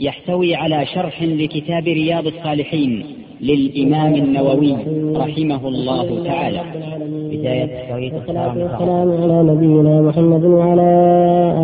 يحتوي 0.00 0.54
على 0.54 0.86
شرح 0.86 1.22
لكتاب 1.22 1.84
رياض 1.84 2.26
الصالحين 2.26 3.04
للإمام 3.40 4.14
النووي 4.14 4.76
رحمه 5.16 5.68
الله 5.68 6.24
تعالى. 6.24 6.60
بداية 7.32 7.94
والسلام 7.94 9.10
على 9.22 9.42
نبينا 9.42 10.00
محمد 10.00 10.44
وعلى 10.44 10.90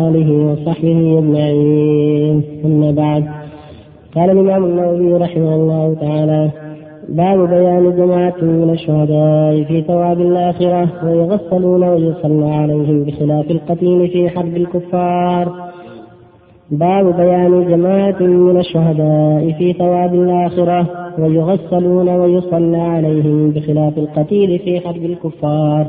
آله 0.09 0.31
وصحبه 0.31 1.19
أجمعين. 1.19 2.43
أما 2.65 2.91
بعد 2.91 3.25
قال 4.15 4.29
الإمام 4.29 4.65
النووي 4.65 5.17
رحمه 5.17 5.55
الله 5.55 5.95
تعالى 6.01 6.49
باب 7.09 7.49
بيان 7.49 7.95
جماعة 7.97 8.35
من 8.41 8.69
الشهداء 8.69 9.63
في 9.63 9.81
ثواب 9.81 10.21
الآخرة 10.21 10.89
ويغسلون 11.05 11.83
ويصلى 11.83 12.49
عليهم 12.49 13.03
بخلاف 13.03 13.51
القتيل 13.51 14.07
في 14.07 14.29
حرب 14.29 14.57
الكفار. 14.57 15.66
باب 16.71 17.17
بيان 17.17 17.67
جماعة 17.69 18.21
من 18.21 18.57
الشهداء 18.57 19.51
في 19.57 19.73
ثواب 19.73 20.13
الآخرة 20.13 20.85
ويغسلون 21.19 22.09
ويصلى 22.09 22.77
عليهم 22.77 23.51
بخلاف 23.51 23.97
القتيل 23.97 24.59
في 24.59 24.79
حرب 24.79 25.05
الكفار. 25.05 25.87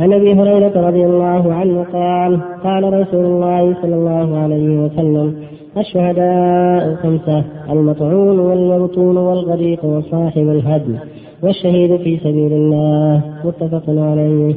عن 0.00 0.12
أبي 0.12 0.32
هريرة 0.32 0.88
رضي 0.88 1.04
الله 1.04 1.54
عنه 1.54 1.84
قال 1.92 2.40
قال 2.64 3.00
رسول 3.00 3.24
الله 3.24 3.74
صلى 3.82 3.94
الله 3.94 4.38
عليه 4.38 4.78
وسلم 4.84 5.34
الشهداء 5.76 6.94
خمسة 6.94 7.44
المطعون 7.70 8.38
والمبطون 8.38 9.16
والغريق 9.16 9.84
وصاحب 9.84 10.48
الهدم 10.48 10.94
والشهيد 11.42 11.96
في 11.96 12.18
سبيل 12.18 12.52
الله. 12.52 13.22
متفق 13.44 13.84
عليه. 13.88 14.54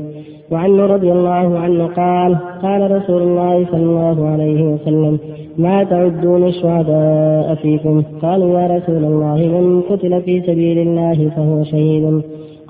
وعنه 0.52 0.86
رضي 0.86 1.12
الله 1.12 1.60
عنه 1.60 1.88
قال 1.88 2.38
قال 2.64 2.92
رسول 2.92 3.22
الله 3.22 3.66
صلى 3.72 3.84
الله 3.84 4.28
عليه 4.28 4.64
وسلم 4.64 5.20
ما 5.58 5.84
تعدون 5.84 6.48
الشهداء 6.48 7.56
فيكم؟ 7.56 8.04
قالوا 8.22 8.60
يا 8.60 8.78
رسول 8.78 9.04
الله 9.06 9.36
من 9.36 9.82
قتل 9.82 10.22
في 10.22 10.42
سبيل 10.42 10.78
الله 10.78 11.30
فهو 11.36 11.64
شهيد. 11.64 12.22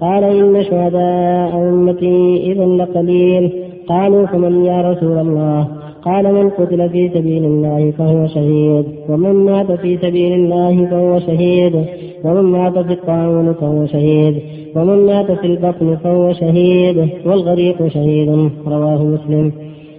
قال 0.02 0.24
إن 0.24 0.64
شهداء 0.64 1.70
أمتي 1.70 2.52
إذا 2.52 2.66
لقليل. 2.66 3.52
قالوا 3.88 4.26
فمن 4.26 4.66
يا 4.66 4.92
رسول 4.92 5.18
الله؟ 5.18 5.68
قال 6.06 6.34
من 6.34 6.50
قتل 6.50 6.90
في 6.90 7.10
سبيل 7.10 7.46
الله 7.46 7.92
فهو 7.92 8.28
شهيد. 8.28 8.86
ومن 9.10 9.34
مات 9.34 9.72
في 9.72 9.98
سبيل 9.98 10.34
الله 10.34 10.86
فهو 10.86 11.20
شهيد. 11.20 11.86
ومن 12.26 12.42
مات 12.42 12.80
في 12.80 12.94
الطاعون 12.94 13.54
فهو 13.54 13.86
شهيد. 13.86 14.36
ومن 14.76 15.06
مات 15.06 15.32
في 15.32 15.48
البطن 15.48 15.96
فهو 15.96 16.34
شهيد. 16.34 17.10
والغريق 17.26 17.88
شهيد. 17.88 18.50
رواه 18.68 19.04
مسلم. 19.04 19.52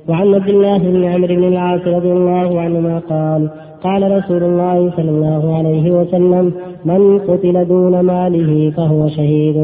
وعن 0.08 0.34
عبد 0.34 0.48
الله 0.48 0.78
بن 0.78 1.04
عمرو 1.04 1.34
بن 1.34 1.44
العاص 1.44 1.80
رضي 1.86 2.12
الله 2.12 2.60
عنهما 2.60 2.98
قال 2.98 3.50
قال 3.82 4.18
رسول 4.18 4.42
الله 4.42 4.90
صلى 4.96 5.10
الله 5.10 5.56
عليه 5.56 5.90
وسلم 5.90 6.52
من 6.84 7.18
قتل 7.18 7.64
دون 7.68 8.00
ماله 8.00 8.70
فهو 8.70 9.08
شهيد. 9.08 9.56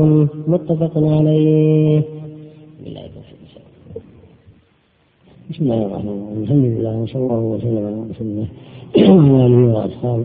متفق 0.48 0.92
عليه. 0.96 2.15
بسم 5.50 5.64
الله 5.64 5.86
الرحمن 5.86 6.08
الرحيم. 6.08 6.42
الحمد 6.42 6.64
لله 6.64 6.96
وصلى 6.96 7.22
الله 7.22 7.38
وسلم 7.38 7.76
على 7.76 8.10
رسول 8.10 8.26
الله 8.26 8.46
وعلى 9.32 9.46
آله 9.46 9.74
وأصحابه 9.74 10.24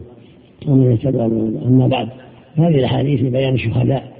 ومن 0.67 0.91
اهتدى 0.91 1.21
أما 1.65 1.87
بعد 1.87 2.07
هذه 2.55 2.75
الأحاديث 2.75 3.21
لبيان 3.21 3.53
الشهداء. 3.53 4.11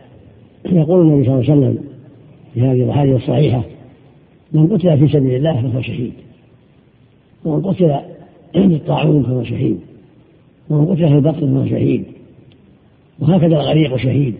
يقول 0.66 1.02
النبي 1.02 1.26
صلى 1.26 1.34
الله 1.34 1.52
عليه 1.52 1.54
وسلم 1.54 1.78
في 2.54 2.62
هذه 2.62 2.84
الأحاديث 2.84 3.16
الصحيحة 3.16 3.64
من 4.54 4.68
قتل 4.68 4.98
في 4.98 5.08
سبيل 5.08 5.36
الله 5.36 5.62
فهو 5.62 5.82
شهيد. 5.82 6.14
ومن 7.46 7.62
قتل 7.62 8.00
بالطاعون 8.56 9.24
فهو 9.24 9.44
شهيد. 9.44 9.80
ومن 10.70 10.86
قتل 10.86 11.08
في 11.08 11.16
البطن 11.16 11.54
فهو 11.54 11.66
شهيد. 11.66 12.04
وهكذا 13.20 13.56
الغريق 13.56 13.96
شهيد. 13.96 14.36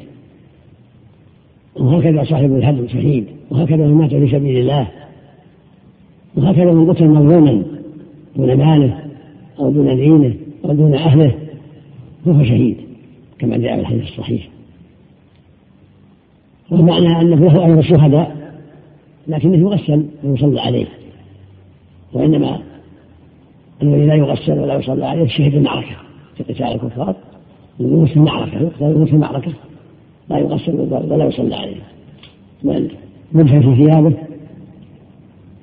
وهكذا 1.80 2.24
صاحب 2.24 2.56
الهدم 2.56 2.88
شهيد. 2.88 3.26
وهكذا 3.52 3.88
من 3.88 3.94
مات 3.94 4.10
في 4.10 4.28
سبيل 4.28 4.58
الله 4.58 4.88
وهكذا 6.36 6.74
من 6.74 6.92
قتل 6.92 7.08
مظلوما 7.08 7.64
دون 8.36 8.58
ماله 8.58 9.04
أو 9.60 9.72
دون 9.72 9.96
دينه 9.96 10.36
أو 10.66 10.74
دون 10.74 10.94
أهله 10.94 11.34
فهو 12.26 12.44
شهيد 12.44 12.78
كما 13.40 13.58
جاء 13.58 13.76
في 13.76 13.82
الحديث 13.82 14.04
الصحيح. 14.04 14.50
والمعنى 16.72 17.22
أنه 17.22 17.36
له 17.36 17.66
أجر 17.66 17.80
الشهداء 17.80 18.54
لكنه 19.28 19.58
يغسل 19.58 20.06
ويصلى 20.24 20.62
عليه. 20.62 20.88
وإنما 22.14 22.60
الذي 23.84 24.06
لا 24.06 24.16
يغسل 24.16 24.60
ولا 24.60 24.76
يصلى 24.76 25.06
عليه 25.06 25.28
شهد 25.28 25.56
المعركة 25.56 25.96
في 26.38 26.44
قتال 26.44 26.66
الكفار 26.66 27.16
يموت 27.80 28.10
في 28.10 28.16
المعركة 28.16 28.62
يقتل 28.62 29.08
في 29.08 29.14
المعركة 29.14 29.52
لا 30.30 30.38
يغسل 30.38 30.76
ولا 31.10 31.26
يصلى 31.26 31.56
عليه. 31.56 31.82
بل 32.64 32.92
مدفن 33.34 33.62
في 33.62 33.76
ثيابه 33.76 34.31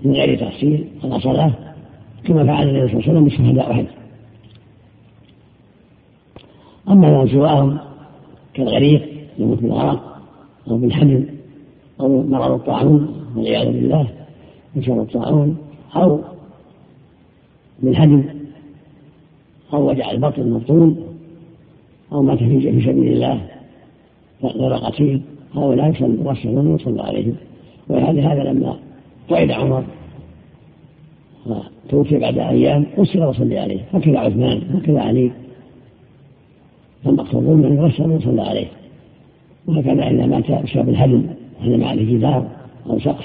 من 0.05 0.13
غير 0.13 0.39
تفصيل 0.39 0.89
ولا 1.05 1.19
صلاة 1.19 1.53
كما 2.25 2.45
فعل 2.45 2.69
النبي 2.69 2.89
صلى 2.89 3.01
الله 3.01 3.09
عليه 3.09 3.13
وسلم 3.13 3.25
بالشهداء 3.25 3.71
أحد 3.71 3.87
أما 6.89 7.23
من 7.23 7.29
سواهم 7.29 7.79
كالغريق 8.55 9.09
يموت 9.39 9.59
بالغرق 9.59 10.21
أو 10.71 10.77
بالحمل 10.77 11.25
أو 12.01 12.23
مرض 12.23 12.51
الطاعون 12.51 13.25
والعياذ 13.37 13.73
بالله 13.73 14.09
من 14.75 14.83
شر 14.83 15.03
الطاعون 15.03 15.57
أو 15.97 16.21
بالهدم 17.83 18.25
أو 19.73 19.91
وجع 19.91 20.11
البطن 20.11 20.51
مبطون 20.51 20.97
أو 22.13 22.23
مات 22.23 22.39
في 22.39 22.61
سبيل 22.61 23.13
الله 23.13 23.41
غير 24.45 24.75
قتيل 24.75 25.23
هؤلاء 25.55 25.89
يغسلون 26.01 26.67
ويصلى 26.67 27.03
عليهم. 27.03 27.35
ولهذا 27.89 28.43
لما 28.43 28.77
قعد 29.31 29.51
عمر. 29.51 29.85
توفي 31.89 32.19
بعد 32.19 32.39
أيام 32.39 32.87
أسر 32.99 33.29
وصلي 33.29 33.59
عليه. 33.59 33.81
هكذا 33.93 34.19
عثمان 34.19 34.63
هكذا 34.75 35.01
علي. 35.01 35.31
فالمقصود 37.05 37.43
من 37.43 37.77
يغسل 37.77 38.11
ويصلى 38.11 38.43
عليه. 38.43 38.67
وهكذا 39.67 40.11
إذا 40.11 40.27
مات 40.27 40.51
بسبب 40.51 40.89
الهدم 40.89 41.23
هدم 41.61 41.85
عليه 41.85 42.19
جدار 42.19 42.49
أو 42.91 42.99
سقف 42.99 43.25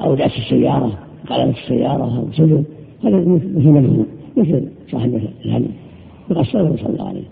أو 0.00 0.14
دعس 0.14 0.38
السيارة 0.38 0.98
قلبت 1.30 1.56
السيارة 1.56 2.18
أو 2.18 2.32
سجن. 2.32 2.64
هذا 3.04 3.16
مثل 3.16 3.58
مجنون 3.58 4.06
مثل 4.36 4.68
صاحب 4.90 5.20
الهدم. 5.44 5.70
يغسل 6.30 6.60
ويصلى 6.60 7.02
عليه. 7.02 7.24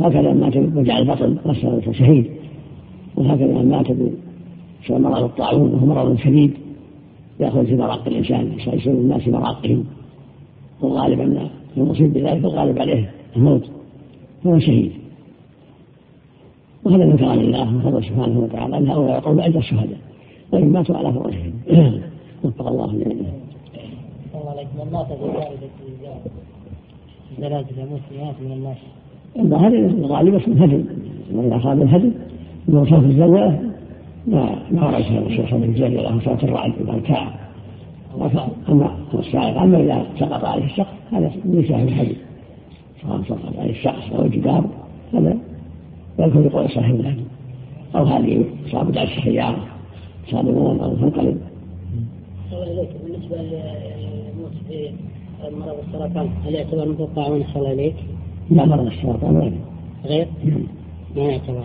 هكذا 0.00 0.32
مات 0.32 0.56
وجع 0.56 0.98
البطن 0.98 1.36
غسل 1.46 1.94
شهيد. 1.94 2.26
وهكذا 3.16 3.62
مات 3.62 3.86
بسبب 3.90 5.00
مرض 5.00 5.24
الطاعون 5.24 5.74
وهو 5.74 5.86
مرض 5.86 6.18
شديد. 6.18 6.52
يأخذ 7.40 7.66
في 7.66 7.76
مراق 7.76 8.08
الإنسان 8.08 8.52
يصير 8.58 8.92
الناس 8.92 9.28
مراقهم 9.28 9.84
والغالب 10.80 11.20
أن 11.20 11.48
المصيب 11.76 12.12
بذلك 12.12 12.44
الغالب 12.44 12.78
عليه 12.78 13.10
الموت. 13.36 13.70
هو 14.46 14.58
شهيد. 14.58 14.92
وهذا 16.84 17.04
من 17.04 17.16
كرم 17.16 17.40
الله 17.40 17.76
وفضل 17.76 18.04
سبحانه 18.04 18.38
وتعالى 18.38 18.78
أن 18.78 18.88
هؤلاء 18.88 19.18
يقول 19.18 19.40
أجر 19.40 19.58
الشهداء 19.58 19.98
وإن 20.52 20.72
ماتوا 20.72 20.96
على 20.96 21.12
فراشهم 21.12 21.52
وفق 22.44 22.68
الله 22.68 22.86
جميعا. 22.86 23.32
من 24.78 24.92
مات 24.92 25.06
زلازل 27.38 27.78
يموت 27.78 28.34
من 28.40 28.52
الناس. 28.52 28.76
هذا 29.36 29.76
الغالب 29.76 30.34
اسمه 30.34 30.64
هدم 30.64 30.84
وإذا 31.32 31.56
أصاب 31.56 31.82
الهدم 31.82 32.12
من 32.68 32.84
صوت 32.84 33.04
الزلزلة 33.04 33.67
ما 34.28 34.58
ما 34.70 34.86
ورد 34.86 35.02
هذا 35.02 35.26
الشيخ 35.26 35.50
صوت 35.50 35.62
الزلزلة 35.62 36.12
أو 36.12 36.20
صوت 36.20 36.44
الرعد 36.44 36.72
والكعب. 36.86 37.32
أما 38.68 38.96
السائق 39.14 39.60
أما 39.62 39.80
إذا 39.80 40.06
سقط 40.18 40.44
عليه 40.44 40.64
السقف 40.64 40.96
هذا 41.12 41.32
من 41.44 41.64
شاهد 41.68 41.88
الحديث. 41.88 42.16
سواء 43.02 43.22
سقط 43.22 43.58
عليه 43.58 43.70
السقف 43.70 44.12
أو 44.12 44.22
الجدار 44.24 44.64
هذا 45.14 45.36
يذكر 46.18 46.48
بقول 46.48 46.70
صاحب 46.70 46.94
الهدي 47.00 47.24
أو 47.96 48.04
هذه 48.04 48.44
إصابة 48.66 49.00
على 49.00 49.08
السيارة 49.16 49.66
صادمون 50.30 50.80
أو 50.80 50.94
تنقلب. 50.94 51.38
بالنسبة 53.04 53.36
للموت 53.36 54.52
في 54.68 54.90
مرض 55.52 55.76
السرطان 55.88 56.28
هل 56.44 56.54
يعتبر 56.54 56.88
مثل 56.88 57.02
الطاعون 57.02 57.44
صلى 57.54 57.68
عليك؟ 57.68 57.94
لا 58.50 58.64
مرض 58.66 58.86
السرطان 58.86 59.36
غير؟ 59.36 59.52
غير؟ 60.04 60.26
ما 61.16 61.22
يعتبر. 61.22 61.62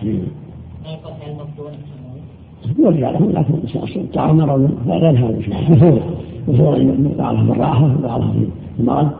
يرجع 2.78 3.10
له 3.10 3.26
لكن 3.26 3.54
الطعام 3.96 4.36
مرض 4.36 4.70
غير 4.86 5.10
هذا 5.10 5.38
وثور 5.38 6.00
وثور 6.48 6.94
بعضها 7.18 7.42
بالراحة 7.42 7.84
وبعضها 7.98 8.32
في 8.32 8.80
المرض 8.80 9.10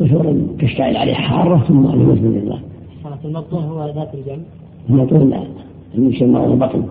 وثور 0.00 0.36
تشتعل 0.58 0.96
عليه 0.96 1.14
حارة 1.14 1.58
ثم 1.68 1.78
يموت 1.78 2.18
من 2.18 2.40
الله. 2.42 2.58
المبطون 3.24 3.62
هو 3.64 3.86
ذات 3.86 4.14
الجنب؟ 4.14 4.42
المبطون 4.90 5.30
لا 5.30 5.42
يسمى 5.94 6.28
مرض 6.28 6.50
البطن. 6.50 6.82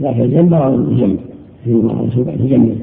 ذات 0.00 0.16
الجنب 0.16 0.50
مرض 0.50 0.72
الجنب 0.72 1.18
في 1.64 1.74
مرض 1.74 2.08
في 2.10 2.18
الجنب. 2.18 2.80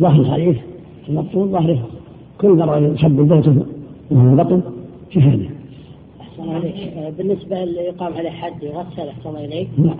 ظهر 0.00 0.20
الحديث 0.20 0.56
المبطون 1.08 1.52
ظهره 1.52 1.78
كل 2.40 2.56
مرة 2.56 2.78
يسبب 2.78 3.32
ذاته 3.32 3.56
وهو 4.10 4.36
بطن 4.36 4.60
شهادة. 5.10 5.51
بالنسبة 7.18 7.62
اللي 7.62 7.80
يقام 7.80 8.12
عليه 8.14 8.30
حد 8.30 8.62
يغسل 8.62 9.08
أحسن 9.08 9.36
إليك؟ 9.36 9.68
لا 9.78 9.94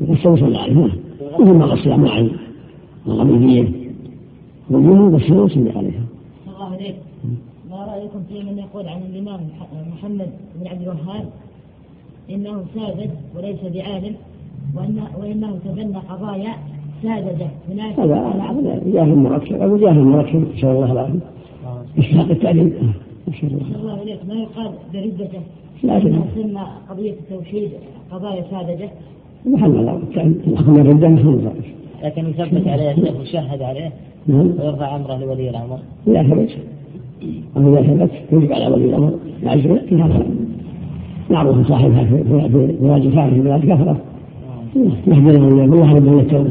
يغسل 0.00 0.38
صلى 0.38 0.58
عليه 0.58 0.88
مثل 1.38 1.52
ما 1.52 1.64
غسل 1.64 1.96
معي 1.96 2.30
الغميدية 3.06 3.68
والجنوب 4.70 5.14
غسل 5.14 5.34
وصلى 5.34 5.70
عليها. 5.70 6.02
الله 6.46 6.72
عليك 6.72 6.96
ما 7.70 7.76
رأيكم 7.76 8.22
في 8.28 8.42
من 8.42 8.58
يقول 8.58 8.88
عن 8.88 9.00
الإمام 9.02 9.40
محمد 9.92 10.30
بن 10.60 10.68
عبد 10.68 10.82
الوهاب 10.82 11.28
إنه 12.30 12.64
ساذج 12.74 13.10
وليس 13.36 13.60
بعالم 13.74 14.14
وإنه, 14.76 15.08
وإنه 15.20 15.58
تبنى 15.64 15.98
قضايا 15.98 16.52
ساذجة 17.02 17.48
هناك؟ 17.70 18.00
هذا 18.00 18.82
جاهل 18.86 19.16
مركب 19.16 19.62
أو 19.62 19.76
جاهل 19.76 20.04
مركب 20.04 20.56
نسأل 20.56 20.68
الله 20.68 20.92
العافية. 20.92 21.20
إسحاق 21.98 22.30
التعليم. 22.30 22.92
نسأل 23.28 23.48
الله. 23.48 24.00
عليك. 24.00 24.18
ما 24.28 24.34
يقال 24.34 24.70
بردته 24.94 25.40
لكن 25.84 26.18
قضية 26.90 27.10
التوحيد 27.10 27.70
قضايا 28.10 28.44
ساذجة؟ 28.50 28.90
محل 29.46 29.70
الله. 29.70 30.02
الأخذ 30.46 30.70
من 30.70 30.80
الردة 30.80 31.08
مثل 31.08 31.50
لكن 32.02 32.26
يثبت 32.26 32.68
عليه 32.68 32.94
ويشهد 33.18 33.62
عليه 33.62 33.92
نعم. 34.26 34.52
ويرفع 34.60 34.96
أمره 34.96 35.16
لولي 35.16 35.50
الأمر. 35.50 35.78
لا 36.06 36.22
ثبت 36.22 36.50
أما 37.56 37.80
إذا 37.80 38.06
ثبت 38.06 38.10
يجب 38.32 38.52
على 38.52 38.66
ولي 38.66 38.84
الأمر 38.84 39.12
يعز 39.42 39.60
في 39.60 39.94
هذا 39.94 40.26
معروف 41.30 41.68
صاحبها 41.68 42.04
في 42.04 42.22
بلاد 42.80 43.04
الفارس 43.04 43.34
في 43.34 43.40
بلاد 43.40 43.60
كثرة 43.60 43.96
نحمده 45.08 45.38
الله 45.38 45.94
ربنا 45.94 46.20
التوبة 46.20 46.50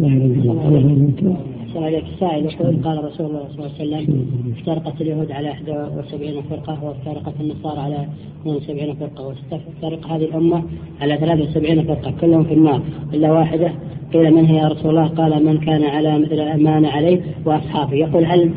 لا 0.00 0.06
إله 0.06 0.26
إلا 0.26 0.52
الله. 0.52 1.36
عليك 1.76 2.04
السائل 2.14 2.44
يقول 2.44 2.82
قال 2.84 3.04
رسول 3.04 3.26
الله 3.26 3.48
صلى 3.48 3.66
الله 3.66 3.70
عليه 3.80 4.04
وسلم 4.04 4.26
افترقت 4.58 5.00
اليهود 5.00 5.32
على 5.32 5.48
71 5.48 6.42
فرقة 6.50 6.84
وافترقت 6.84 7.34
النصارى 7.40 7.80
على 7.80 8.06
72 8.42 8.94
فرقة 8.94 9.26
وافترق 9.26 10.06
هذه 10.06 10.24
الأمة 10.24 10.62
على 11.00 11.16
73 11.16 11.84
فرقة 11.84 12.14
كلهم 12.20 12.44
في 12.44 12.54
النار 12.54 12.80
إلا 13.14 13.32
واحدة 13.32 13.72
قيل 14.12 14.34
من 14.34 14.44
هي 14.44 14.56
يا 14.56 14.68
رسول 14.68 14.90
الله 14.90 15.06
قال 15.06 15.46
من 15.46 15.58
كان 15.58 15.84
على 15.84 16.18
مثل 16.18 16.62
ما 16.62 16.78
أنا 16.78 16.88
عليه 16.88 17.20
وأصحابي 17.44 17.98
يقول 17.98 18.24
هل 18.24 18.50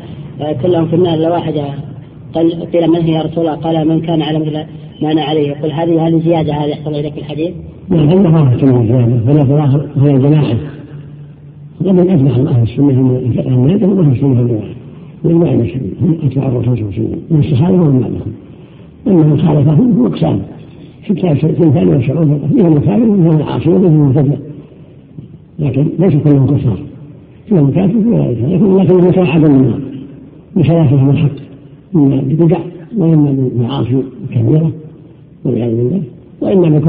كلهم 0.62 0.88
في 0.88 0.96
النار 0.96 1.14
إلا 1.14 1.30
واحدة 1.30 1.64
قيل 2.72 2.90
من 2.90 3.00
هي 3.02 3.12
يا 3.12 3.22
رسول 3.22 3.38
الله 3.38 3.54
قال 3.54 3.88
من 3.88 4.00
كان 4.00 4.22
على 4.22 4.38
مثل 4.38 4.64
ما 5.02 5.12
أنا 5.12 5.22
عليه 5.22 5.48
يقول 5.48 5.72
هذه 5.72 6.06
هذه 6.06 6.20
زيادة 6.24 6.52
هذه 6.52 6.68
يحصل 6.68 6.94
إليك 6.94 7.18
الحديث 7.18 7.50
نعم 7.88 8.10
الله 8.10 8.56
كما 8.56 8.86
زيادة 8.86 9.32
هي 9.96 10.18
جماعة 10.18 10.56
ومن 11.84 12.10
أفلح 12.10 12.36
أهل 12.36 12.62
السنة 12.62 13.02
من 13.02 13.30
النادر 13.46 13.86
هم 13.86 14.00
أهل 14.00 14.12
السنة 14.12 14.28
والجماعة 14.28 14.74
من 15.24 15.34
معنى 15.34 15.62
السبيل 15.62 15.92
هم 16.02 16.18
أتباع 16.22 16.46
الرسول 16.48 16.76
صلى 16.76 16.82
الله 16.82 16.92
عليه 16.92 17.02
وسلم. 17.02 17.20
من 17.30 17.38
الصحابة 17.38 17.82
ومن 17.82 18.00
بعدهم 18.00 18.32
أما 19.06 19.26
من 19.26 19.40
خالفهم 19.40 20.00
هو 20.00 20.06
أقسام. 20.06 20.40
كتاب 21.06 21.36
ثاني 21.36 21.90
والشرعون 21.90 22.40
منهم 22.52 22.76
الكافر 22.76 23.02
ومنهم 23.02 23.36
العاصي 23.36 23.68
ومنهم 23.68 24.02
المفضل 24.02 24.38
لكن 25.58 25.86
ليس 25.98 26.14
كلهم 26.24 26.46
كفار. 26.46 26.78
فيهم 27.48 27.70
كافر 27.70 27.98
لكن 27.98 28.76
لكنهم 28.76 29.08
يتوحدون 29.08 29.50
النار. 29.50 29.80
بخلافهم 30.56 31.10
الحق. 31.10 31.36
إما 31.96 32.16
ببدع 32.16 32.58
وإما 32.96 33.50
بمعاصي 33.56 34.02
كبيرة 34.34 34.70
والعياذ 35.44 35.76
بالله 35.76 36.02
وإما 36.40 36.80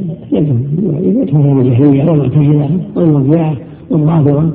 بكفر 0.00 0.56
يدخل 1.02 1.42
في 1.42 1.60
الجهمية 1.60 2.10
والمعتزلة 2.10 2.70
والمرجعة 2.96 3.56
والرافضة 3.90 4.50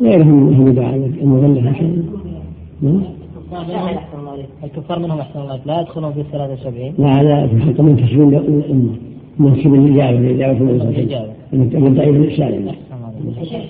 غيرهم 0.00 0.46
من 0.46 0.66
البدع 0.66 0.94
المضلة 0.94 1.74
الكفار 4.64 4.98
منهم 4.98 5.18
احسن 5.18 5.40
الله 5.40 5.60
لا 5.66 5.80
يدخلون 5.80 6.12
في 6.12 6.20
الثلاثة 6.20 6.52
وسبعين 6.52 6.94
لا 6.98 7.22
لا 7.22 7.46
في 7.46 7.82
من 7.82 8.34
الامه 8.34 8.90
منسب 9.38 9.74
الاجابه 9.74 10.18
الاجابه 10.18 10.70
الاجابه 10.70 11.32
من 11.52 11.94
ضعيف 11.94 12.16
الاسلام 12.16 12.52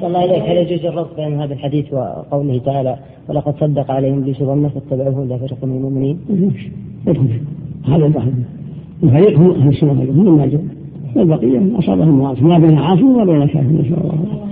الله 0.02 0.24
اليك 0.24 0.42
هل 0.42 0.56
يجوز 0.56 0.86
الربط 0.86 1.16
بين 1.16 1.40
هذا 1.40 1.54
الحديث 1.54 1.92
وقوله 1.92 2.58
تعالى 2.58 2.98
ولقد 3.28 3.54
صدق 3.60 3.90
عليهم 3.90 4.18
ابليس 4.18 4.42
ظنه 4.42 4.68
فاتبعوه 4.68 5.22
الا 5.22 5.38
فريق 5.38 5.64
من 5.64 5.76
المؤمنين؟ 5.76 6.18
هذا 7.84 8.06
البحث 8.06 8.32
الفريق 9.02 9.38
هم 9.38 9.50
أهل 9.50 9.68
السنة 9.68 9.92
هم 9.92 10.28
الناجون 10.28 10.68
والبقيه 11.16 11.78
أصابهم 11.78 12.18
معاصي 12.18 12.44
ما 12.44 12.58
بين 12.58 12.78
عاصي 12.78 13.02
وما 13.02 13.24
بين 13.24 13.46
كافر 13.46 13.68
نسال 13.68 13.94
الله. 13.94 14.46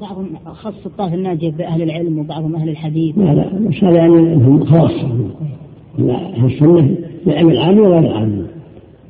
بعضهم 0.00 0.26
خص 0.44 0.86
الطائف 0.86 1.14
الناجيه 1.14 1.50
بأهل 1.50 1.82
العلم 1.82 2.18
وبعضهم 2.18 2.54
أهل 2.54 2.68
الحديث. 2.68 3.18
لا 3.18 3.34
لا 3.34 3.68
بس 3.68 3.84
هذا 3.84 3.96
يعني 3.96 4.34
هم 4.34 4.64
خاصه 4.64 5.08
لا 5.98 6.14
أهل 6.14 6.44
السنة 6.44 6.96
العلم 7.26 7.50
العام 7.50 7.78
وغير 7.78 7.98
العام 7.98 8.46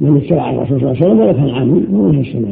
من 0.00 0.16
اتبع 0.16 0.50
الرسول 0.50 0.80
صلى 0.80 0.90
الله 0.90 0.96
عليه 0.96 1.06
وسلم 1.06 1.18
ولو 1.18 1.32
كان 1.32 1.50
عاما 1.50 1.82
هو 1.94 2.10
أهل 2.10 2.20
السنة 2.20 2.48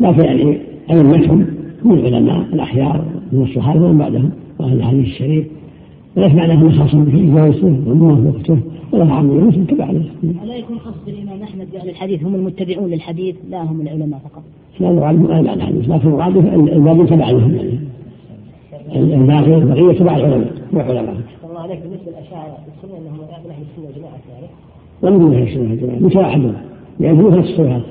لكن 0.00 0.24
يعني 0.24 0.58
أئمتهم 0.90 1.46
هم 1.84 1.92
العلماء 1.92 2.40
الاحيار 2.52 3.04
من 3.32 3.42
الصحابة 3.42 3.86
ومن 3.86 3.98
بعدهم 3.98 4.30
وأهل 4.58 4.76
الحديث 4.76 5.06
الشريف. 5.06 5.46
وليس 6.16 6.32
معناه 6.32 6.54
انه 6.54 6.70
خاص 6.78 6.94
به 6.94 7.34
جوزته 7.34 7.90
وموافقته 7.90 8.58
ولا 8.92 9.12
عام 9.12 9.30
يوسف 9.30 9.66
تبع 9.70 9.90
له. 9.90 10.04
الا 10.44 10.56
يكون 10.56 10.78
قصد 10.78 11.08
باهل 11.78 11.88
الحديث 11.88 12.24
هم 12.24 12.34
المتبعون 12.34 12.90
للحديث 12.90 13.36
لا 13.50 13.62
هم 13.62 13.80
العلماء 13.80 14.20
فقط. 14.20 14.42
لا 14.80 14.90
المراد 14.90 15.14
ما 15.14 15.28
معنى 15.28 15.52
الحديث 15.52 15.88
لكن 15.88 16.08
المراد 16.08 16.36
الباقي 16.36 17.06
تبع 17.06 17.30
لهم 17.30 17.54
يعني. 17.54 17.78
الباقي 18.96 19.54
البقيه 19.54 19.98
تبع 19.98 20.16
العلماء 20.16 20.52
مو 20.72 20.80
علماء. 20.80 21.16
الله 21.50 21.60
عليك 21.60 21.80
بالنسبة 21.80 22.10
للأشاعرة 22.10 22.58
السنة 22.76 22.98
إنهم 22.98 23.14
من 23.14 23.50
أهل 23.50 23.62
السنة 23.62 23.86
والجماعه 23.86 24.12
كذلك. 24.12 24.50
ومن 25.02 25.24
من 25.24 25.34
أهل 25.34 25.42
السنة 25.42 25.70
والجماعه 25.70 25.98
متوحدون 25.98 26.56
لانهم 27.00 27.38
نفس 27.38 27.48
الصفات. 27.48 27.82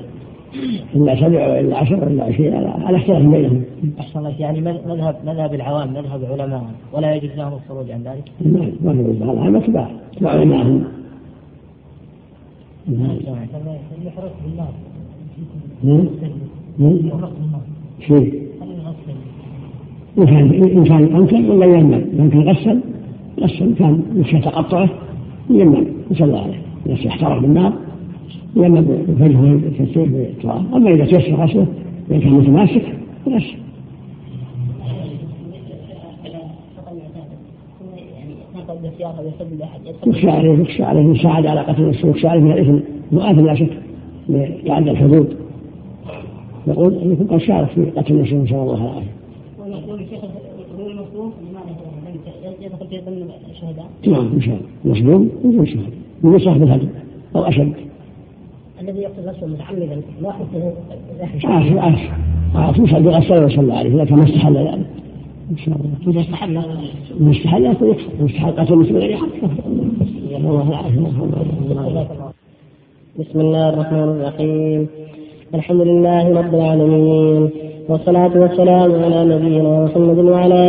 إلا 0.94 1.16
سبع 1.16 1.48
وإلا 1.48 1.76
عشر 1.76 2.04
وإلا 2.04 2.24
عشرين 2.24 2.54
على 2.54 2.96
اختلاف 2.96 3.22
بينهم. 3.22 3.62
أحسن 4.00 4.18
الله 4.18 4.34
يعني 4.40 4.60
مذهب 4.60 5.16
مذهب 5.26 5.54
العوام 5.54 5.92
مذهب 5.92 6.24
علماء 6.24 6.64
ولا 6.92 7.14
يجوز 7.14 7.30
لهم 7.36 7.52
الخروج 7.52 7.90
عن 7.90 8.02
ذلك؟ 8.02 8.24
نعم 8.40 8.70
ما 8.80 9.00
يجوز 9.00 9.16
لهم 9.16 9.30
العامة 9.30 9.60
تبع 9.60 9.88
تبع 10.16 10.30
علمائهم. 10.30 10.84
يحرق 14.04 14.34
بالنار. 14.44 14.72
شيء 18.06 18.48
إن 20.18 20.26
كان 20.26 20.62
إن 20.62 20.84
كان 20.84 21.16
أمكن 21.16 21.50
ولا 21.50 21.66
يمنع 21.66 21.96
إن 21.96 22.30
كان 22.30 22.40
غسل 22.40 22.80
غسل 23.40 23.74
كان 23.74 24.02
مش 24.16 24.30
تقطعه 24.30 24.90
يمنع 25.50 25.80
نسأل 26.10 26.36
عليه 26.36 26.62
بس 26.86 27.04
يحترق 27.04 27.38
بالنار 27.38 27.72
يمنع 28.56 28.80
بفجه 28.80 29.52
التسير 29.52 30.04
بالتراب 30.04 30.74
أما 30.74 30.90
إذا 30.90 31.04
تيسر 31.04 31.34
غسله 31.34 31.66
إذا 32.10 32.18
كان 32.18 32.32
متماسك 32.32 32.84
غسل 33.28 33.56
يخشى 40.06 40.30
عليه 40.30 40.58
يخشى 40.58 40.82
عليه 40.82 41.14
يساعد 41.14 41.46
على 41.46 41.60
قتل 41.60 41.88
نفسه 41.88 42.08
يخشى 42.08 42.28
عليه 42.28 42.40
من 42.40 42.52
الإثم. 42.52 42.78
مؤاثم 43.12 43.46
لا 43.46 43.54
شك 43.54 43.70
لعد 44.64 44.88
الحدود. 44.88 45.36
يقول 46.66 46.94
انكم 46.94 47.26
قد 47.26 47.38
شارك 47.38 47.68
في 47.68 47.90
قتل 47.90 48.20
نفسه 48.20 48.36
نسال 48.36 48.56
الله. 48.56 48.74
العافيه. 48.74 49.10
ويقول 49.60 50.00
الشيخ 50.00 50.20
يقول 50.78 50.90
المصدوم 50.92 51.32
يدخل 52.60 52.86
في 52.86 52.98
ضمن 52.98 53.30
الشهداء. 53.50 53.86
نعم 54.06 54.32
إن 54.34 54.40
شاء 54.40 54.54
الله. 54.54 54.98
مصدوم 54.98 55.30
يكون 55.44 55.66
شهداء 55.66 55.90
من 56.22 56.38
صاحب 56.38 56.62
الهدم 56.62 56.88
أو 57.36 57.42
أشد. 57.42 57.72
الذي 58.80 58.98
يقتل 58.98 59.26
نفسه 59.26 59.46
متعمدا 59.46 60.00
لا 60.22 60.32
حكمه 60.32 60.72
عاش 61.44 61.72
عاش 61.72 61.98
عاش 62.54 62.78
يسأل 62.78 63.02
بغسل 63.02 63.44
ويصلى 63.44 63.74
عليه 63.74 63.94
اذا 63.94 64.04
كان 64.04 64.20
استحل 64.20 64.56
ذلك. 64.56 64.86
إن 65.50 65.56
شاء 65.56 65.74
الله. 65.76 65.90
إذا 66.08 66.20
استحل 66.20 66.58
استحل 67.30 67.64
يكفر، 67.66 67.96
استحل 68.26 68.50
قتل 68.50 69.16
حق 69.16 69.26
الله 70.36 70.68
العافيه. 70.68 71.06
بسم 73.18 73.40
الله 73.40 73.68
الرحمن 73.68 73.98
الرحيم. 73.98 74.88
الحمد 75.54 75.80
لله 75.80 76.38
رب 76.38 76.54
العالمين 76.54 77.50
والصلاة 77.88 78.40
والسلام 78.40 78.90
على 79.04 79.24
نبينا 79.34 79.84
محمد 79.84 80.18
وعلى 80.18 80.64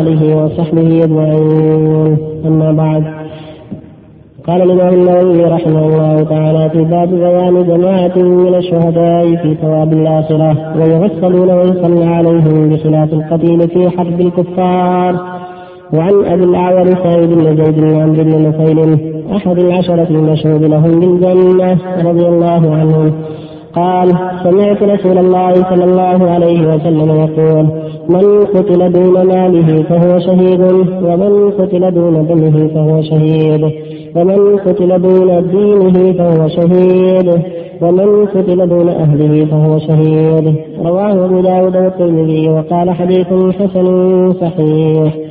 آله 0.00 0.44
وصحبه 0.44 1.04
أجمعين. 1.04 2.18
أما 2.46 2.72
بعد 2.72 3.19
قال 4.46 4.62
الإمام 4.62 4.94
النووي 4.94 5.44
رحمه 5.44 5.86
الله 5.86 6.22
تعالى 6.24 6.70
في 6.70 6.84
باب 6.84 7.08
بيان 7.08 7.64
جماعة 7.66 8.18
من 8.18 8.54
الشهداء 8.54 9.36
في 9.36 9.54
ثواب 9.62 9.92
الآخرة 9.92 10.56
ويغسلون 10.76 11.50
ويصلى 11.50 12.04
عليهم 12.04 12.68
بخلاف 12.68 13.12
القتيل 13.12 13.68
في 13.68 13.90
حرب 13.90 14.20
الكفار. 14.20 15.14
وعن 15.92 16.24
أبي 16.24 16.44
الأعور 16.44 16.86
سعيد 17.02 17.30
بن 17.30 17.56
زيد 17.56 17.74
بن 17.80 18.00
عمرو 18.00 18.24
بن 18.24 18.48
نفيل 18.48 18.98
أحد 19.36 19.58
العشرة 19.58 20.06
المشهود 20.10 20.62
لهم 20.62 21.00
بالجنة 21.00 21.78
رضي 22.04 22.28
الله 22.28 22.76
عنهم 22.76 23.12
قال 23.74 24.08
سمعت 24.42 24.82
رسول 24.82 25.18
الله 25.18 25.54
صلى 25.54 25.84
الله 25.84 26.30
عليه 26.30 26.74
وسلم 26.74 27.10
يقول 27.10 27.66
من 28.10 28.44
قتل 28.54 28.92
دون 28.92 29.22
ماله 29.22 29.82
فهو 29.82 30.18
شهيد 30.18 30.60
ومن 31.06 31.50
قتل 31.50 31.90
دون 31.90 32.26
دمه 32.26 32.68
فهو 32.74 33.02
شهيد 33.02 33.62
ومن 34.16 34.56
قتل 34.56 34.98
دون 35.02 35.50
دينه 35.50 36.12
فهو 36.12 36.48
شهيد 36.48 37.28
ومن 37.82 38.26
قتل 38.26 38.68
دون 38.68 38.88
أهله 38.88 39.46
فهو 39.50 39.78
شهيد. 39.78 40.54
رواه 40.84 41.24
أبو 41.24 41.40
داود 41.40 41.76
والترمذي 41.76 42.48
وقال 42.48 42.90
حديث 42.90 43.26
حسن 43.58 43.86
صحيح. 44.32 45.29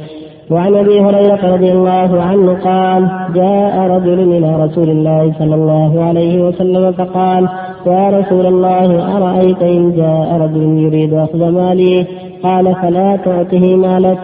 وعن 0.51 0.75
أبي 0.75 0.99
هريرة 0.99 1.53
رضي 1.53 1.71
الله 1.71 2.21
عنه 2.21 2.53
قال 2.53 3.09
جاء 3.35 3.87
رجل 3.87 4.19
إلى 4.37 4.65
رسول 4.65 4.89
الله 4.89 5.33
صلى 5.39 5.55
الله 5.55 6.03
عليه 6.03 6.43
وسلم 6.43 6.91
فقال 6.91 7.49
يا 7.87 8.09
رسول 8.09 8.45
الله 8.45 9.17
أرأيت 9.17 9.63
إن 9.63 9.95
جاء 9.95 10.41
رجل 10.41 10.79
يريد 10.79 11.13
أخذ 11.13 11.49
مالي؟ 11.49 12.05
قال 12.43 12.75
فلا 12.75 13.15
تعطه 13.15 13.75
مالك. 13.75 14.17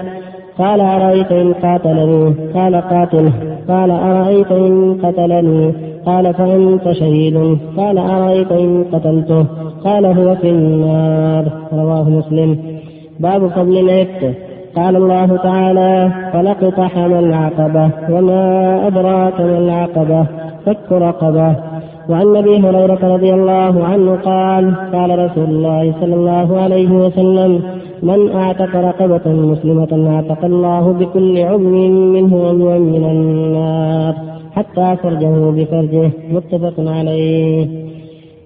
قال 0.58 0.82
أرأيت 0.82 1.32
إن 1.32 1.54
قاتلني؟ 1.54 2.34
قال 2.54 2.76
قاتله. 2.76 3.34
قال 3.68 3.92
أرأيت 3.92 4.52
إن 4.52 4.98
قتلني؟ 5.04 5.74
قال 6.06 6.34
فأنت 6.34 6.92
شهيد. 6.92 7.58
قال 7.78 7.98
أرأيت 7.98 8.52
إن 8.52 8.86
قتلته؟ 8.94 9.46
قال 9.84 10.06
هو 10.06 10.36
في 10.36 10.50
النار. 10.50 11.46
رواه 11.74 12.10
مسلم. 12.10 12.58
باب 13.20 13.48
فضل 13.48 13.78
العتق. 13.78 14.45
قال 14.76 14.96
الله 14.96 15.38
تعالى 15.38 16.12
فلقتحم 16.34 17.14
العقبة 17.14 17.90
وما 18.10 18.88
أدراك 18.88 19.42
ما 19.42 19.58
العقبة 19.58 20.26
فك 20.66 20.92
رقبة. 20.92 21.56
وعن 22.10 22.36
أبي 22.36 22.60
هريرة 22.60 23.00
رضي 23.16 23.34
الله 23.34 23.86
عنه 23.86 24.16
قال 24.16 24.74
قال 24.94 25.20
رسول 25.20 25.44
الله 25.44 25.94
صلى 26.02 26.16
الله 26.16 26.62
عليه 26.62 26.92
وسلم 26.92 27.62
من 28.04 28.32
أعتق 28.36 28.76
رقبة 28.76 29.32
مسلمة 29.32 30.16
أعتق 30.16 30.46
الله 30.46 30.94
بكل 31.00 31.38
عضو 31.44 31.70
منه 32.16 32.48
عضوا 32.48 32.78
من 32.78 33.04
النار 33.12 34.14
حتى 34.56 34.96
فرجه 35.04 35.52
بفرجه. 35.52 36.12
متفق 36.32 36.74
عليه. 36.80 37.68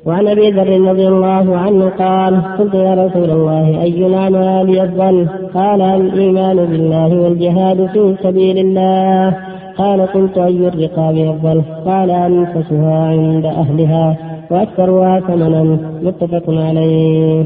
وعن 0.05 0.27
أبي 0.27 0.51
ذر 0.51 0.81
رضي 0.91 1.07
الله 1.07 1.57
عنه 1.57 1.89
قال 1.89 2.41
قلت 2.57 2.73
يا 2.73 3.05
رسول 3.05 3.29
الله 3.29 3.81
أينا 3.81 4.29
مال 4.29 4.79
افضل 4.79 5.27
قال 5.53 5.81
الإيمان 5.81 6.55
بالله 6.65 7.21
والجهاد 7.21 7.85
في 7.85 8.15
سبيل 8.23 8.57
الله. 8.57 9.35
قال 9.77 10.01
قلت 10.01 10.37
أي 10.37 10.67
الرقاب 10.67 11.17
افضل 11.17 11.61
قال 11.85 12.09
أنفسها 12.11 13.07
عند 13.07 13.45
أهلها 13.45 14.17
واكثرها 14.51 15.19
ثمنا 15.19 15.79
متفق 16.03 16.43
عليه. 16.49 17.43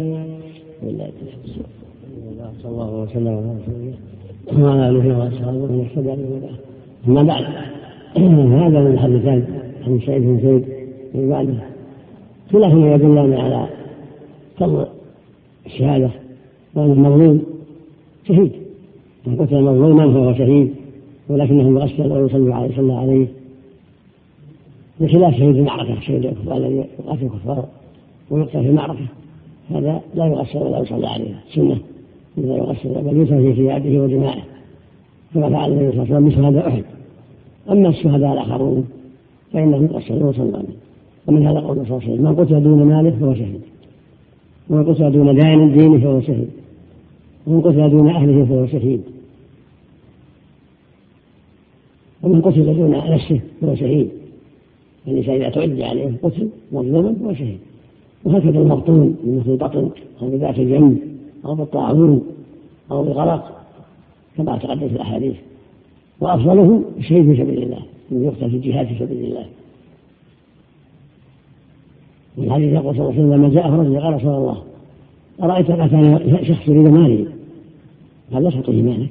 صلى 2.63 2.71
الله 2.71 3.01
وسلم 3.01 3.27
على 3.27 3.37
رسول 3.37 3.75
الله 3.75 4.67
وعلى 4.67 4.89
اله 4.89 5.19
واصحابه 5.19 5.57
ومن 5.57 5.85
اهتدى 5.85 6.13
اما 7.07 7.23
بعد. 7.23 7.43
هذا 8.61 8.79
من 8.79 8.93
الحديثان 8.93 9.43
عن 9.87 9.99
سعيد 10.05 10.21
بن 10.21 10.39
زيد. 10.43 10.65
بعده؟ 11.29 11.72
كلاهما 12.53 12.93
يدلان 12.93 13.33
على 13.33 13.67
فضل 14.57 14.85
الشهادة 15.65 16.09
وأن 16.75 16.91
المظلوم 16.91 17.41
شهيد. 18.27 18.51
من 19.27 19.35
قتل 19.35 19.61
مظلوما 19.61 20.13
فهو 20.13 20.33
شهيد 20.33 20.73
ولكنه 21.29 21.79
يغسل 21.79 22.11
ويصلي 22.11 22.53
عليه 22.53 22.75
صلى 22.75 22.93
عليه. 22.93 23.27
بخلاف 24.99 25.33
شهيد 25.33 25.55
المعركة 25.55 25.99
شهيد 25.99 26.25
الكفار 26.25 26.57
الذي 26.57 26.75
يقاتل 26.75 27.25
الكفار 27.25 27.65
ويقتل 28.29 28.61
في 28.61 28.69
المعركة. 28.69 29.05
هذا 29.69 30.01
لا 30.15 30.25
يغسل 30.25 30.57
ولا 30.57 30.79
يصلى 30.79 31.07
عليه 31.07 31.35
سنة. 31.55 31.77
إذا 32.37 32.57
يغسل 32.57 33.01
بل 33.01 33.17
يدفن 33.17 33.41
في 33.41 33.53
ثيابه 33.53 33.99
ودمائه 33.99 34.43
كما 35.33 35.49
فعل 35.49 35.71
النبي 35.71 35.91
صلى 35.91 36.03
الله 36.03 36.15
عليه 36.15 36.25
وسلم 36.27 36.29
بشهداء 36.29 36.67
أحد. 36.67 36.83
أما 37.69 37.89
الشهداء 37.89 38.33
الآخرون 38.33 38.87
فإنهم 39.53 39.85
يغسلون 39.85 40.23
ويصلون 40.23 40.55
عليه. 40.55 40.82
ومن 41.27 41.47
هذا 41.47 41.59
قول 41.59 41.75
صلى 41.75 41.83
الله 41.83 42.03
عليه 42.03 42.13
وسلم 42.13 42.25
من 42.25 42.35
قتل 42.35 42.63
دون 42.63 42.83
ماله 42.83 43.11
فهو 43.19 43.33
شهيد. 43.33 43.61
ومن 44.69 44.83
قتل 44.83 45.11
دون 45.11 45.35
دين 45.35 45.77
دينه 45.77 45.99
فهو 45.99 46.21
شهيد. 46.21 46.49
ومن 47.47 47.61
قتل 47.61 47.89
دون 47.89 48.09
أهله 48.09 48.45
فهو 48.45 48.67
شهيد. 48.67 49.01
ومن 52.23 52.41
قتل 52.41 52.75
دون 52.75 52.91
نفسه 52.91 53.39
فهو 53.61 53.75
شهيد. 53.75 54.09
الإنسان 55.07 55.35
إذا 55.35 55.49
تعدي 55.49 55.83
عليه 55.83 56.11
قتل 56.23 56.49
مظلوما 56.71 57.13
فهو 57.13 57.33
شهيد. 57.33 57.59
وهكذا 58.25 58.59
المبطون 58.59 59.17
مثل 59.27 59.51
البطن 59.51 59.89
أو 60.21 60.29
بذات 60.29 60.59
الجنب 60.59 60.97
أو 61.45 61.55
بالطاعون 61.55 62.23
أو 62.91 63.03
بالغرق 63.03 63.65
كما 64.37 64.57
تقدم 64.57 64.87
في 64.87 64.95
الأحاديث. 64.95 65.35
وأفضله 66.21 66.83
الشهيد 66.97 67.25
في 67.25 67.43
سبيل 67.43 67.63
الله 67.63 67.79
من 68.11 68.23
يقتل 68.23 68.49
في 68.49 68.55
الجهاد 68.55 68.87
في 68.87 68.99
سبيل 68.99 69.25
الله. 69.25 69.45
في 72.35 72.41
الحديث 72.41 72.73
يقول 72.73 72.95
صلى 72.95 73.09
الله 73.09 73.13
عليه 73.13 73.23
وسلم 73.23 73.33
لما 73.33 73.49
جاءه 73.49 73.75
رجل 73.75 73.99
قال 73.99 74.13
رسول 74.13 74.33
الله 74.33 74.57
أرأيت 75.43 75.71
ما 75.71 75.87
كان 75.87 76.39
شخص 76.43 76.67
يريد 76.67 76.87
مالي؟ 76.87 77.25
قال 78.33 78.43
لا 78.43 78.49
تعطيه 78.49 78.81
مالك. 78.81 79.09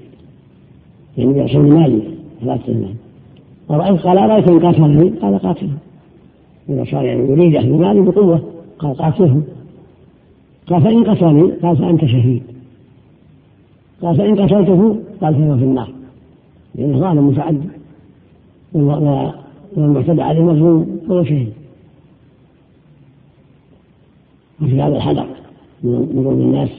يعني 1.19 1.39
يعصوني 1.39 1.71
مالي 1.71 2.03
فلا 2.41 2.57
تعطيه 2.57 2.73
مالي 2.73 2.95
أرأيت؟ 3.71 4.01
قال 4.01 4.19
أرأيت 4.19 4.49
إن 4.49 4.61
قاتلني 4.67 5.11
قال 5.11 5.39
قاتله. 5.39 5.77
إذا 6.69 6.85
صار 6.85 7.05
يعني 7.05 7.29
يريد 7.31 7.57
أهل 7.57 7.73
مالي 7.73 8.01
بقوة 8.01 8.43
قال 8.79 8.95
قاتله. 8.95 9.43
قال 10.67 10.83
فإن 10.83 11.05
قتلني؟ 11.05 11.53
قال 11.53 11.77
فأنت 11.77 12.05
شهيد. 12.05 12.43
قال 14.03 14.17
فإن 14.17 14.35
قتلته؟ 14.35 14.97
قال 15.21 15.35
فهو 15.35 15.57
في 15.57 15.65
النار. 15.65 15.89
لأنه 16.75 16.99
ظالم 16.99 17.29
متعدي 17.29 17.69
والمعتدى 19.77 20.23
عليه 20.23 20.43
مظلوم 20.43 21.01
فهو 21.09 21.25
شهيد. 21.25 21.53
وفي 24.63 24.83
هذا 24.83 24.97
الحذر 24.97 25.27
من 25.83 26.23
ظلم 26.25 26.41
الناس 26.41 26.71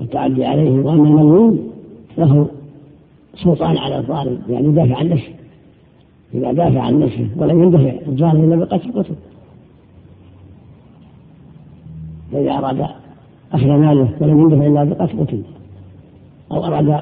والتعدي 0.00 0.44
عليهم 0.44 0.86
وأن 0.86 1.06
المظلوم 1.06 1.70
له 2.18 2.46
سلطان 3.34 3.76
على 3.78 3.98
الظالم 3.98 4.38
يعني 4.48 4.66
يدافع 4.66 4.96
عن 4.96 5.08
نفسه. 5.08 5.32
إذا 6.34 6.52
دافع 6.52 6.80
عن 6.80 7.00
نفسه 7.00 7.28
ولم 7.36 7.62
يندفع 7.62 7.92
الظالم 8.08 8.52
إلا 8.52 8.56
بقتل 8.56 8.92
قتل 8.92 9.14
فإذا 12.32 12.50
أراد 12.50 12.86
أخذ 13.52 13.66
ماله 13.66 14.08
ولم 14.20 14.40
يندفع 14.40 14.66
إلا 14.66 14.84
بقتل 14.84 15.20
قتل 15.20 15.42
أو 16.52 16.64
أراد 16.64 17.00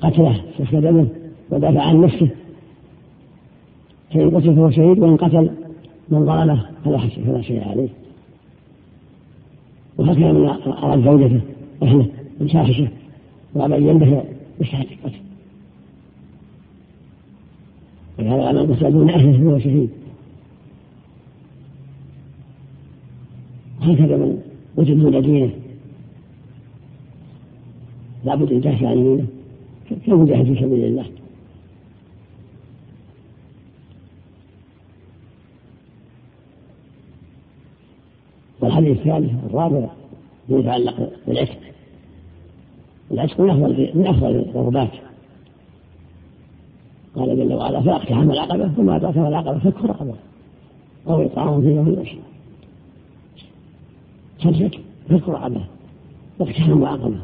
قتله 0.00 0.40
سفك 0.58 0.74
دمه 0.74 1.06
ودافع 1.50 1.82
عن 1.82 2.00
نفسه 2.00 2.28
فإن 4.14 4.30
قتل 4.30 4.54
فهو 4.54 4.70
شهيد 4.70 4.98
وإن 4.98 5.16
قتل 5.16 5.50
من 6.08 6.26
ظلمه 6.26 6.64
فلا 6.84 7.42
شيء 7.42 7.68
عليه. 7.68 7.88
وهكذا 9.98 10.32
من 10.32 10.46
أراد 10.66 11.04
زوجته 11.04 11.40
رحمة 11.82 12.06
الفاحشة 12.40 12.88
وأبى 13.54 13.76
أن 13.76 13.88
يندفع 13.88 14.22
يستحق 14.60 14.86
القتل. 14.92 15.20
ولهذا 18.18 18.42
قال 18.42 18.68
من 18.68 18.90
دون 18.92 19.10
أهله 19.10 19.38
فهو 19.38 19.58
شهيد. 19.58 19.90
هكذا 23.80 24.16
من 24.16 24.42
وجد 24.76 25.00
دون 25.00 25.22
دينه 25.22 25.50
لابد 28.24 28.52
إن 28.52 28.60
تهفى 28.60 28.86
عن 28.86 28.94
دينه 28.94 29.26
كالمجاهد 30.06 30.44
في 30.44 30.54
سبيل 30.54 30.84
الله؟ 30.84 31.04
والحديث 38.78 38.98
الثالث 38.98 39.44
الرابع 39.50 39.88
يتعلق 40.48 41.10
بالعتق 41.26 41.58
العتق 43.10 43.40
من 43.40 43.50
افضل 43.50 43.90
من 43.94 44.06
أفضل 44.06 44.36
القربات 44.36 44.90
قال 47.16 47.36
جل 47.36 47.54
وعلا 47.54 47.80
فأقتحم 47.80 48.30
العقبة 48.30 48.68
ثم 48.68 48.90
أدرك 48.90 49.16
العقبة 49.16 49.58
فك 49.58 49.84
رقبه 49.84 50.14
أو 51.08 51.22
إطعام 51.22 51.60
في 51.60 51.68
يوم 51.68 51.88
العشر 51.88 52.18
فك 54.38 54.80
فك 55.08 55.28
رقبه 55.28 55.64
وقتها 56.38 56.74
معاقبة 56.74 57.20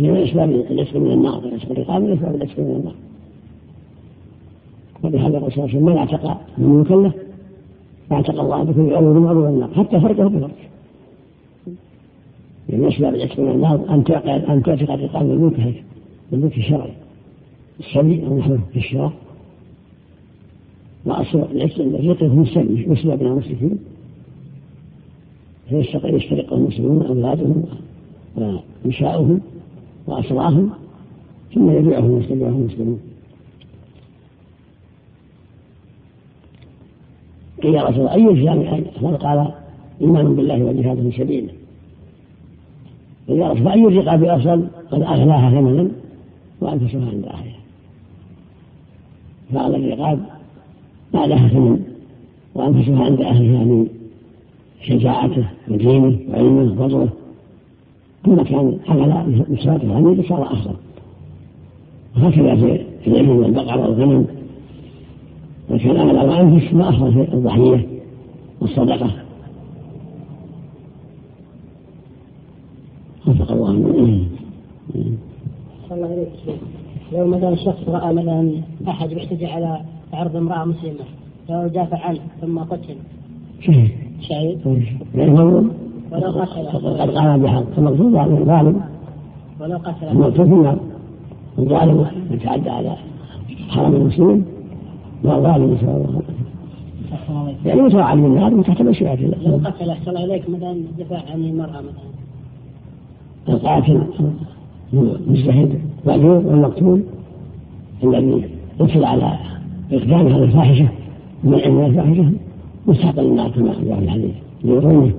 من 0.00 0.16
أسباب 0.16 0.50
العتق 0.50 0.96
من 0.96 1.10
النار؟ 1.10 1.44
العتق 1.44 1.70
الرقاب 1.70 2.02
من 2.02 2.12
أسباب 2.12 2.34
العتق 2.34 2.58
من 2.58 2.76
النار. 2.76 2.94
ولهذا 5.02 5.38
الرسول 5.38 5.70
صلى 5.70 5.78
الله 5.78 6.00
عليه 6.00 6.02
وسلم 6.02 6.22
من 6.22 6.28
اعتق 6.28 6.40
من 6.58 6.80
مكلف 6.80 7.25
اعتق 8.12 8.40
الله 8.40 8.62
بكل 8.62 8.94
عضو 8.94 9.12
من 9.12 9.28
عضو 9.28 9.46
النار 9.46 9.70
حتى 9.74 10.00
فرجه 10.00 10.22
بفرج 10.22 10.50
من 12.68 12.84
أسباب 12.84 13.14
العتق 13.14 13.40
من 13.40 13.50
النار 13.50 13.94
أن 13.94 14.04
تعتق 14.04 14.50
أن 14.50 14.62
تعتق 14.62 14.92
الرقاب 14.92 15.26
بالملك 15.28 15.84
بالملك 16.32 16.58
الشرعي 16.58 16.92
السبي 17.80 18.26
أو 18.26 18.38
نحوه 18.38 18.58
في 18.72 18.78
الشراء 18.78 19.12
وأصل 21.06 21.38
العتق 21.52 21.80
الرقق 21.80 22.22
هو 22.22 22.42
السبي 22.42 22.86
يسبى 22.92 23.16
بين 23.16 23.26
المسلمين. 23.26 23.78
فيسترق 25.68 26.52
المسلمون 26.52 27.06
أولادهم 27.06 27.64
ونساؤهم 28.84 29.40
وأسراهم 30.06 30.70
ثم 31.54 31.70
يبيعهم 31.70 32.10
ويستبيعهم 32.10 32.60
المسلمون. 32.60 33.00
قيل 37.66 37.74
يا 37.74 37.82
رسول 37.82 38.00
الله. 38.00 38.14
أي 38.14 38.28
الإسلام 38.78 39.16
قال 39.16 39.48
إيمان 40.00 40.36
بالله 40.36 40.64
وجهاد 40.64 41.10
في 41.10 41.18
سبيله. 41.18 41.48
يا 43.28 43.48
رسول 43.48 43.68
أي 43.68 43.86
الرقاب 43.86 44.24
أفضل 44.24 44.66
قد 44.90 45.02
أغلاها 45.02 45.50
ثمنا 45.50 45.88
وأنفسها 46.60 47.10
عند 47.12 47.24
أهلها. 47.24 47.58
فعلى 49.54 49.76
الرقاب 49.76 50.18
ما 51.14 51.26
لها 51.26 51.48
ثمن 51.48 51.82
وأنفسها 52.54 53.04
عند 53.04 53.20
أهلها 53.20 53.64
من 53.64 53.86
شجاعته 54.80 55.46
ودينه 55.68 56.18
وعلمه 56.30 56.72
وفضله. 56.72 57.08
كل 58.26 58.42
كان 58.42 58.78
حمل 58.86 59.44
مسواك 59.48 59.84
الحميد 59.84 60.26
صار 60.28 60.52
أفضل 60.52 60.74
وهكذا 62.16 62.56
في 63.04 63.06
العلم 63.06 63.30
والبقر 63.30 63.80
والغنم. 63.80 64.26
وكان 65.70 65.96
أغلى 65.96 66.28
وأنفس 66.28 66.74
ما 66.74 66.90
في 66.90 67.34
الضحية 67.34 67.86
والصدقة. 68.60 69.10
وفق 73.26 73.52
الله 73.52 73.70
الله 73.70 74.26
إليك 75.90 76.28
لو 77.12 77.26
مثلا 77.26 77.48
الشخص 77.48 77.88
رأى 77.88 78.14
مثلا 78.14 78.52
أحد 78.88 79.12
يحتجى 79.12 79.46
على 79.46 79.80
عرض 80.12 80.36
امرأة 80.36 80.64
مسلمة 80.64 81.04
لو 81.50 81.68
دافع 81.68 82.06
عنه 82.06 82.20
ثم 82.40 82.58
قتل. 82.58 82.94
شهيد. 83.60 83.90
شهيد. 84.20 84.66
ولو 86.12 86.30
قتل. 86.30 86.66
قد 86.98 87.10
قام 87.10 87.42
بحق 87.42 87.78
المقصود 87.78 88.12
ظالم 88.12 88.80
ولو 89.60 89.78
قتل. 89.78 90.08
المقصود 90.08 90.34
في 90.34 90.42
النار 90.42 90.78
الظالم 91.58 92.06
يتعدى 92.30 92.70
على 92.70 92.96
حرم 93.68 93.94
المسلمين. 93.94 94.44
والظالم 95.26 95.74
نسأل 95.74 95.88
الله. 95.88 96.22
يعني 97.64 97.82
متوعد 97.82 98.16
من 98.18 98.24
النار 98.24 98.54
وتحت 98.54 98.82
مشيئة 98.82 99.14
الله 99.14 99.36
لو 99.46 99.56
قتل 99.68 99.90
أحسن 99.90 100.10
الله 100.10 100.24
إليك 100.24 100.50
مثلا 100.50 100.76
دفاع 100.98 101.22
عن 101.32 101.44
المرأة 101.44 101.80
مثلا 101.80 102.16
القاتل 103.48 104.00
مجتهد 105.26 105.80
مأجور 106.06 106.46
والمقتول 106.46 107.02
الذي 108.04 108.44
يدخل 108.80 109.04
على 109.04 109.38
إقدام 109.92 110.26
هذه 110.26 110.44
الفاحشة 110.44 110.88
من 111.44 111.54
علم 111.54 111.84
الفاحشة 111.84 112.32
مستحق 112.86 113.20
للنار 113.20 113.50
كما 113.50 113.74
جاء 113.84 113.98
في 113.98 114.04
الحديث 114.04 114.34
ليرونه 114.64 115.12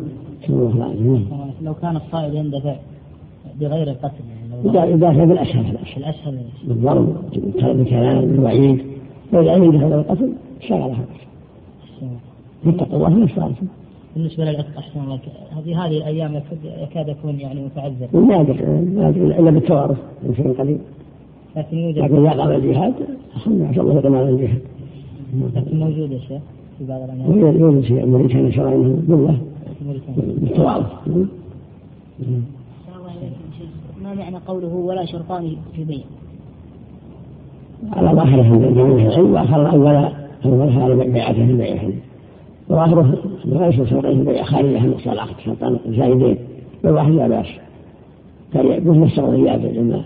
لو 1.61 1.73
كان 1.73 1.95
الصائد 1.95 2.33
يندفع 2.33 2.75
بغير 3.59 3.87
القتل 3.91 4.23
يعني 4.73 4.91
يدافع 4.91 5.23
بالأسهل 5.23 5.77
الأسهل 5.97 6.37
بالضرب 6.67 7.15
بالكلام 7.33 8.25
بالوعيد. 8.25 8.81
فإذا 9.31 9.53
يندفع 9.53 9.87
بالقتل 9.87 10.33
شغل 10.59 10.91
هذا 10.91 11.05
اتقوا 12.65 12.97
الله 12.97 13.09
ما 13.09 13.25
استطعتم 13.25 13.67
بالنسبة 14.15 14.43
للعتق 14.43 14.77
أحسن 14.77 14.99
الله. 14.99 15.19
هذه 15.57 15.85
هذه 15.85 15.97
الأيام 15.97 16.41
يكاد 16.63 17.07
يكون 17.07 17.39
يعني 17.39 17.65
متعذر 17.65 18.07
نادر 18.13 18.65
نادر 18.95 19.39
إلا 19.39 19.51
بالتوارث 19.51 19.97
من 20.23 20.35
شيء 20.35 20.53
قليل. 20.53 20.77
لكن 21.55 21.77
يوجد 21.77 21.97
لكن 21.97 22.25
إذا 22.25 22.41
قام 22.41 22.51
الجهاد 22.51 22.93
ما 23.47 23.73
شاء 23.73 23.83
الله 23.83 23.95
يقام 23.95 24.15
على 24.15 24.29
الجهاد. 24.29 24.61
لكن 25.55 25.79
موجود 25.79 26.11
يا 26.11 26.19
شيخ 26.19 26.41
في 26.79 26.85
بعض 26.85 27.01
الأماكن. 27.01 27.59
يوجد 27.59 27.83
شيء 27.83 28.05
موريتانيا 28.05 28.51
شرعا 28.51 28.75
بالله. 29.07 29.37
بالتوارث. 30.17 30.85
ما 34.03 34.13
معنى 34.13 34.37
قوله 34.47 34.73
ولا 34.75 35.05
شرطان 35.05 35.55
في 35.75 35.83
بيع؟ 35.83 36.03
على 37.93 38.07
ظاهره 38.09 38.41
من 38.43 38.73
جميع 38.75 39.07
العلم 39.07 39.33
واخر 39.33 39.61
الأول 39.61 40.11
اولها 40.45 40.83
على 40.83 40.95
بيعته 40.95 41.33
في 41.45 41.51
البيع 41.51 41.77
وظاهره 42.69 43.17
لا 43.45 43.71
شرطين 43.71 44.01
في 44.01 44.09
البيع 44.09 44.43
خارجه 44.43 44.79
عن 44.79 44.89
نقص 44.89 45.07
العقد 45.07 45.35
شرطان 45.45 45.79
زايدين 45.87 46.37
والواحد 46.83 47.11
لا 47.11 47.27
بأس. 47.27 47.47
نفس 48.55 49.19
الغياب 49.19 49.65
لما 49.65 50.03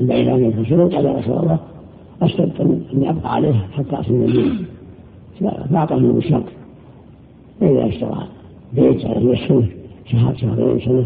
البيع 0.00 0.34
لم 0.34 0.44
يكن 0.44 0.64
شروط 0.64 0.94
قال 0.94 1.04
يا 1.04 1.12
رسول 1.12 1.38
الله 1.38 1.58
اشترط 2.22 2.60
اني 2.94 3.10
ابقى 3.10 3.34
عليه 3.34 3.54
حتى 3.72 3.96
أصل 3.96 4.10
المدينة 4.14 4.54
فأعطاه 5.70 5.96
من 5.96 6.16
الشرط 6.18 6.44
فإذا 7.60 7.86
اشترى 7.88 8.26
بيت 8.72 9.06
على 9.06 9.30
هي 9.32 9.48
سنه 9.48 9.66
شهر 10.06 10.34
شهرين 10.36 10.80
سنة 10.80 11.04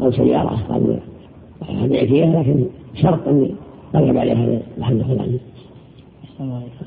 أو 0.00 0.10
سيارة 0.12 0.58
قال 0.68 0.98
بيع 1.88 2.06
فيها 2.06 2.42
لكن 2.42 2.64
شرط 2.94 3.28
اني 3.28 3.50
غلب 3.94 4.16
عليه 4.16 4.32
هذا 4.32 4.60
الحد 4.78 4.96
الفلاني 4.96 5.38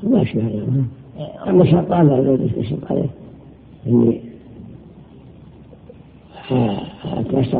ما 0.02 0.22
اشبه 0.22 0.42
هذا 0.42 0.84
أما 1.46 1.62
الشرطان 1.62 2.08
لا 2.08 2.38
يشرط 2.56 2.90
عليه 2.90 3.06
إني 3.86 4.20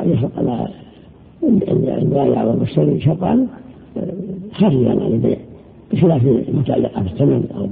يشرط 0.04 0.38
على 0.38 0.68
البائع 2.02 2.44
والمشتري 2.44 3.00
شرطان 3.00 3.46
خارجا 4.52 4.90
عن 4.90 4.98
البيع 4.98 5.36
بخلاف 5.92 6.26
المتعلقة 6.26 7.02
بالثمن 7.02 7.44
أو 7.56 7.66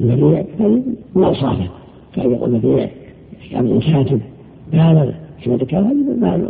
بالمبيع 0.00 0.44
هذه 0.60 0.82
من 1.14 1.24
اوصافه 1.24 1.68
كان 2.14 2.32
يقول 2.32 2.50
مبيع 2.50 2.88
كان 3.50 3.80
كاتب 3.80 4.20
بالغ 4.72 5.10
كما 5.44 5.56
ذكر 5.56 5.76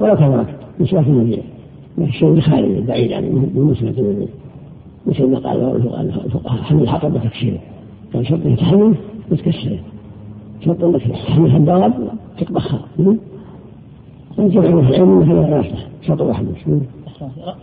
ولو 0.01 0.17
كان 0.17 0.47
من 0.81 0.87
صفات 0.87 1.07
المبيع. 1.07 1.39
الشيء 1.99 2.29
الخارجي 2.29 2.79
البعيد 2.79 3.13
من 3.13 3.51
مسلمة 3.55 3.99
المبيع. 3.99 4.29
مثل 5.07 5.27
ما 5.27 5.39
قال 5.39 5.87
الفقهاء 6.25 6.63
حمل 6.63 6.83
الحطب 6.83 7.15
وتكسيره 7.15 7.59
قال 8.15 8.27
شرط 8.27 8.47
يتحمل 8.47 8.95
وتكسره 9.31 9.79
شرط 10.65 10.85
انك 10.85 11.03
تحمل 11.03 11.57
الدواب 11.57 12.09
تطبخها 12.39 12.81
الجمع 14.39 14.69
من 14.69 14.89
العلم 14.89 15.21
انها 15.23 15.51
لا 15.51 15.67
يصلح 15.67 15.87
شرط 16.03 16.21
واحد. 16.21 16.47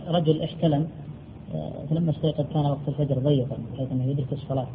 رجل 0.08 0.42
احتلم 0.42 0.86
فلما 1.90 2.10
استيقظ 2.10 2.44
كان 2.54 2.66
وقت 2.66 2.88
الفجر 2.88 3.18
ضيقا 3.18 3.56
بحيث 3.74 3.92
أنه 3.92 4.04
يدرك 4.04 4.32
الصلاة. 4.32 4.66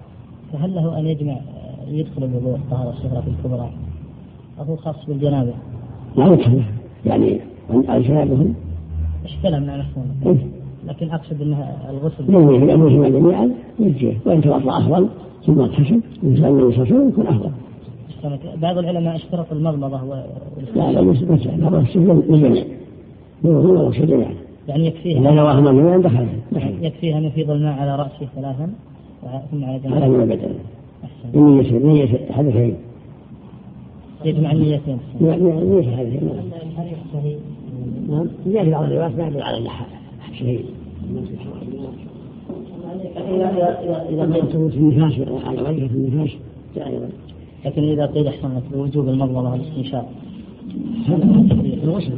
فهل 0.53 0.75
له 0.75 0.99
أن 0.99 1.07
يجمع 1.07 1.37
يدخل 1.87 2.23
الوضوء 2.23 2.55
الطهارة 2.55 2.89
الصغرى 2.89 3.21
في 3.21 3.27
الكبرى؟ 3.27 3.69
أو 4.59 4.63
هو 4.63 4.75
خاص 4.75 4.95
بالجنابة؟ 5.07 5.53
لا 6.17 6.33
يدخل 6.33 6.63
يعني 7.05 7.39
على 7.87 8.03
جنابهم 8.03 8.53
احتلم 9.25 9.63
مع 9.63 9.77
مفهوم. 9.77 10.51
لكن 10.89 11.11
أقصد 11.11 11.41
انها 11.41 11.89
الغسل 11.89 12.29
ينوي 12.29 12.55
ينويهما 12.55 13.09
جميعا 13.09 13.51
يجزيه 13.79 14.17
وإن 14.25 14.41
توضا 14.41 14.77
أفضل 14.77 15.07
ثم 15.45 15.59
اغتسل 15.59 16.01
مثل 16.23 16.45
النبي 16.45 16.45
صلى 16.45 16.49
الله 16.49 16.71
عليه 16.77 16.81
وسلم 16.81 17.09
يكون 17.09 17.27
أفضل. 17.27 17.51
بعض 18.61 18.77
العلماء 18.77 19.15
اشترط 19.15 19.51
المضمضه 19.51 20.03
و 20.03 20.23
لا 20.75 20.91
لا 20.91 21.01
مش 21.01 21.23
بس 21.23 21.47
هذا 21.47 21.85
للجميع 21.95 22.63
جميعا. 24.05 24.33
يعني 24.67 24.87
يكفيها. 24.87 25.19
إذا 25.19 25.31
نواهما 25.31 25.71
جميعا 25.71 25.97
دخل 25.97 26.27
يكفيها 26.81 27.17
ان 27.17 27.23
يفيض 27.23 27.51
الماء 27.51 27.79
على 27.79 27.95
رأسه 27.95 28.27
ثلاثا 28.35 28.69
ثم 29.51 29.65
على 29.65 29.79
جنبه 29.79 29.95
على 29.95 30.09
من 30.09 30.25
بدل 30.25 30.55
النية 31.35 31.79
نية 31.79 32.31
حدثين 32.31 32.75
يجمع 34.25 34.51
النيتين. 34.51 34.97
نية 35.21 35.95
حدثين 35.97 37.39
نعم 38.09 38.27
زيادة 38.47 38.71
بعض 38.71 38.83
الروايات 38.83 39.17
ما 39.17 39.27
يدل 39.27 39.41
على 39.41 39.69
شهيد 40.39 40.65
لكن 47.65 47.83
إذا 47.83 48.05
قيل 48.05 48.27
أحسن 48.27 48.47
لك 48.55 48.63
بوجوب 48.73 49.09
المضمضة 49.09 49.51
والاستنشاق 49.51 50.09
الغسل 51.07 51.61
في 51.71 51.83
الغسل 51.83 52.11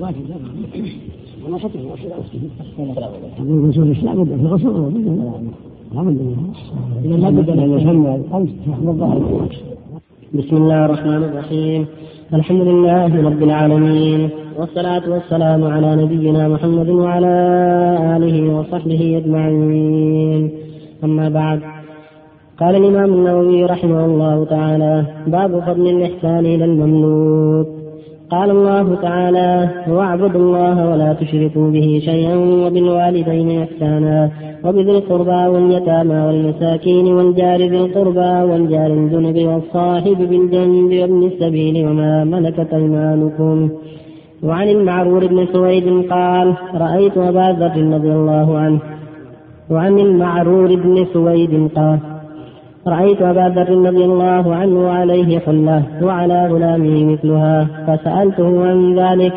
بسم 10.34 10.58
الله 10.58 10.86
الرحمن 10.86 11.24
الرحيم. 11.24 11.86
الحمد 12.34 12.62
لله 12.62 13.22
رب 13.28 13.44
العالمين. 13.44 14.30
والصلاة 14.60 15.10
والسلام 15.10 15.64
على 15.64 15.96
نبينا 15.96 16.48
محمد 16.48 16.90
وعلى 16.90 17.36
آله 18.18 18.54
وصحبه 18.56 19.18
أجمعين. 19.18 20.52
أما 21.04 21.30
بعد 21.30 21.60
قال 22.60 22.76
الإمام 22.76 23.14
النووي 23.14 23.66
رحمه 23.66 24.06
الله 24.06 24.46
تعالى 24.46 25.06
باب 25.28 25.60
فضل 25.60 25.88
الإحسان 25.88 26.46
إلى 26.46 26.66
المملوك 26.66 27.68
قال 28.30 28.50
الله 28.50 28.96
تعالى 28.96 29.70
واعبدوا 29.90 30.42
الله 30.42 30.90
ولا 30.90 31.14
تشركوا 31.14 31.72
به 31.72 32.02
شيئا 32.06 32.36
وبالوالدين 32.36 33.62
إحسانا 33.62 34.32
وبذي 34.66 34.92
القربى 34.92 35.42
واليتامى 35.54 36.20
والمساكين 36.28 37.08
والجار 37.08 37.60
ذي 37.62 37.78
القربى 37.78 38.52
والجار 38.52 38.94
الجنب 38.94 39.38
والصاحب 39.50 40.18
بالجنب 40.30 40.92
وابن 41.02 41.24
السبيل 41.24 41.88
وما 41.88 42.24
ملكت 42.24 42.74
أيمانكم 42.74 43.70
وعن 44.44 44.70
المعرور 44.70 45.28
بن 45.28 45.46
سويد 45.54 45.88
قال 46.10 46.54
رأيت 46.74 47.18
أبا 47.18 47.48
ذر 47.60 47.94
رضي 47.96 48.12
الله 48.12 48.58
عنه. 48.58 48.80
وعن 49.70 50.00
المعرور 50.00 50.76
بن 50.76 51.06
سويد 51.14 51.70
قال 51.76 52.00
رأيت 52.88 53.22
أبا 53.22 53.54
ذر 53.56 53.70
رضي 53.88 54.06
الله 54.06 54.56
عنه 54.56 54.90
عليه 54.90 55.40
حلة 55.40 55.84
وعلى 56.02 56.48
غلامه 56.48 57.06
مثلها 57.14 57.68
فسألته 57.88 58.68
عن 58.68 59.00
ذلك 59.00 59.34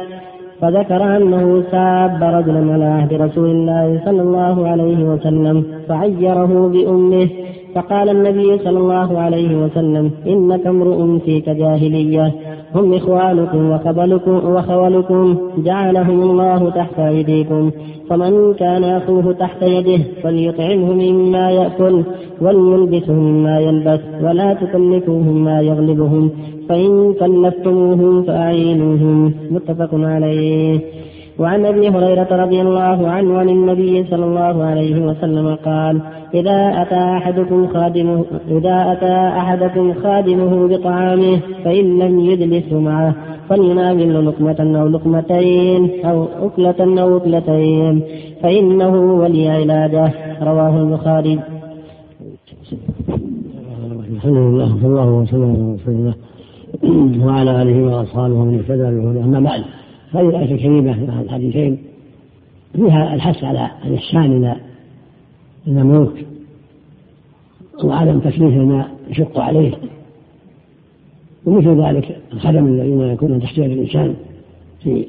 فذكر 0.60 1.16
أنه 1.16 1.62
ساب 1.70 2.22
رجلا 2.22 2.72
على 2.72 2.84
عهد 2.84 3.12
رسول 3.14 3.50
الله 3.50 4.00
صلى 4.04 4.22
الله 4.22 4.68
عليه 4.68 5.04
وسلم 5.04 5.64
فعيره 5.88 6.68
بأمه 6.72 7.28
فقال 7.74 8.08
النبي 8.08 8.58
صلى 8.58 8.78
الله 8.78 9.18
عليه 9.18 9.64
وسلم 9.64 10.10
إنك 10.26 10.66
امرؤ 10.66 11.18
فيك 11.18 11.48
جاهلية. 11.48 12.34
هم 12.74 12.94
إخوانكم 12.94 13.70
وخبلكم 13.70 14.30
وخولكم. 14.30 15.36
جعلهم 15.58 16.22
الله 16.22 16.70
تحت 16.70 16.98
أيديكم. 16.98 17.70
فمن 18.10 18.54
كان 18.54 18.84
أخوه 18.84 19.32
تحت 19.32 19.62
يده 19.62 20.04
فليطعمه 20.22 20.92
مما 20.92 21.50
يأكل 21.50 22.02
وليلبسه 22.40 23.12
مما 23.12 23.58
يلبس 23.58 24.00
ولا 24.22 24.54
تكلفوهم 24.54 25.44
ما 25.44 25.60
يغلبهم. 25.60 26.30
فإن 26.68 27.14
كلفتموهم 27.20 28.22
فأعينوهم. 28.22 29.34
متفق 29.50 29.88
عليه. 29.92 30.80
وعن 31.38 31.66
أبي 31.66 31.88
هريرة 31.88 32.28
رضي 32.30 32.60
الله 32.60 33.08
عنه 33.08 33.38
عن 33.38 33.48
النبي 33.48 34.04
صلى 34.10 34.24
الله 34.24 34.64
عليه 34.64 35.06
وسلم 35.06 35.54
قال 35.54 36.00
إذا 36.34 36.82
أتى 36.82 37.02
أحدكم 37.18 37.66
خادمه 37.66 38.24
إذا 38.50 38.92
أتى 38.92 39.38
أحدكم 39.38 39.94
خادمه 40.02 40.68
بطعامه 40.68 41.40
فإن 41.64 41.98
لم 41.98 42.20
يجلس 42.20 42.72
معه 42.72 43.14
فليناول 43.48 44.26
لقمة 44.26 44.80
أو 44.80 44.88
لقمتين 44.88 46.04
أو 46.04 46.26
أكلة 46.42 47.02
أو 47.02 47.16
أكلتين 47.16 48.02
فإنه 48.42 48.94
ولي 49.20 49.48
علاجه 49.48 50.12
رواه 50.42 50.82
البخاري. 50.82 51.40
الحمد 54.16 54.36
لله 54.36 54.68
صلى 54.82 54.86
الله 54.86 55.10
وسلم 55.10 55.50
على 55.50 55.74
رسول 55.74 55.94
الله 55.94 56.14
وعلى 57.26 57.62
آله 57.62 57.96
وأصحابه 57.96 58.34
ومن 58.34 58.54
اهتدى 58.58 58.82
بهداه 58.82 59.24
أما 59.24 59.40
بعد 59.40 59.62
هذه 60.14 60.28
الآية 60.28 60.54
الكريمة 60.54 61.06
مع 61.06 61.20
الحديثين 61.20 61.78
فيها 62.74 63.14
الحث 63.14 63.44
على 63.44 63.70
الإحسان 63.84 64.24
إلى 64.24 64.56
المملوك 65.66 66.12
وعدم 67.84 68.20
تكليف 68.20 68.54
ما 68.54 68.88
يشق 69.10 69.38
عليه. 69.38 69.74
ومثل 71.46 71.82
ذلك 71.82 72.18
الخدم 72.32 72.66
الذين 72.66 73.00
يكونون 73.00 73.40
تحت 73.40 73.58
يد 73.58 73.70
الإنسان 73.70 74.14
في 74.82 75.06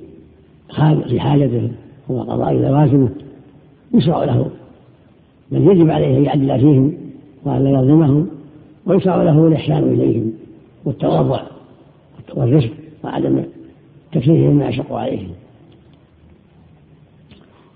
في 1.09 1.19
حاجته 1.19 1.69
وقضاء 2.09 2.53
لوازمه 2.53 3.09
يشرع 3.93 4.23
له. 4.23 4.49
بل 5.51 5.67
يجب 5.67 5.89
عليه 5.89 6.17
أن 6.17 6.23
يعدل 6.23 6.59
فيهم 6.59 6.93
وأن 7.45 7.63
لا 7.63 7.69
يظلمهم 7.69 8.27
ويشرع 8.85 9.23
له 9.23 9.47
الإحسان 9.47 9.83
إليهم 9.83 10.33
والتواضع 10.85 11.41
والرزق 12.35 12.71
وعدم 13.03 13.43
تكليفهم 14.15 14.55
ما 14.55 14.67
يشق 14.67 14.93
عليهم. 14.93 15.29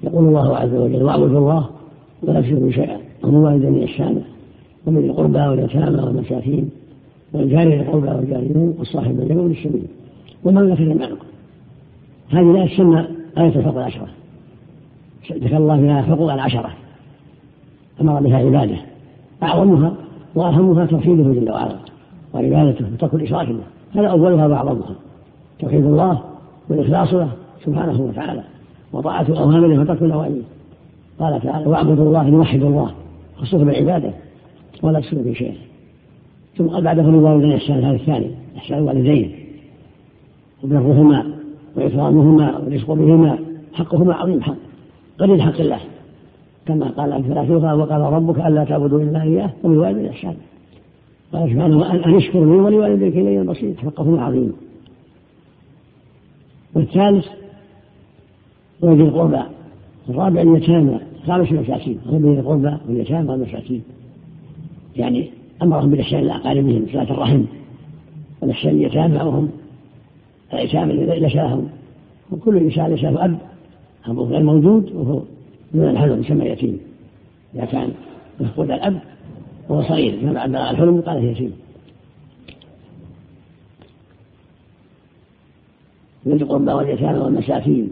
يقول 0.03 0.27
الله 0.27 0.57
عز 0.57 0.73
وجل 0.73 1.03
واعبدوا 1.03 1.39
الله 1.39 1.69
ولا 2.23 2.41
تشركوا 2.41 2.71
شيئا 2.71 2.97
وبالوالدين 3.23 3.83
إحسانا 3.83 4.21
ومن 4.87 5.09
القربى 5.09 5.39
واليتامى 5.39 6.03
والمساكين 6.03 6.69
والجار 7.33 7.67
القربى 7.67 8.07
والجارين 8.07 8.73
والصاحب 8.79 9.17
بالجنب 9.17 9.39
والسبيل 9.39 9.87
ومن 10.43 10.55
ملكت 10.55 10.79
ايمانكم 10.79 11.25
هذه 12.29 12.51
الآية 12.51 12.75
تسمى 12.75 13.07
آية 13.37 13.55
الفقر 13.55 13.79
العشرة. 13.79 14.07
ذكر 15.31 15.57
الله 15.57 15.77
فيها 15.77 16.01
حقوق 16.01 16.33
العشرة. 16.33 16.71
أمر 18.01 18.19
بها 18.19 18.37
عباده. 18.37 18.77
أعظمها 19.43 19.93
وأهمها 20.35 20.85
توحيده 20.85 21.23
جل 21.23 21.51
وعلا 21.51 21.75
وعبادته 22.33 22.85
وترك 22.93 23.13
الإشراك 23.13 23.47
به. 23.47 23.63
هذا 23.95 24.07
أولها 24.07 24.47
وأعظمها. 24.47 24.95
توحيد 25.59 25.85
الله 25.85 26.21
والإخلاص 26.69 27.13
له 27.13 27.29
سبحانه 27.65 28.01
وتعالى 28.01 28.43
وطاعة 28.93 29.27
أوامره 29.29 29.81
وترك 29.81 30.03
نواهيه 30.03 30.41
قال 31.19 31.41
تعالى 31.41 31.65
واعبدوا 31.65 32.05
الله 32.05 32.29
ليوحدوا 32.29 32.69
الله 32.69 32.91
خصوصا 33.37 33.63
بالعبادة 33.63 34.11
ولا 34.83 34.99
تشركوا 34.99 35.33
شيئا. 35.33 35.55
ثم 36.57 36.67
قال 36.67 36.83
بعده 36.83 37.03
للوالدين 37.03 37.51
إحسان 37.51 37.83
هذا 37.83 37.95
الثاني 37.95 38.31
إحسان 38.57 38.77
الوالدين 38.77 39.35
وبرهما 40.63 41.25
وإكرامهما 41.75 42.57
والرزق 42.57 42.91
بهما 42.91 43.39
حقهما 43.73 44.13
عظيم 44.13 44.41
حق 44.41 44.55
قليل 45.19 45.41
حق 45.41 45.59
الله. 45.59 45.79
كما 46.65 46.89
قال 46.89 47.13
الأخيرة 47.13 47.75
وقال 47.75 48.01
ربك 48.01 48.39
ألا 48.39 48.63
تعبدوا 48.63 49.01
إلا 49.01 49.21
إياه 49.23 49.49
وبالوالدين 49.63 50.05
إحسانا. 50.05 50.35
قال 51.33 51.49
سبحانه 51.49 51.91
أن 52.05 52.15
اشكر 52.15 52.39
لي 52.39 52.51
ولوالديك 52.51 53.17
إلي 53.17 53.41
البصير. 53.41 53.75
حقهما 53.77 54.21
عظيم. 54.21 54.53
والثالث 56.79 57.25
وذي 58.81 59.03
القربى 59.03 59.41
الرابع 60.09 60.41
اليتامى 60.41 60.99
خامس 61.27 61.51
المساكين 61.51 61.99
وذي 62.05 62.39
القربى 62.39 62.77
واليتامى 62.87 63.29
والمساكين. 63.29 63.83
يعني 64.95 65.29
أمرهم 65.63 65.89
بالإحسان 65.89 66.19
إلى 66.19 66.35
أقاربهم 66.35 66.85
صلاة 66.91 67.11
الرحم 67.11 67.43
والإحسان 68.41 68.71
اليتامى 68.71 69.15
وهم 69.15 69.49
الأيتام 70.53 70.91
ليس 70.91 71.35
لهم 71.35 71.69
وكل 72.31 72.57
إنسان 72.57 72.91
ليس 72.91 73.03
له 73.03 73.25
أب 73.25 73.37
أبوه 74.05 74.29
غير 74.29 74.43
موجود 74.43 74.91
وهو 74.91 75.21
دون 75.73 75.89
الحلم 75.89 76.21
يسمى 76.21 76.45
يتيم 76.45 76.79
إذا 77.55 77.65
كان 77.65 77.91
مفقود 78.39 78.71
الأب 78.71 78.99
وهو 79.69 79.83
صغير 79.83 80.25
ما 80.25 80.33
بعد 80.33 80.55
الحلم 80.55 81.01
قال 81.01 81.23
يتيم. 81.23 81.53
ذي 86.35 86.43
القربى 86.43 86.71
واليتامى 86.71 87.19
والمساكين 87.19 87.89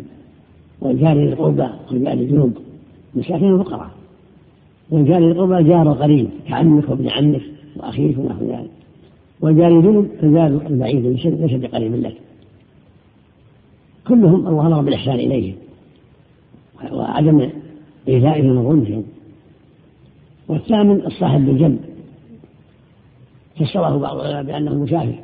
والجار 0.81 1.17
ذي 1.17 1.23
القربى 1.23 1.67
والجار 1.91 2.13
الجنوب. 2.13 2.53
مساكين 3.15 3.53
الفقراء 3.53 3.89
والجار 4.89 5.19
ذي 5.19 5.31
القربى 5.31 5.63
جار 5.63 5.93
قريب 5.93 6.29
كعمك 6.47 6.89
وابن 6.89 7.09
عمك 7.09 7.41
واخيك 7.75 8.17
ونحو 8.17 8.45
ذلك. 8.45 8.69
والجار 9.41 9.79
الجنوب 9.79 10.07
الجار 10.23 10.47
البعيد 10.47 11.05
ليس 11.05 11.53
بقريب 11.53 11.95
لك. 11.95 12.17
كلهم 14.07 14.47
الله 14.47 14.67
أمر 14.67 14.81
بالإحسان 14.81 15.15
إليهم 15.15 15.55
وعدم 16.91 17.49
ايذائهم 18.07 18.57
وظلمهم 18.57 19.03
والثامن 20.47 21.05
الصاحب 21.05 21.45
بالجنب. 21.45 21.79
فسره 23.59 23.97
بعض 23.97 24.17
العلماء 24.19 24.43
بأنه 24.43 24.71
المسافر 24.71 25.15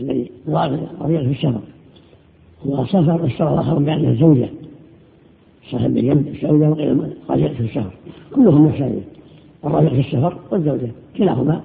الذي 0.00 0.30
رضي 1.00 1.18
في 1.18 1.30
السفر 1.30 1.60
وسفر 2.64 3.28
فسر 3.28 3.54
الآخر 3.54 3.78
بانه 3.78 4.08
الزوجه 4.10 4.48
صاحب 5.70 5.98
الزوجه 5.98 6.70
وغير 6.70 6.96
رجل 7.30 7.54
في 7.54 7.60
السفر. 7.60 7.90
كلهم 8.34 8.66
محسنين 8.66 9.04
الرجل 9.64 9.90
في 9.90 10.00
السفر 10.00 10.38
والزوجة. 10.50 10.90
كلاهما. 11.16 11.60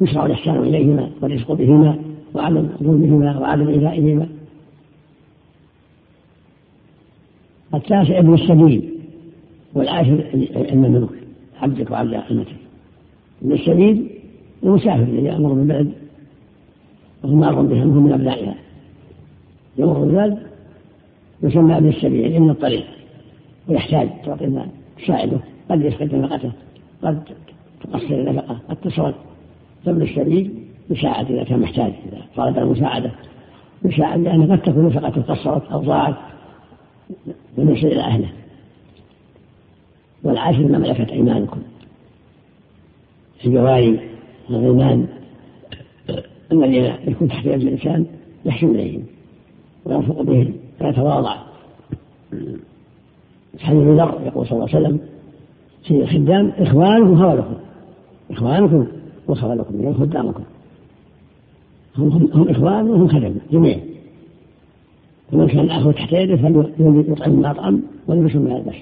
يشرع 0.00 0.26
الإحسان 0.26 0.62
إليهما 0.62 1.10
والرزق 1.22 1.52
بهما 1.52 1.98
وعدم 2.34 2.68
ظلمهما 2.82 3.38
وعدم 3.38 3.68
إيذائهما. 3.68 4.28
التاسع 7.74 8.18
ابن 8.18 8.34
السبيل. 8.34 8.90
والعاشر 9.74 10.24
المملوك 10.56 11.14
عبدك 11.62 11.90
وعبد 11.90 12.14
امتك 12.14 12.56
ابن 13.42 13.52
السبيل 13.52 14.10
المسافر 14.62 15.02
الذي 15.02 15.26
يأمر 15.26 15.52
بالبلد. 15.52 15.92
وهو 17.24 17.34
مار 17.34 17.62
بها 17.62 17.84
من 17.84 18.12
أبنائها. 18.12 18.54
يمر 19.78 20.02
البلد 20.02 20.38
يسمى 21.42 21.76
ابن 21.76 21.88
السبيل 21.88 22.40
من 22.40 22.50
الطريق 22.50 22.86
ويحتاج 23.68 24.08
تعطي 24.24 24.44
المال 24.44 24.68
تساعده 24.98 25.38
قد 25.70 25.80
يفقد 25.80 26.14
نفقته 26.14 26.52
قد 27.02 27.22
تقصر 27.80 28.14
النفقة 28.14 28.58
قد 28.68 28.76
تصرف 28.76 29.14
فابن 29.84 30.02
السبيل 30.02 30.50
يساعد 30.90 31.30
إذا 31.30 31.44
كان 31.44 31.60
محتاج 31.60 31.92
إذا 32.12 32.22
طلب 32.36 32.58
المساعدة 32.58 33.10
لأن 33.82 34.52
قد 34.52 34.62
تكون 34.62 34.86
نفقة 34.86 35.22
قصرت 35.22 35.72
أو 35.72 35.80
ضاعت 35.80 36.14
بالنسبة 37.56 37.88
إلى 37.88 38.00
أهله. 38.00 38.28
والعاشر 40.24 40.62
ما 40.62 40.78
ملكت 40.78 41.10
أيمانكم. 41.10 41.62
الجواري 43.44 44.00
الغلمان 44.50 45.06
الذين 46.52 46.94
يكون 47.06 47.28
تحت 47.28 47.46
يد 47.46 47.60
الإنسان 47.60 48.06
يحسن 48.44 48.70
إليهم. 48.70 49.02
ويرفق 49.88 50.22
بهم 50.22 50.52
ويتواضع 50.80 51.36
حديث 53.60 53.82
ذر 53.82 54.20
يقول 54.26 54.46
صلى 54.46 54.52
الله 54.52 54.68
عليه 54.74 54.86
وسلم 54.86 55.00
في 55.84 56.02
الخدام 56.02 56.52
إخوانكم 56.58 57.18
خولكم 57.18 57.54
إخوانكم 58.30 58.86
وخولكم 59.28 59.80
يعني 59.80 59.94
خدامكم 59.94 60.42
هم, 61.98 62.30
هم 62.34 62.48
إخوان 62.48 62.90
وهم 62.90 63.08
خدم 63.08 63.34
جميعا 63.52 63.80
ومن 65.32 65.48
كان 65.48 65.70
أخوه 65.70 65.92
تحت 65.92 66.12
يده 66.12 66.36
فليطعم 66.36 67.40
ما 67.40 67.50
أطعم 67.50 67.82
وليلبسهم 68.06 68.42
ما 68.42 68.50
يلبس. 68.50 68.76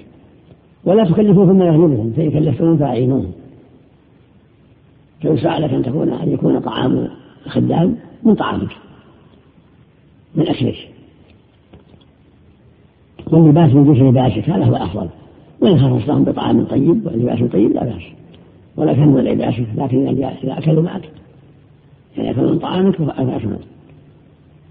ولا 0.84 1.04
تكلفوهم 1.04 1.58
ما 1.58 1.66
يغلبهم 1.66 2.12
فإن 2.16 2.30
كلفتهم 2.30 2.76
فأعينوهم. 2.78 3.32
فيسعى 5.22 5.60
لك 5.60 5.70
أن 5.70 5.82
تكون 5.82 6.12
أن 6.12 6.32
يكون 6.32 6.60
طعام 6.60 7.08
الخدام 7.46 7.96
من 8.22 8.34
طعامك 8.34 8.70
من 10.34 10.48
أكلك. 10.48 10.95
واللباس 13.32 13.74
من 13.74 13.84
جنس 13.84 14.02
لباسك 14.02 14.50
هذا 14.50 14.64
هو 14.64 14.76
الأفضل. 14.76 15.08
وإن 15.60 15.80
خرجتهم 15.80 16.24
بطعام 16.24 16.64
طيب 16.64 17.06
ولباس 17.06 17.52
طيب 17.52 17.72
لا 17.72 17.84
بأس. 17.84 18.02
ولا 18.76 18.92
كان 18.92 19.16
لباسك 19.16 19.66
لكن 19.76 20.08
إذا 20.08 20.58
أكلوا 20.58 20.82
معك 20.82 21.10
يعني 22.16 22.28
يأكلون 22.28 22.52
من 22.52 22.58
طعامك 22.58 22.96
فأكلوا 22.96 23.56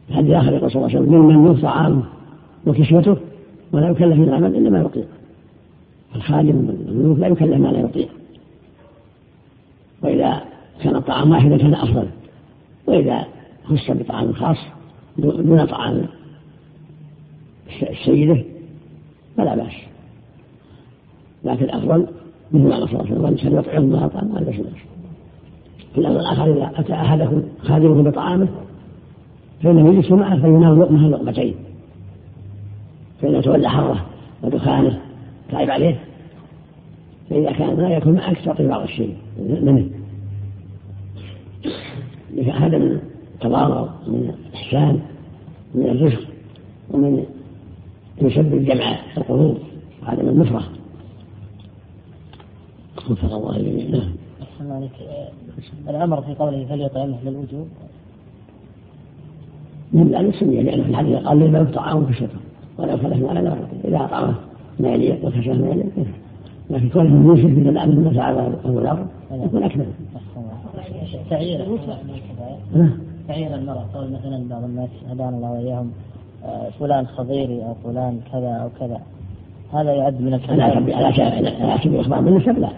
الحديث 0.09 0.31
آخر 0.31 0.53
يقول 0.53 0.71
صلى 0.71 0.85
الله 0.85 0.97
عليه 0.97 1.07
وسلم 1.09 1.43
من 1.43 1.61
طعامه 1.61 2.03
وكسوته 2.67 3.17
ولا 3.71 3.89
يكلف 3.89 4.17
من 4.17 4.23
العمل 4.23 4.55
إلا 4.55 4.69
ما 4.69 4.79
يطيق. 4.79 5.07
الخادم 6.15 6.67
والملوك 6.67 7.19
لا 7.19 7.27
يكلف 7.27 7.57
ما 7.57 7.67
لا 7.67 7.79
يطيق. 7.79 8.09
وإذا 10.03 10.41
كان 10.83 10.95
الطعام 10.95 11.31
واحدا 11.31 11.57
كان 11.57 11.73
أفضل. 11.73 12.07
وإذا 12.87 13.25
خص 13.65 13.91
بطعام 13.91 14.33
خاص 14.33 14.57
دون 15.17 15.65
طعام 15.65 16.05
السيدة 17.83 18.43
فلا 19.37 19.55
بأس. 19.55 19.73
لكن 21.43 21.65
الأفضل 21.65 22.07
مثل 22.51 22.63
ما 22.63 22.75
صلى 22.75 22.85
الله 22.85 22.99
عليه 22.99 23.11
وسلم 23.11 23.25
الإنسان 23.25 23.55
يطعم 23.55 23.83
الله 23.83 24.07
طعام 24.07 24.31
هذا 24.31 24.45
بأس 24.45 24.55
في 25.93 26.01
الأمر 26.01 26.19
الآخر 26.19 26.53
إذا 26.53 26.71
أتى 26.75 26.93
أحدكم 26.93 27.43
خادمه 27.61 28.03
بطعامه 28.03 28.47
فإنه 29.63 29.93
يجلس 29.93 30.11
معه 30.11 30.41
فينام 30.41 30.81
لقمة 30.81 31.09
لقمتين. 31.09 31.55
فإذا 33.21 33.41
تولى 33.41 33.69
حرة 33.69 34.05
ودخانه 34.43 35.01
تعب 35.51 35.69
عليه 35.69 35.99
فإذا 37.29 37.51
كان 37.51 37.75
لا 37.75 37.89
يكون 37.89 38.13
معك 38.13 38.37
تعطي 38.45 38.67
بعض 38.67 38.81
الشيء 38.81 39.15
منه. 39.39 39.89
هذا 42.53 42.77
من 42.77 42.99
التواضع 43.35 43.89
ومن 44.07 44.33
الإحسان 44.49 44.99
ومن 45.75 45.89
الرزق 45.89 46.21
ومن 46.91 47.25
يسبب 48.21 48.65
جمع 48.65 48.97
القلوب 49.17 49.57
من 50.07 50.29
النفرة. 50.29 50.63
وفق 53.09 53.33
الله 53.33 53.57
الجميع 53.57 53.85
نعم. 53.89 54.89
الأمر 55.89 56.21
في 56.21 56.33
قوله 56.33 56.65
فليطعمه 56.65 57.17
للوجوب 57.23 57.67
من 59.93 60.11
ذلك 60.11 60.35
سمي 60.35 60.63
لأنه 60.63 60.83
في 60.83 60.89
الحديث 60.89 61.17
قال 61.17 61.51
لو 61.51 61.65
طعامه 61.65 62.09
كشفه. 62.09 62.39
ولو 62.77 62.97
فلح 62.97 63.29
على 63.29 63.41
لا 63.41 63.57
إذا 63.85 64.05
أطعمه 64.05 64.35
ما 64.79 64.89
يليق 64.89 65.25
وكشفه 65.25 65.53
ما 65.53 65.67
يليق 65.67 65.85
لكن 66.69 66.89
كونه 66.89 67.27
يوسف 67.27 67.45
من 67.45 67.67
الأمر 67.67 67.95
ما 67.95 68.13
فعل 68.13 68.55
أبو 68.65 68.79
ذر 68.79 69.07
يكون 69.31 69.63
أكمل. 69.63 69.85
تعيير 71.29 71.79
تعيير 73.27 73.55
المرأة 73.55 73.85
قول 73.93 74.11
مثلا 74.11 74.49
بعض 74.49 74.63
الناس 74.63 74.89
هدانا 75.09 75.29
الله 75.29 75.51
وإياهم. 75.51 75.91
فلان 76.79 77.07
خضيري 77.07 77.63
أو 77.63 77.73
فلان 77.83 78.19
كذا 78.31 78.49
أو 78.49 78.69
كذا 78.79 78.99
هذا 79.73 79.91
يعد 79.93 80.21
من 80.21 80.33
الكلام 80.33 80.61
على 80.61 80.93
على 80.93 81.79
سبيل 81.83 81.95
الإخبار 81.95 82.21
بالنسب 82.21 82.59
لا 82.59 82.69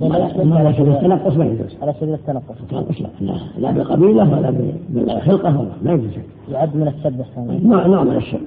على 0.00 0.72
سبيل 0.76 0.92
التنقص 0.92 1.36
ما 1.36 1.44
يجوز 1.44 1.76
على 1.82 1.94
سبيل 2.00 2.14
التنقص 2.14 2.60
التنقص 2.60 3.00
لا 3.20 3.34
لا 3.58 3.70
بقبيلة 3.70 4.32
ولا 4.32 4.54
بخلقة 4.88 5.60
ولا 5.60 5.70
ما 5.82 5.92
يجوز 5.92 6.10
يعد 6.52 6.76
من 6.76 6.88
السب 6.88 7.20
الثاني 7.20 7.60
نوع 7.64 7.86
نوع 7.86 8.04
من 8.04 8.16
السب 8.16 8.40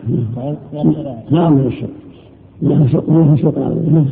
نوع 1.32 1.50
من 1.50 1.68
السب 1.68 1.90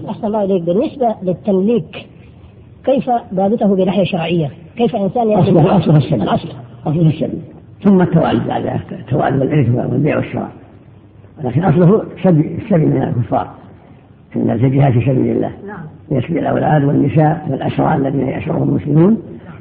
أحسن 0.10 0.28
الله 0.28 0.44
إليك 0.44 0.64
بالنسبة 0.64 1.16
للتمليك 1.24 2.08
كيف 2.86 3.10
ضابطه 3.34 3.76
بناحية 3.76 4.04
شرعية؟ 4.04 4.52
كيف 4.78 4.96
إنسان 4.96 5.34
أصله 5.34 5.78
أصله 5.78 5.98
السبب 5.98 6.22
أصله 6.86 7.10
السبب 7.10 7.42
ثم 7.86 8.02
التوالد 8.02 8.48
بعد 8.48 8.80
التوالد 8.92 9.42
والإرث 9.42 9.70
والبيع 9.76 10.18
والشراء. 10.18 10.50
لكن 11.44 11.64
أصله 11.64 12.04
السبي 12.18 12.56
السبي 12.56 12.86
من 12.86 13.04
الكفار. 13.04 13.50
من 14.36 14.50
الجهاد 14.50 14.94
في 14.94 15.02
سبيل 15.02 15.36
الله. 15.36 15.52
نعم. 15.68 15.80
يسبي 16.12 16.40
الأولاد 16.40 16.84
والنساء 16.84 17.48
والأسرى 17.50 17.96
الذين 17.96 18.28
يأسرهم 18.28 18.70
المسلمون. 18.70 19.18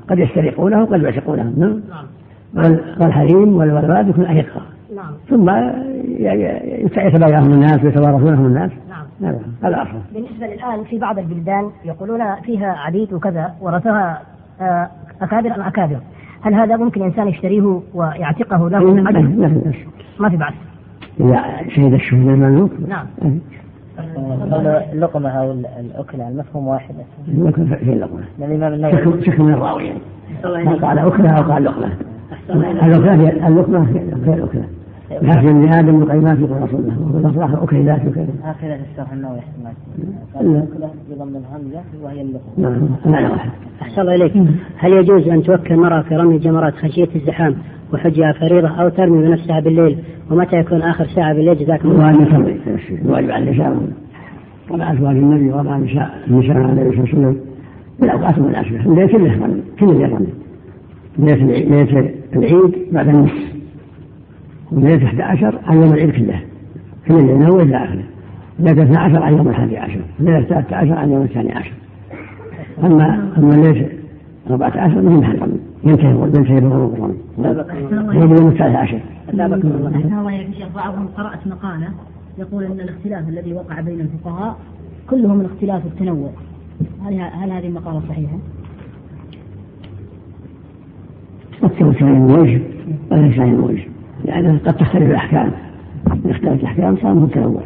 قد 0.09 0.19
يسترقونه 0.19 0.83
وقد 0.83 1.03
يعتقونهم 1.03 1.55
نعم. 1.59 2.79
والحريم 3.01 3.57
والولاد 3.57 4.09
يكون 4.09 4.27
أرقة 4.27 4.63
نعم. 4.97 5.13
ثم 5.31 5.51
يتبايعهم 7.07 7.53
الناس 7.53 7.85
ويتوارثونهم 7.85 8.47
الناس. 8.47 8.71
نعم. 8.89 9.05
نعم 9.21 9.35
هذا 9.65 9.83
أصل 9.83 9.99
بالنسبة 10.15 10.47
الآن 10.47 10.85
في 10.85 10.99
بعض 10.99 11.19
البلدان 11.19 11.71
يقولون 11.85 12.21
فيها 12.43 12.67
عبيد 12.67 13.13
وكذا 13.13 13.55
ورثها 13.61 14.23
آه، 14.61 14.89
أكابر 15.23 15.55
أم 15.55 15.61
أكابر؟ 15.61 15.99
هل 16.45 16.55
هذا 16.55 16.77
ممكن 16.77 17.03
إنسان 17.03 17.29
يشتريه 17.29 17.81
ويعتقه 17.95 18.71
له 18.71 18.95
من 18.95 19.09
أجل؟ 19.09 19.75
ما 20.21 20.29
في 20.29 20.37
بأس 20.37 20.55
إذا 21.21 21.69
شهد 21.69 21.93
الشهود 21.93 22.29
المملوك 22.29 22.71
نعم. 22.89 23.07
اللقمة 24.93 25.29
أو 25.29 25.53
الأكلة 25.53 26.29
المفهوم 26.29 26.69
واحد. 26.69 26.95
اللقمة 27.29 27.77
في 27.77 27.93
اللقمة 27.93 28.25
الإمام 28.39 28.73
النووي. 28.73 29.25
شك 29.25 29.41
من 29.41 29.53
الراوي. 29.53 29.93
قال 30.83 30.99
أكلة 30.99 31.31
أو 31.31 31.53
قال 31.53 31.65
لقمة. 31.65 31.93
اللقمة 32.51 33.49
اللقمة 33.49 33.93
غير 34.27 34.35
الأكلة. 34.35 34.65
لكن 35.11 35.49
ابن 35.49 35.73
آدم 35.73 36.03
لقيمات 36.03 36.39
يقول 36.39 36.63
رسول 36.63 36.81
الله. 36.81 37.13
والافراح 37.15 37.63
اكيلات 37.63 38.01
وكذا 38.07 38.29
هكذا 38.43 38.79
الشرح 38.93 39.13
النووي 39.13 39.39
احسن 39.39 40.65
بضم 41.11 41.29
الهمزه 41.29 41.81
وهي 42.03 42.21
اللقمه 42.23 42.89
نعم. 43.07 43.33
أحسن 43.83 44.01
الله 44.01 44.15
إليك. 44.15 44.33
هل 44.79 44.93
يجوز 44.93 45.29
أن 45.29 45.43
توكل 45.43 45.75
المراه 45.75 46.03
في 46.03 46.17
رمي 46.17 46.37
الجمرات 46.37 46.75
خشية 46.75 47.09
الزحام 47.17 47.55
وحجها 47.93 48.33
فريضة 48.33 48.69
أو 48.69 48.89
ترمي 48.89 49.29
بنفسها 49.29 49.61
بالليل؟ 49.61 49.99
ومتى 50.31 50.57
يكون 50.57 50.83
آخر 50.83 51.07
ساعة 51.07 51.35
بالليل؟ 51.35 51.59
جزاكم 51.59 51.91
الله 51.91 52.13
خير. 52.13 52.31
ترمي 52.31 52.59
الواجب 53.05 53.31
على 53.31 53.51
النساء. 53.51 53.77
ومع 54.71 54.93
أزواج 54.93 55.17
النبي 55.17 55.53
ومع 55.53 55.79
نساء 55.79 56.11
النساء 56.29 56.57
عليه 56.57 56.89
الصلاه 56.89 57.01
والسلام 57.01 57.37
في 57.99 58.05
الاوقات 58.05 58.39
المناسبه 58.39 58.81
الليل 58.81 59.09
كله 59.09 59.57
كله 59.81 59.95
يرمي. 59.95 60.27
ليله 61.19 62.11
العيد 62.37 62.75
بعد 62.93 63.09
النصف. 63.09 63.54
وليلة 64.73 65.07
11 65.07 65.59
عن 65.67 65.77
يوم 65.77 65.93
العيد 65.93 66.11
كله. 66.11 66.41
كل 67.09 67.15
الليل 67.15 67.37
من 67.37 67.43
أول 67.43 67.63
إلى 67.63 67.77
آخره 67.77 68.05
ليلة 68.59 68.83
12 68.83 69.23
عن 69.23 69.37
يوم 69.37 69.49
الحادي 69.49 69.79
عشر. 69.79 70.01
ليلة 70.21 70.43
13 70.43 70.93
عن 70.93 71.11
يوم 71.11 71.23
الثاني 71.23 71.53
عشر. 71.53 71.73
أما 72.85 73.33
أما 73.39 73.55
ليلة 73.55 73.89
14 74.51 75.03
من 75.03 75.17
محرم 75.17 75.59
ينتهي 75.85 76.11
ينتهي 76.11 76.61
بغروب 76.61 76.95
الرمي 76.95 77.15
يوم 78.21 78.37
يوم 78.37 78.49
الثالث 78.49 78.77
عشر. 78.77 79.01
الله 79.33 79.45
أحسن 79.45 80.19
الله 80.19 80.33
يا 80.33 80.51
شيخ 80.53 80.69
بعضهم 80.75 81.07
قرأت 81.07 81.47
مقالة 81.47 81.89
يقول 82.39 82.65
أن 82.65 82.81
الاختلاف 82.81 83.29
الذي 83.29 83.53
وقع 83.53 83.81
بين 83.81 84.01
الفقهاء 84.01 84.57
كله 85.11 85.35
من 85.35 85.45
اختلاف 85.45 85.87
التنوع. 85.87 86.31
هل 87.05 87.21
هل 87.21 87.51
هذه 87.51 87.67
المقالة 87.67 88.03
صحيحة؟ 88.09 88.39
أكثر 91.63 92.05
من 92.05 92.23
وجه 92.23 92.61
وليس 93.11 93.39
من 93.39 93.61
وجه 93.61 93.94
لأنها 94.25 94.59
قد 94.67 94.75
تختلف 94.75 95.11
الأحكام. 95.11 95.51
اختلفت 96.07 96.61
الأحكام 96.61 96.97
صار 96.97 97.15
متنوع 97.15 97.63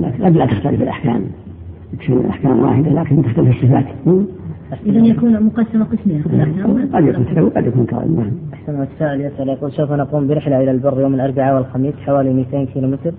لكن 0.00 0.24
قد 0.24 0.36
لا 0.36 0.46
تختلف 0.46 0.82
الأحكام 0.82 1.22
تكون 2.00 2.18
الأحكام 2.18 2.58
واحدة 2.58 2.90
لكن 2.90 3.22
تختلف 3.22 3.48
الصفات. 3.48 3.84
إذا 4.86 4.98
يكون 4.98 5.42
مقسمة 5.42 5.84
قسمين 5.84 6.22
قد 6.94 7.04
يكون 7.04 7.26
تنوع 7.34 7.50
قد 7.56 7.66
يكون 7.66 7.86
كون 7.86 8.16
نعم. 8.16 8.30
أحسن 8.54 8.82
السائل 8.82 9.20
يسأل 9.20 9.48
يقول 9.48 9.72
سوف 9.72 9.92
نقوم 9.92 10.26
برحلة 10.26 10.62
إلى 10.62 10.70
البر 10.70 11.00
يوم 11.00 11.14
الأربعاء 11.14 11.54
والخميس 11.54 11.94
حوالي 12.06 12.32
200 12.32 12.64
كيلو 12.64 12.88
متر 12.88 13.12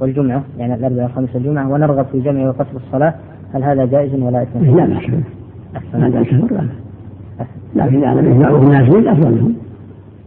والجمعة 0.00 0.44
يعني 0.58 0.74
الأربعاء 0.74 1.04
والخميس 1.04 1.34
والجمعة 1.34 1.72
ونرغب 1.72 2.06
في 2.12 2.20
جمع 2.20 2.48
وقصر 2.48 2.76
الصلاة. 2.86 3.14
هل 3.54 3.62
هذا 3.62 3.84
جائز 3.84 4.14
ولا 4.14 4.42
إثم؟ 4.42 4.76
لا 4.76 4.86
بأس 4.86 5.94
ما 5.94 6.08
دام 6.08 6.24
سفر 6.24 6.54
لا 6.54 7.84
لكن 7.84 8.04
إذا 8.04 8.20
لم 8.20 8.26
يجمعوا 8.30 8.58
الناس 8.58 8.88
أفضل 8.88 9.36
لهم. 9.36 9.54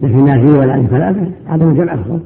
الناس 0.03 0.49
ولا 0.49 0.87
فلا 0.87 1.15
عدم 1.47 1.69
الجمع 1.69 1.93
أفضل 1.93 2.19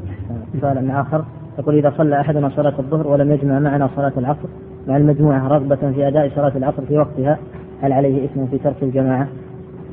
سؤال 0.62 0.92
آخر. 0.92 1.24
يقول 1.60 1.76
إذا 1.76 1.94
صلى 1.98 2.22
أحدنا 2.22 2.50
صلاة 2.50 2.74
الظهر 2.80 3.08
ولم 3.08 3.32
يجمع 3.32 3.60
معنا 3.60 3.90
صلاة 3.96 4.12
العصر 4.18 4.48
مع 4.88 4.98
المجموعة 4.98 5.48
رغبة 5.48 5.76
في 5.76 6.08
أداء 6.08 6.32
صلاة 6.36 6.52
العصر 6.58 6.86
في 6.88 6.98
وقتها 6.98 7.38
هل 7.82 7.94
عليه 7.94 8.26
إثم 8.26 8.46
في 8.46 8.58
ترك 8.58 8.76
الجماعة؟ 8.82 9.28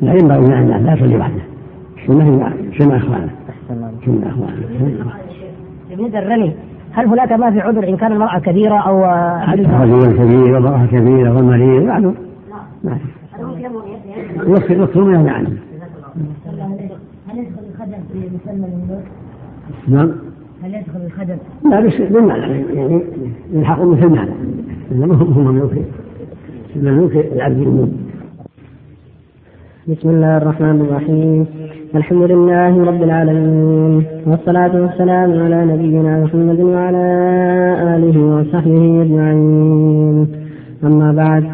لا 0.02 0.12
ينبغي 0.12 0.58
أن 0.58 0.84
لا 0.84 0.92
يصلي 0.92 1.16
وحده 1.16 1.42
السنة 1.98 2.52
سنة 2.78 2.96
إخوانه. 2.96 3.30
سنة 4.06 4.28
إخوانه. 4.28 4.56
بالنسبة 5.90 6.18
الرمي. 6.18 6.54
هل 6.92 7.06
هناك 7.06 7.32
ما 7.32 7.50
في 7.50 7.60
عذر 7.60 7.88
إن 7.88 7.96
كان 7.96 8.12
المرأة 8.12 8.38
كبيرة 8.38 8.78
أو 8.78 9.04
حتى 9.40 9.62
رجل 9.62 10.16
كبير 10.16 10.56
ومرأة 10.56 10.86
كبيرة 10.86 11.36
والمريض 11.36 11.82
معلوم 11.82 12.14
ما 12.84 12.98
يوكل 14.46 14.74
يوكل 14.74 15.00
من 15.00 15.28
عنه 15.28 15.50
الملوك؟ 18.14 19.04
نعم. 19.88 20.12
هل 20.62 20.74
يدخل 20.74 21.00
الخدم؟ 21.06 21.36
لا 21.70 21.80
بس 21.80 22.12
بالمعنى 22.12 22.74
يعني 22.74 23.00
يلحق 23.52 23.82
مثل 23.84 24.02
المعنى 24.06 24.30
إنما 24.92 25.14
هم 25.14 25.44
مملوك 25.44 25.72
المملوك 26.76 27.12
العبد 27.12 27.92
بسم 29.88 30.08
الله 30.08 30.36
الرحمن 30.36 30.80
الرحيم. 30.80 31.46
الحمد 31.94 32.22
لله 32.22 32.84
رب 32.84 33.02
العالمين 33.02 34.04
والصلاة 34.26 34.82
والسلام 34.82 35.30
على 35.42 35.64
نبينا 35.64 36.24
محمد 36.24 36.60
وعلى 36.60 37.06
آله 37.96 38.16
وصحبه 38.20 39.02
أجمعين. 39.02 40.26
أما 40.84 41.12
بعد 41.12 41.44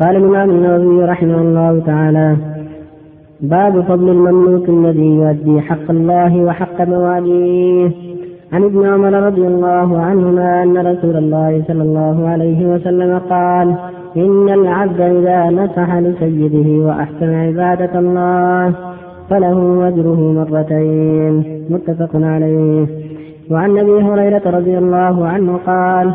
قال 0.00 0.16
الإمام 0.16 0.50
النووي 0.50 1.04
رحمه 1.04 1.40
الله 1.40 1.82
تعالى 1.86 2.36
باب 3.40 3.80
فضل 3.80 4.08
المملوك 4.08 4.68
الذي 4.68 5.06
يؤدي 5.06 5.60
حق 5.60 5.90
الله 5.90 6.44
وحق 6.44 6.80
مواليه 6.80 7.90
عن 8.52 8.64
ابن 8.64 8.86
عمر 8.86 9.12
رضي 9.12 9.46
الله 9.46 10.00
عنهما 10.00 10.62
أن 10.62 10.78
رسول 10.78 11.16
الله 11.16 11.62
صلى 11.68 11.82
الله 11.82 12.28
عليه 12.28 12.66
وسلم 12.66 13.18
قال 13.18 13.74
إن 14.16 14.48
العبد 14.48 15.00
إذا 15.00 15.50
نصح 15.50 15.94
لسيده 15.94 16.86
وأحسن 16.86 17.34
عبادة 17.34 17.98
الله 17.98 18.74
فله 19.30 19.88
أجره 19.88 20.32
مرتين. 20.32 21.64
متفق 21.70 22.10
عليه. 22.14 22.86
وعن 23.50 23.78
أبي 23.78 24.02
هريرة 24.02 24.42
رضي 24.46 24.78
الله 24.78 25.26
عنه 25.26 25.58
قال 25.66 26.14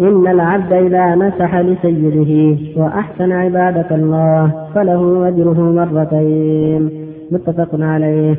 إن 0.00 0.26
العبد 0.26 0.72
إذا 0.72 1.14
نسح 1.14 1.56
لسيده 1.56 2.56
وأحسن 2.76 3.32
عبادة 3.32 3.96
الله 3.96 4.52
فله 4.74 5.28
أجره 5.28 5.60
مرتين. 5.60 6.90
متفق 7.32 7.68
عليه. 7.80 8.34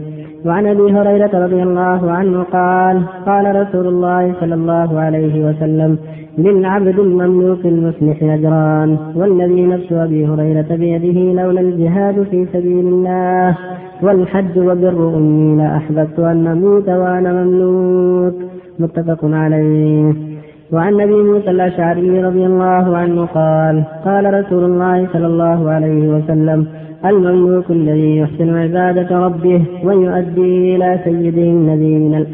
وعن 0.46 0.68
أبي 0.68 0.92
هريرة 0.94 1.46
رضي 1.46 1.64
الله 1.64 2.12
عنه 2.12 2.44
قال 2.44 3.02
قال 3.26 3.56
رسول 3.62 3.88
الله 3.88 4.34
صلى 4.40 4.54
الله 4.56 5.00
عليه 5.00 5.50
وسلم 5.50 5.98
للعبد 6.38 7.00
المملوك 7.00 7.66
المصلح 7.66 8.24
أجران 8.24 8.98
والذي 9.16 9.66
نفس 9.66 9.92
أبي 9.92 10.28
هريرة 10.28 10.76
بيده 10.76 11.44
لولا 11.44 11.62
الجهاد 11.62 12.24
في 12.24 12.46
سبيل 12.54 12.88
الله 12.88 13.58
والحج 14.02 14.60
وبر 14.60 15.18
امي 15.18 15.56
لأحببت 15.56 16.20
أن 16.20 16.48
أموت 16.48 16.90
وأنا 16.90 17.44
مملوك. 17.44 18.34
متفق 18.80 19.20
عليه. 19.24 20.35
وعن 20.72 21.02
ابي 21.02 21.16
موسى 21.16 21.52
الأشعري 21.52 22.24
رضي 22.24 22.46
الله 22.46 22.98
عنه 22.98 23.26
قال 23.26 23.84
قال 24.06 24.34
رسول 24.34 24.64
الله 24.64 25.08
صلى 25.14 25.28
الله 25.28 25.70
عليه 25.70 26.08
وسلم 26.08 26.68
المملوك 27.06 27.72
الذي 27.72 28.18
يحسن 28.18 28.58
عبادة 28.58 29.20
ربه 29.20 29.62
ويؤدي 29.84 30.76
إلى 30.76 31.00
سيده 31.04 31.42
الذي 31.42 31.96
من 31.98 32.26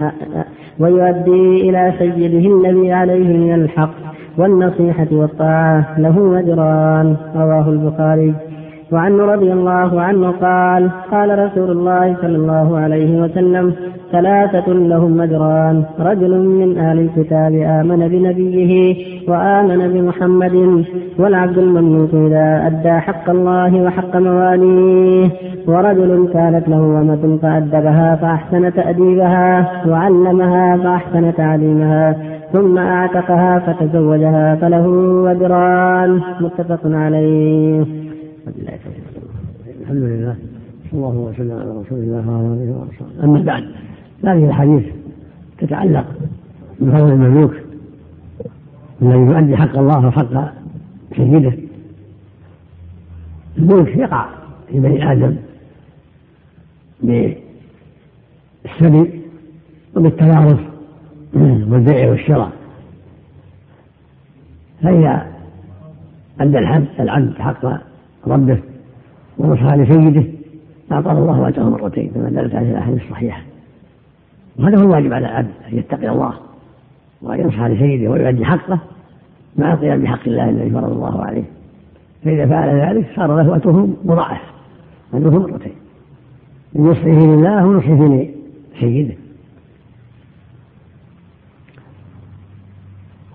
ويؤدي 0.79 1.69
إلى 1.69 1.93
سيده 1.99 2.55
الذي 2.55 2.91
عليه 2.91 3.37
من 3.37 3.53
الحق 3.53 3.93
والنصيحة 4.37 5.07
والطاعة 5.11 5.99
له 5.99 6.39
أجران. 6.39 7.15
رواه 7.35 7.69
البخاري. 7.69 8.33
وعنه 8.91 9.25
رضي 9.25 9.53
الله 9.53 10.01
عنه 10.01 10.31
قال 10.31 10.89
قال 11.11 11.39
رسول 11.39 11.71
الله 11.71 12.15
صلى 12.21 12.35
الله 12.35 12.77
عليه 12.77 13.21
وسلم 13.21 13.73
ثلاثة 14.11 14.73
لهم 14.73 15.21
أجران 15.21 15.83
رجل 15.99 16.39
من 16.39 16.77
أهل 16.77 16.99
الكتاب 16.99 17.53
آمن 17.53 18.07
بنبيه 18.07 18.95
وآمن 19.29 19.87
بمحمد 19.93 20.85
والعبد 21.19 21.57
المملوك 21.57 22.13
إذا 22.13 22.67
أدى 22.67 22.91
حق 22.91 23.29
الله 23.29 23.83
وحق 23.83 24.15
مواليه 24.15 25.29
ورجل 25.67 26.29
كانت 26.33 26.69
له 26.69 26.77
أمة 27.01 27.37
فأدبها 27.41 28.15
فأحسن 28.15 28.73
تأديبها 28.73 29.71
وعلمها 29.87 30.77
فأحسن 30.77 31.33
تعليمها 31.35 32.15
ثم 32.53 32.77
أعتقها 32.77 33.59
فتزوجها 33.59 34.55
فله 34.55 34.85
أجران 35.31 36.21
متفق 36.41 36.79
عليه. 36.85 38.00
الحمد 38.47 39.89
لله. 39.89 40.35
صلى 40.91 40.99
الله 40.99 41.15
وسلم 41.15 41.51
على 41.51 41.69
رسول 41.69 41.99
الله 41.99 42.29
وعلى 42.29 42.47
آله 42.47 42.71
وصحبه 42.71 43.23
أما 43.23 43.41
بعد 43.41 43.63
هذه 44.23 44.45
الحديث 44.45 44.83
تتعلق 45.57 46.05
بفضل 46.79 47.13
المملوك 47.13 47.53
الذي 49.01 49.19
يؤدي 49.19 49.57
حق 49.57 49.77
الله 49.77 50.07
وحق 50.07 50.53
سيده. 51.15 51.53
الملك 53.57 53.97
يقع 53.97 54.29
في 54.67 54.79
بني 54.79 55.11
آدم 55.11 55.35
بالسبي 57.03 57.41
وبالتوارث 59.95 60.59
والبيع 61.33 62.09
والشراء. 62.09 62.51
فإذا 64.81 65.27
أدى 66.39 66.57
العبد 66.57 66.87
العبد 66.99 67.33
حق 67.33 67.90
ربه 68.27 68.59
ونصح 69.37 69.73
لسيده 69.73 70.23
أعطاه 70.91 71.11
الله 71.11 71.47
أجره 71.47 71.63
مرتين 71.63 72.11
كما 72.15 72.29
دلت 72.29 72.55
عليه 72.55 72.71
الأحاديث 72.71 73.01
الصحيحة 73.03 73.41
وهذا 74.59 74.77
هو 74.77 74.83
الواجب 74.83 75.13
على 75.13 75.25
العبد 75.25 75.51
أن 75.71 75.77
يتقي 75.77 76.09
الله 76.09 76.33
وأن 77.21 77.39
ينصح 77.39 77.63
لسيده 77.63 78.11
ويؤدي 78.11 78.45
حقه 78.45 78.79
مع 79.57 79.73
القيام 79.73 80.01
بحق 80.01 80.27
الله 80.27 80.49
الذي 80.49 80.69
فرض 80.69 80.91
الله 80.91 81.25
عليه 81.25 81.43
فإذا 82.23 82.45
فعل 82.45 82.79
ذلك 82.79 83.05
صار 83.15 83.41
له 83.41 83.55
أجره 83.55 83.89
مضاعف 84.05 84.41
أجره 85.13 85.39
مرتين 85.39 85.73
من 86.73 86.85
نصحه 86.87 87.07
لله 87.07 87.65
ونصحه 87.65 88.27
لسيده 88.75 89.15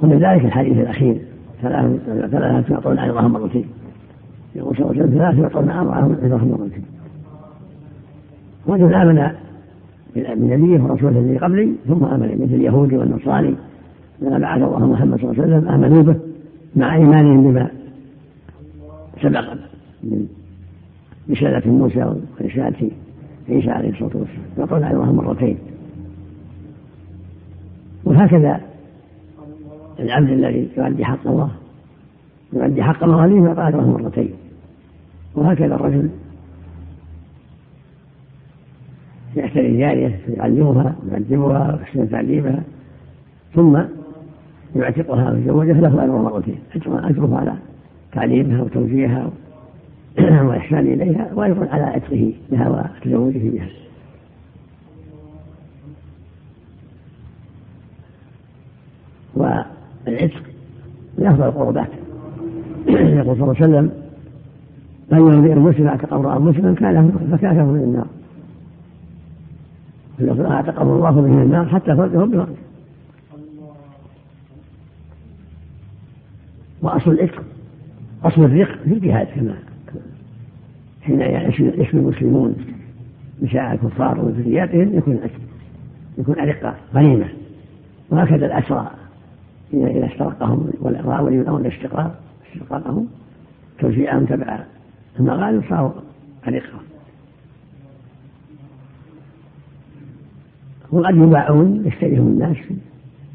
ومن 0.00 0.18
ذلك 0.18 0.44
الحديث 0.44 0.78
الأخير 0.78 1.18
ثلاثة 1.62 2.74
يعطون 2.74 2.98
أجرهم 2.98 3.32
مرتين 3.32 3.66
الله 4.60 4.86
وسلم 4.86 5.18
ثلاثة 5.18 5.42
يعطون 5.42 5.70
أربعهم 5.70 6.16
أجرهم 6.22 6.48
مرتين 6.48 6.84
رجل 8.68 8.94
آمن 8.94 9.32
بنبيه 10.16 10.82
ورسوله 10.82 11.18
الذي 11.18 11.38
قبلي 11.38 11.72
ثم 11.88 12.04
آمن 12.04 12.42
مثل 12.42 12.54
اليهودي 12.54 12.96
والنصراني 12.96 13.54
لما 14.22 14.38
بعث 14.38 14.62
الله 14.62 14.86
محمد 14.86 15.18
صلى 15.20 15.30
الله 15.30 15.42
عليه 15.42 15.56
وسلم 15.56 15.68
آمنوا 15.68 16.02
به 16.02 16.16
مع 16.76 16.94
إيمانهم 16.94 17.52
بما 17.52 17.70
سبق 19.22 19.44
من 20.04 20.26
رسالة 21.30 21.70
موسى 21.70 22.14
ورسالة 22.40 22.90
عيسى 23.48 23.70
عليه 23.70 23.88
الصلاة 23.88 24.10
والسلام 24.14 24.44
يعطون 24.58 24.84
أجرهم 24.84 25.16
مرتين 25.16 25.58
وهكذا 28.04 28.60
العبد 30.00 30.28
الذي 30.28 30.68
يؤدي 30.76 31.04
حق 31.04 31.26
الله 31.26 31.50
يؤدي 32.52 32.82
حق 32.82 33.04
مواليه 33.04 33.42
يعطى 33.44 33.68
أجره 33.68 33.98
مرتين. 34.02 34.30
وهكذا 35.36 35.74
الرجل 35.74 36.10
يعتني 39.36 39.78
جارية 39.78 40.20
يعلمها 40.28 40.96
ويؤدبها 41.04 41.74
ويحسن 41.74 42.10
تعليمها 42.10 42.62
ثم 43.54 43.78
يعتقها 44.76 45.30
ويزوجها 45.30 45.80
له 45.80 46.04
أجر 46.04 46.12
مرتين 46.12 46.58
أجره 46.86 47.38
على 47.38 47.54
تعليمها 48.12 48.62
وتوجيهها 48.62 49.30
وإحسان 50.48 50.78
إليها 50.78 51.30
وأيضا 51.34 51.68
على 51.70 51.82
عتقه 51.82 52.32
لها 52.50 52.68
وتزوجه 52.68 53.50
بها. 53.50 53.68
والعتق 59.34 60.42
من 61.18 61.26
أفضل 61.26 61.44
القربات. 61.44 61.88
يقول 62.88 63.36
صلى 63.36 63.42
الله 63.42 63.56
عليه 63.60 63.66
وسلم 63.66 64.05
من 65.12 65.18
يرضي 65.18 65.52
المسلم 65.52 65.86
اعتق 65.86 66.14
امرأ 66.14 66.38
مسلما 66.38 66.74
كان 66.74 67.28
فكان 67.32 67.56
من 67.56 67.80
النار. 67.80 68.06
اعتقه 70.50 70.82
الله 70.82 71.20
من 71.20 71.42
النار 71.42 71.66
حتى 71.66 71.96
فرجه 71.96 72.18
بفرجه 72.18 72.56
وأصل 76.82 77.10
العتق 77.10 77.42
أصل 78.24 78.44
الرق 78.44 78.78
في 78.84 78.92
الجهاد 78.92 79.26
كما 79.26 79.54
حين 81.02 81.20
يشفي 81.20 81.94
المسلمون 81.94 82.54
نساء 83.42 83.72
الكفار 83.72 84.20
وذرياتهم 84.20 84.98
يكون 84.98 85.14
العتق 85.14 85.40
يكون 86.18 86.38
أرقة 86.38 86.74
غنيمة. 86.94 87.28
وهكذا 88.10 88.46
الأسرى. 88.46 88.90
إذا 89.74 90.06
استرقهم 90.06 90.70
والراوي 90.80 91.40
الأمر 91.40 91.60
الاستقرار 91.60 92.10
استقرارهم 92.54 93.08
توزيعهم 93.78 94.24
تبع 94.24 94.64
المغانم 95.20 95.62
صاروا 95.68 95.92
أرقة 96.48 96.80
وقد 100.92 101.16
يباعون 101.16 101.86
يشتريهم 101.86 102.26
الناس 102.26 102.56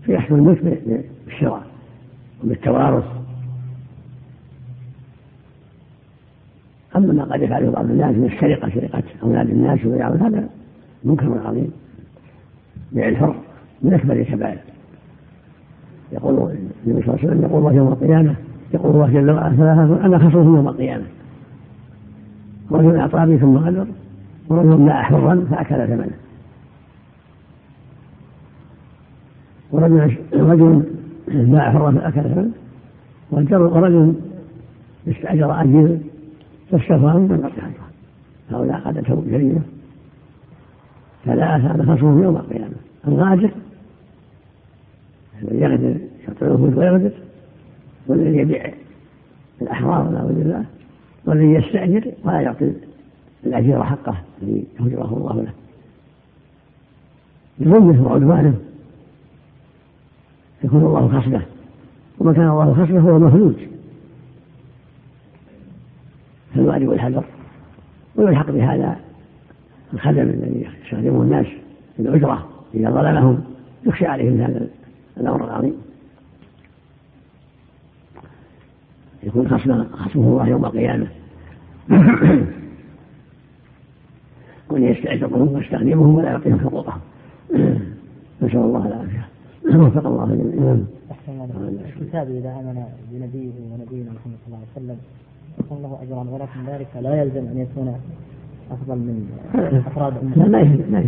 فيحصل 0.06 0.36
الملك 0.36 0.84
بالشراء 1.26 1.64
وبالتوارث. 2.44 3.06
أما 6.96 7.14
ما 7.14 7.24
قد 7.24 7.42
يفعله 7.42 7.72
بعض 7.72 7.86
الناس 7.86 8.16
من 8.16 8.26
السرقة 8.26 8.70
سرقة 8.70 9.04
أولاد 9.24 9.50
الناس 9.50 9.86
وبيعهم 9.86 10.18
هذا 10.18 10.50
منكر 11.04 11.42
عظيم. 11.46 11.72
بيع 12.92 13.08
الحر 13.08 13.36
من 13.82 13.94
أكبر 13.94 14.14
الكبائر. 14.14 14.58
يقول 16.12 16.36
النبي 16.86 17.06
صلى 17.06 17.14
الله 17.14 17.20
عليه 17.20 17.28
وسلم 17.28 17.42
يقول 17.42 17.60
الله 17.60 17.74
يوم 17.74 17.88
القيامة 17.88 18.36
يقول 18.74 18.92
الله 18.96 19.08
جل 19.14 19.32
وعلا 19.32 19.56
ثلاثة 19.56 20.06
أنا 20.06 20.18
خصمهم 20.18 20.56
يوم 20.56 20.68
القيامة. 20.68 21.06
رجل 22.72 22.96
أعطاني 22.96 23.38
ثم 23.38 23.58
غدر 23.58 23.88
ورجل 24.50 24.78
باع 24.78 25.04
حرا 25.04 25.48
فأكل 25.52 25.88
ثمنه. 25.88 26.18
ورجل 29.72 30.18
رجل 30.34 30.84
باع 31.28 31.72
حرا 31.72 31.92
فأكل 31.92 32.22
ثمنه. 32.22 32.52
ورجل 33.32 34.16
استأجر 35.08 35.62
أجير 35.62 36.00
فاستغفر 36.72 37.20
من 37.20 37.38
قطع 37.38 37.68
هؤلاء 38.52 38.80
قد 38.80 38.98
أتوا 38.98 39.22
جريمة 39.28 39.62
ثلاثة 41.26 41.96
خصمهم 41.96 42.24
يوم 42.24 42.36
القيامة. 42.36 42.76
الغادر 43.08 43.52
الذي 45.42 45.62
يغدر 45.62 45.98
الوفود 46.42 46.78
ويغدر 46.78 47.12
والذي 48.08 48.38
يبيع 48.38 48.74
الأحرار 49.62 50.10
نعوذ 50.10 50.34
بالله. 50.34 50.66
والذي 51.26 51.54
يستأجر 51.54 52.12
ولا 52.24 52.42
يعطي 52.42 52.72
الأجير 53.46 53.84
حقه 53.84 54.18
الذي 54.42 54.66
يهجره 54.80 55.18
الله 55.18 55.42
له. 55.42 55.54
بظلمه 57.60 58.08
وعدوانه 58.08 58.54
يكون 60.64 60.82
الله 60.82 61.20
خصبه. 61.20 61.42
وما 62.20 62.34
كان 62.34 62.50
الله 62.50 62.74
خصبه 62.74 63.00
هو 63.00 63.20
مفلوج 63.20 63.56
فالواجب 66.56 66.88
والحذر. 66.88 67.24
ويلحق 68.16 68.52
بهذا 68.52 69.00
الخدم 69.94 70.22
الذي 70.22 70.68
يستخدمه 70.84 71.22
الناس 71.22 71.46
في 71.98 72.02
الأجرة 72.02 72.50
إذا 72.74 72.92
ظلمهم 72.92 73.44
يخشى 73.86 74.06
عليهم 74.06 74.42
هذا 74.42 74.68
الأمر 75.18 75.46
العظيم. 75.46 75.81
يكون 79.24 79.50
خصمه 79.50 79.88
خصمه 79.92 80.24
الله 80.24 80.48
يوم 80.48 80.66
القيامة. 80.66 81.08
وأن 84.70 84.84
يستعجبهم 84.84 85.54
ويستخدمهم 85.54 86.16
ولا 86.16 86.30
يعطيهم 86.30 86.60
حقوقهم. 86.60 87.00
نسأل 88.42 88.60
الله 88.60 88.88
العافية. 88.88 89.32
وفق 89.86 90.08
الله 90.08 90.24
الإمام 90.24 90.86
الكتاب 92.02 92.30
إذا 92.30 92.50
آمن 92.50 92.84
بنبيه 93.12 93.52
ونبينا 93.72 94.12
محمد 94.12 94.38
صلى 94.46 94.48
الله 94.48 94.58
عليه 94.58 94.86
وسلم 94.86 94.98
يكون 95.60 95.82
له 95.82 95.98
أجرا 96.04 96.26
ولكن 96.32 96.74
ذلك 96.74 96.88
لا 97.02 97.22
يلزم 97.22 97.48
أن 97.48 97.58
يكون 97.58 97.96
أفضل 98.72 98.96
من 98.96 99.30
أفراد 99.88 100.14
لا 100.36 100.48
ما 100.48 100.64
ما 100.92 101.04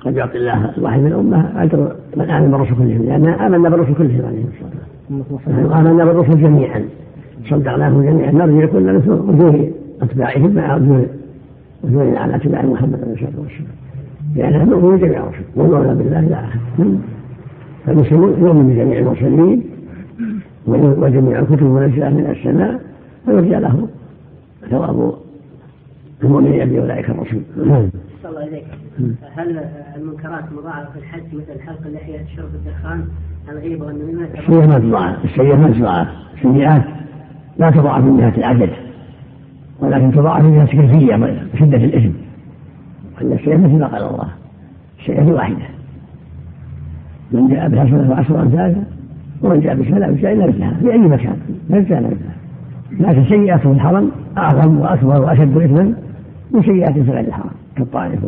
قد 0.00 0.16
يعطي 0.16 0.38
الله 0.38 0.78
الواحد 0.78 1.00
من 1.00 1.06
الأمة 1.06 1.62
أجر 1.62 1.96
من 2.16 2.30
آمن 2.30 2.50
بالرسل 2.50 2.74
كلهم 2.74 3.02
لأننا 3.02 3.46
آمنا 3.46 3.68
بالرسل 3.68 3.94
كلهم 3.94 4.26
عليه 4.26 4.44
الصلاة 4.44 5.24
والسلام. 5.30 5.72
آمنا 5.72 6.04
بالرسل 6.04 6.42
جميعا. 6.42 6.88
صدقناهم 7.44 8.02
جميعا 8.02 8.32
نرجو 8.32 8.68
كل 8.72 8.94
مثل 8.94 9.10
وجوه 9.10 9.70
أتباعهم 10.02 10.54
مع 10.54 10.76
وجوه 10.76 11.06
وجوه 11.84 12.18
على 12.18 12.36
أتباع 12.36 12.62
محمد 12.62 13.00
عليه 13.02 13.12
الصلاة 13.12 13.40
والسلام. 13.40 13.72
لأنها 14.36 14.64
نؤمن 14.64 14.98
جميع 14.98 15.20
الرسل. 15.20 15.44
ونؤمن 15.56 15.94
بالله 15.94 16.20
لا 16.20 16.44
أحد. 16.44 16.60
فالمسلمون 17.86 18.30
يؤمن 18.40 18.74
بجميع 18.74 18.98
المرسلين 18.98 19.62
وجميع 20.66 21.38
الكتب 21.38 21.62
المنزلة 21.62 22.10
من 22.10 22.26
السماء 22.30 22.80
فيرجى 23.24 23.56
له 23.56 23.88
ثواب 24.70 25.12
المؤمنين 26.24 26.68
بأولئك 26.68 27.10
الرسل. 27.10 27.40
الله 28.28 28.48
إليك 28.48 28.64
هل 29.36 29.60
المنكرات 29.96 30.44
مضاعفة 30.52 30.90
في 30.92 30.98
الحج 30.98 31.22
مثل 31.32 31.60
حلق 31.60 31.86
اللحية 31.86 32.18
شرب 32.36 32.48
الدخان 32.54 33.04
ما 34.68 34.78
تضاعف 34.78 35.24
السيئة 35.24 35.56
ما 35.56 35.70
تضاعف 35.70 36.08
السيئات 36.34 36.82
لا 37.58 37.70
تضاعف 37.70 38.04
من 38.04 38.16
جهة 38.16 38.38
العدد 38.38 38.70
ولكن 39.80 40.12
تضاعف 40.12 40.44
من 40.44 40.54
جهة 40.54 40.62
الكيفية 40.62 41.14
وشدة 41.54 41.76
الإثم. 41.76 42.10
وأن 43.16 43.32
السيئة 43.32 43.56
مثل 43.56 43.78
ما 43.78 43.86
قال 43.86 44.02
الله 44.02 44.28
السيئة 45.00 45.32
واحدة. 45.32 45.56
من 47.32 47.48
جاء 47.48 47.68
بحسنة 47.68 48.10
وعشر 48.10 48.42
أمثالها 48.42 48.84
ومن 49.42 49.60
جاء 49.60 49.74
بسنة 49.74 49.98
لا 49.98 50.32
إلا 50.32 50.46
مثلها 50.46 50.74
في 50.80 50.92
أي 50.92 50.98
مكان 50.98 51.36
لا 51.70 51.82
كان 51.82 52.02
مثلها. 52.02 53.12
لكن 53.12 53.24
سيئة 53.24 53.56
في 53.56 53.66
الحرم 53.66 54.10
أعظم 54.38 54.78
وأكبر 54.78 55.22
وأشد 55.22 55.56
إثما 55.56 55.94
من 56.50 56.62
سيئات 56.62 56.92
في 56.92 57.10
غير 57.10 57.20
الحرم 57.28 57.50
كالطائف 57.76 58.20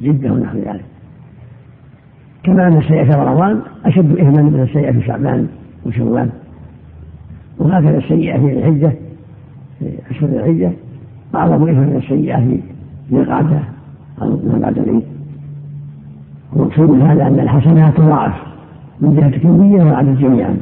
وجدة 0.00 0.32
ونحو 0.32 0.58
ذلك. 0.58 0.84
كما 2.44 2.66
أن 2.66 2.78
السيئة 2.78 3.04
في 3.04 3.10
رمضان 3.10 3.60
أشد 3.84 4.18
إثما 4.18 4.42
من 4.42 4.60
السيئة 4.60 4.92
في 4.92 5.06
شعبان 5.06 5.48
وشوال. 5.86 6.28
وهكذا 7.60 7.98
السيئة 7.98 8.38
في 8.38 8.58
الحجة 8.58 8.92
في 9.78 9.98
أشهر 10.10 10.28
الحجة. 10.28 10.72
أعظم 11.34 11.68
إثما 11.68 11.80
من 11.80 11.96
السيئة 11.96 12.36
في 13.08 13.16
القعدة 13.16 13.60
أو 14.22 14.40
بعد 14.44 14.78
العيد. 14.78 15.02
والمقصود 16.52 16.90
من 16.90 17.02
هذا 17.02 17.26
أن 17.26 17.40
الحسنات 17.40 17.96
تضاعف 17.96 18.34
من 19.00 19.16
جهة 19.16 19.28
الكمية 19.28 19.84
والعدد 19.84 20.18
جميعا. 20.18 20.56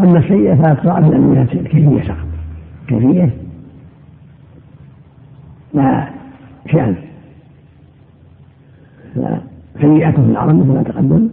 أما 0.00 0.18
السيئة 0.18 0.54
فلا 0.54 0.74
تضاعف 0.74 1.04
إلا 1.04 1.18
من 1.18 1.34
جهة 1.34 1.60
الكيفية 1.60 2.00
فقط. 2.00 2.26
كيفية؟ 2.88 3.30
لها 5.74 6.10
شأن. 6.72 6.96
فسيئاته 9.74 10.22
في 10.22 10.30
العرب 10.30 10.54
مثل 10.54 10.72
ما 10.72 10.82
تقدم 10.82 11.28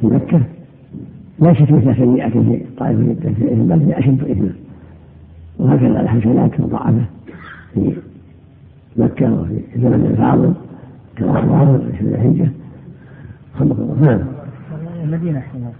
في 0.00 0.06
مكة. 0.06 0.40
ليست 1.42 1.72
مثل 1.72 1.96
سيئات 1.96 2.32
في 2.32 2.60
طائف 2.78 2.98
جدا 2.98 3.32
في 3.32 3.42
الإثم 3.42 3.62
بل 3.62 3.80
هي 3.82 3.98
أشد 3.98 4.30
إثما. 4.30 4.52
وهكذا 5.58 6.00
الحسنات 6.00 6.60
مضاعفة 6.60 7.04
في 7.74 7.92
مكة 8.96 9.32
وفي 9.32 9.60
زمن 9.76 10.06
الفاضل 10.10 10.54
كالأخبار 11.16 11.82
في 11.98 12.00
الحجة. 12.00 12.50
خلق 13.58 13.76
الله 13.80 14.00
نعم. 14.00 14.20
المدينة 15.04 15.40
حين 15.40 15.72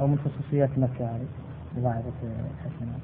أو 0.00 0.06
من 0.06 0.18
خصوصيات 0.18 0.70
مكة 0.76 1.04
هذه 1.04 1.26
مضاعفة 1.78 2.12
الحسنات 2.22 3.00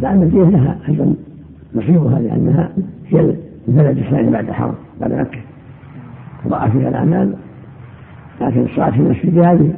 لا 0.00 0.12
المدينة 0.12 0.50
لها 0.50 0.78
أيضا 0.88 1.14
نصيبها 1.74 2.18
لأنها 2.18 2.70
هي 3.06 3.34
البلد 3.68 3.98
الثاني 3.98 4.30
بعد 4.30 4.48
الحرم 4.48 4.74
بعد 5.00 5.12
مكة. 5.12 5.38
ضاع 6.48 6.68
فيها 6.68 6.88
الأعمال 6.88 7.34
لكن 8.40 8.64
الصلاة 8.64 8.90
في 8.90 8.96
المسجد 8.96 9.38
هذه 9.38 9.74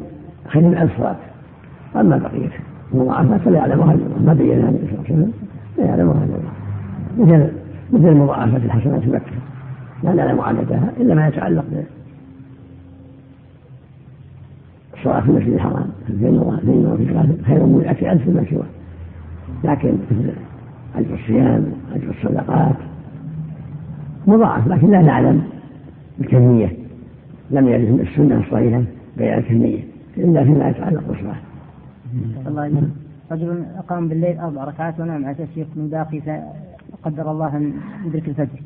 خير 0.49 0.62
من 0.62 0.76
ألف 0.76 0.99
صلاة 0.99 1.16
أما 1.97 2.16
بقية 2.16 2.51
المضاعفات 2.94 3.40
فلا 3.40 3.59
يعلمها 3.59 3.94
إلا 3.94 4.07
الله 4.07 4.26
ما 4.26 4.34
بينها 4.34 4.68
النبي 4.68 4.86
صلى 4.86 4.94
الله 4.94 5.05
عليه 5.05 5.14
وسلم 5.14 5.32
لا 5.78 5.84
يعلمها 5.84 6.24
إلا 6.24 6.34
الله 6.34 6.57
مثل 7.18 7.53
مثل 7.92 8.14
مضاعفة 8.14 8.57
الحسنات 8.57 9.01
في 9.01 9.11
مكة. 9.11 9.32
لا 10.03 10.12
نعلم 10.12 10.40
عددها 10.40 10.92
إلا 11.01 11.14
ما 11.14 11.28
يتعلق 11.28 11.64
الصلاة 14.99 15.20
في 15.20 15.28
المسجد 15.28 15.53
الحرام 15.53 15.90
الله 16.11 16.61
بين 16.62 16.86
وفي 16.86 17.07
خير 17.47 17.66
من 17.66 17.78
مئة 17.78 18.12
ألف 18.12 18.28
ما 18.28 18.44
سواه. 18.51 18.66
لكن 19.64 19.94
مثل 20.11 20.32
أجر 20.97 21.14
الصيام 21.14 21.66
أجر 21.94 22.11
الصدقات 22.11 22.76
مضاعف 24.26 24.68
لكن 24.68 24.90
لا 24.90 25.03
نعلم 25.03 25.42
الكمية 26.20 26.72
لم 27.51 27.68
يرد 27.68 28.01
السنة 28.01 28.40
الصحيحة 28.40 28.82
بيان 29.16 29.38
الكمية. 29.38 29.95
إلا 30.18 30.44
فيما 30.44 30.68
يتعلق 30.68 31.02
بالصلاة. 31.08 31.36
الله 32.46 32.82
رجل 33.32 33.64
قام 33.88 34.08
بالليل 34.08 34.38
أربع 34.38 34.64
ركعات 34.64 35.00
ونام 35.00 35.24
على 35.24 35.34
أساس 35.34 35.48
يكون 35.56 35.88
باقي 35.88 36.20
فقدر 36.92 37.30
الله 37.30 37.56
أن 37.56 37.72
يدرك 38.06 38.28
الفجر. 38.28 38.60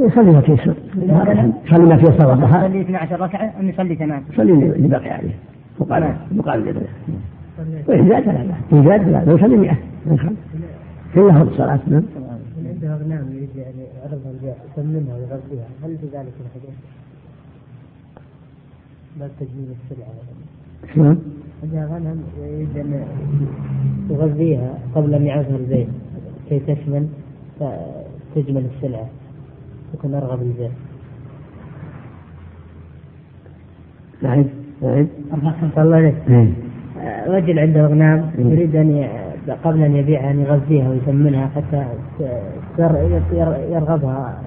يصلي 0.00 0.30
ما 0.30 0.40
تيسر 0.40 0.74
يصلي 1.64 1.84
ما 1.84 1.96
تيسر 1.96 2.32
الضحى. 2.32 2.58
يصلي 2.58 2.80
12 2.80 3.20
ركعة 3.20 3.52
أم 3.60 3.68
يصلي 3.68 3.94
ثمان؟ 3.94 4.22
يصلي 4.32 4.52
اللي 4.52 4.88
باقي 4.88 5.10
عليه 5.10 5.34
مقابل 5.80 6.14
مقابل 6.32 6.64
جبله 6.64 6.86
وإن 7.88 8.08
زاد 8.08 8.24
بأس 8.24 8.46
إن 8.72 8.84
زاد 8.84 9.02
فلا 9.02 9.24
لو 9.24 9.38
صلي 9.38 9.56
100 9.56 9.76
كلها 11.14 11.42
الصلاة 11.42 11.80
نعم. 11.86 12.02
عنده 12.66 12.94
أغنام 12.94 13.26
يريد 13.32 13.48
يعني 13.56 13.84
عرضها 14.02 14.54
يسمنها 14.78 15.14
ويغذيها. 15.14 15.66
هل 15.84 15.96
في 15.98 16.06
ذلك 16.06 16.32
الحديث؟ 16.40 16.74
باب 19.18 19.30
تجميل 19.40 19.68
السلعة. 19.84 20.08
شلون؟ 20.94 21.18
عندها 21.62 21.86
غنم 21.86 22.22
يريد 22.42 22.76
أن 22.76 23.04
يغذيها 24.10 24.78
قبل 24.94 25.14
أن 25.14 25.26
يعرفها 25.26 25.56
البيت. 25.56 25.88
كي 26.48 26.58
تشمل؟ 26.58 27.06
فتجمل 27.60 28.64
السلعة. 28.76 29.08
تكون 29.92 30.14
أرغب 30.14 30.42
البيت. 30.42 30.70
نعم. 34.22 34.44
نعم. 34.82 35.06
الله 35.78 35.96
عليك. 35.96 36.14
إيه. 36.28 36.52
رجل 37.26 37.58
عنده 37.58 37.84
أغنام 37.84 38.30
يريد 38.38 38.76
أن 38.76 39.08
قبل 39.64 39.82
أن 39.82 39.96
يبيعها 39.96 40.30
أن 40.30 40.40
يغذيها 40.40 40.90
ويسمنها 40.90 41.46
حتى 41.46 41.86
يرغبها. 43.70 44.42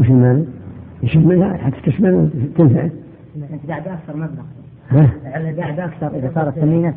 وش 0.00 0.10
المانع؟ 0.10 0.44
يشوف 1.02 1.24
منها 1.24 1.56
حتى 1.56 1.80
تشمل 1.90 2.30
تنفع 2.56 2.88
انت 3.52 3.70
قاعد 3.70 3.88
أكثر 3.88 4.16
مبلغ. 4.16 4.42
ها؟ 4.90 5.10
لعلها 5.24 5.56
قاعد 5.62 5.80
أكثر 5.80 6.18
إذا 6.18 6.30
صارت 6.34 6.58
سمينه 6.58 6.94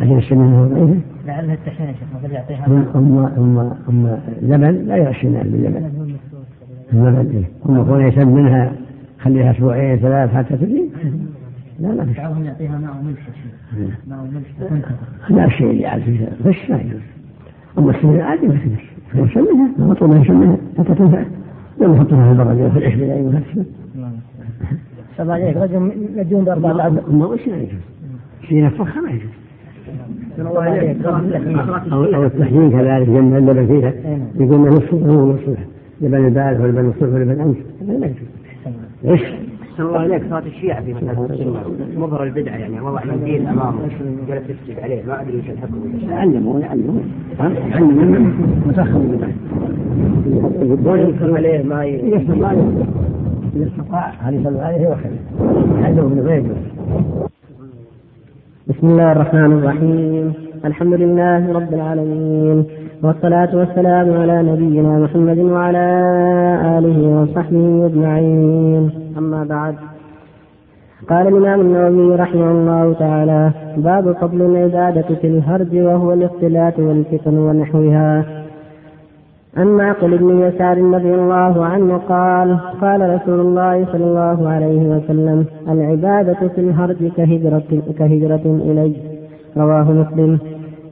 عشان 0.00 0.18
السمينة 0.18 0.60
هو 0.60 0.66
ضعيفة 0.66 1.00
لعلها 1.26 1.54
التحين 1.54 1.86
يا 1.86 1.92
شيخ 1.92 2.32
يعطيها. 2.32 2.66
هم 2.94 3.18
هم 3.18 3.58
هم 3.88 4.18
لبن؟ 4.42 4.86
لا 4.86 4.96
يغشنا 4.96 5.42
باللبن 5.42 5.90
اللبن 6.92 7.30
إيه. 7.36 7.44
هم 7.66 7.80
يكون 7.80 8.00
يسمن 8.00 8.34
منها 8.34 8.72
خليها 9.18 9.50
أسبوعين 9.50 9.96
ثلاث 9.96 10.34
حتى 10.34 10.56
تجي 10.56 10.82
لا 11.80 11.88
لا. 11.88 12.06
بعضهم 12.18 12.44
يعطيها 12.44 12.78
ماء 12.78 12.96
وملح 13.00 13.20
ماء 14.08 14.20
وملح 14.20 14.88
لا 15.30 15.44
الشيء 15.44 15.94
اللي 15.94 16.04
فيه 16.04 16.28
غش 16.44 16.70
لا 16.70 16.80
يجوز 16.80 17.00
اما 17.78 17.90
السمين 17.90 18.20
عادي 18.20 18.46
ما 18.46 18.54
غش 18.54 19.28
فيسمنها 19.28 19.68
مطلوب 19.78 20.12
ان 20.12 20.22
يسمنها 20.22 20.56
حتى 20.78 20.94
تنفع. 20.94 21.22
لما 21.80 21.96
يحطها 21.96 22.34
في 22.34 22.40
البرد 22.40 22.70
في 22.72 22.78
العشب 22.78 22.98
لا 22.98 23.16
يجوز 23.16 23.34
الله 25.20 25.34
عليك 25.34 25.56
رجل 25.56 25.92
مديون 26.16 26.44
باربع 26.44 26.70
العبد 26.70 27.02
ما 27.14 27.26
وش 27.26 27.46
لا 27.46 27.56
يجوز؟ 27.56 27.80
شيء 28.48 28.64
نفخها 28.64 29.00
ما 29.00 29.10
يجوز. 29.10 29.30
أو 31.92 32.04
أو 32.04 32.24
التحجين 32.24 32.70
كذلك 32.70 33.08
جنب 33.08 33.34
اللبن 33.36 33.66
فيها 33.66 33.92
يقول 34.40 34.60
نصف 34.68 34.94
هو 34.94 35.32
نصف. 35.32 35.58
لبن 36.00 36.26
البارح 36.26 36.60
ولبن 36.60 36.88
الصبح 36.88 37.14
ولبن 37.14 37.40
هذا 37.40 37.54
ما 37.98 38.06
يجوز. 38.06 38.16
إيش؟ 39.04 39.22
أحسن 39.72 39.82
الله 39.88 39.98
عليك 39.98 40.22
صارت 40.30 40.46
الشيعة 40.46 40.82
في 40.84 40.94
مسألة 40.94 41.28
مظهر 41.96 42.22
البدعة 42.22 42.56
يعني 42.56 42.80
وضع 42.80 43.04
منديل 43.04 43.46
أمامه. 43.46 43.78
جلس 44.28 44.42
يسجد 44.50 44.80
عليه. 44.82 45.02
ما 45.06 45.22
أدري 45.22 45.38
وش 45.38 45.50
الحكم. 45.50 45.74
يعلموا 46.10 46.60
يعلموا 46.60 47.00
يعلموا 47.40 48.30
متأخر. 48.66 48.98
من 48.98 49.32
يدخل 51.08 51.36
عليه 51.36 51.62
ما 51.62 51.84
ي- 51.84 52.10
يستطاع 52.14 52.54
إذا 53.58 53.66
استطاع 53.66 54.12
هل 54.20 54.34
يصلوا 54.34 54.62
عليه 54.62 54.96
يعلموا 55.80 56.08
من 56.08 56.20
غير 56.26 56.42
بسم 58.68 58.86
الله 58.86 59.12
الرحمن 59.12 59.52
الرحيم. 59.52 60.32
الحمد 60.64 60.94
لله 60.94 61.52
رب 61.52 61.74
العالمين. 61.74 62.64
والصلاة 63.02 63.56
والسلام 63.56 64.16
على 64.20 64.42
نبينا 64.42 64.98
محمد 64.98 65.38
وعلى 65.38 65.86
آله 66.78 66.98
وصحبه 67.22 67.86
أجمعين. 67.86 68.90
أما 69.18 69.44
بعد. 69.44 69.74
قال 71.10 71.28
الإمام 71.28 71.60
النووي 71.60 72.16
رحمه 72.16 72.50
الله 72.50 72.92
تعالى 72.92 73.50
باب 73.76 74.12
فضل 74.12 74.42
العبادة 74.42 75.14
في 75.20 75.26
الهرج 75.26 75.76
وهو 75.76 76.12
الاختلاط 76.12 76.78
والفتن 76.78 77.38
ونحوها. 77.38 78.37
عن 79.56 79.66
معقل 79.66 80.18
بن 80.18 80.40
يسار 80.40 80.78
رضي 80.78 81.14
الله 81.14 81.64
عنه 81.64 81.96
قال 81.96 82.58
قال 82.80 83.14
رسول 83.14 83.40
الله 83.40 83.86
صلى 83.92 84.04
الله 84.04 84.48
عليه 84.48 84.80
وسلم 84.80 85.44
العبادة 85.68 86.48
في 86.48 86.60
الهرج 86.60 87.10
كهجرة, 87.16 87.82
كهجرة 87.98 88.42
إلي. 88.44 88.92
رواه 89.56 89.92
مسلم. 89.92 90.38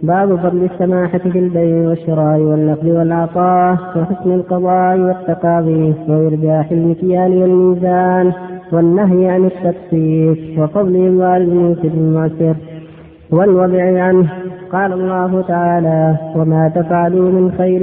باب 0.02 0.36
فضل 0.36 0.68
السماحة 0.72 1.18
في 1.18 1.38
البيع 1.38 1.88
والشراء 1.88 2.40
والنقل 2.40 2.90
والعطاء 2.92 3.72
وحسن 3.72 4.32
القضاء 4.32 4.98
والتقاضي 4.98 5.94
وإرجاح 6.08 6.70
المكيال 6.70 7.42
والميزان 7.42 8.32
والنهي 8.72 9.28
عن 9.28 9.44
التقسيط 9.44 10.58
وفضل 10.58 10.96
إموال 10.96 11.42
الموسر 11.42 11.90
المعسر. 11.94 12.56
والوضع 13.30 14.02
عنه 14.02 14.26
قال 14.72 14.92
الله 14.92 15.42
تعالى 15.42 16.16
وما 16.36 16.68
تفعلوا 16.68 17.30
من 17.30 17.52
خير 17.58 17.80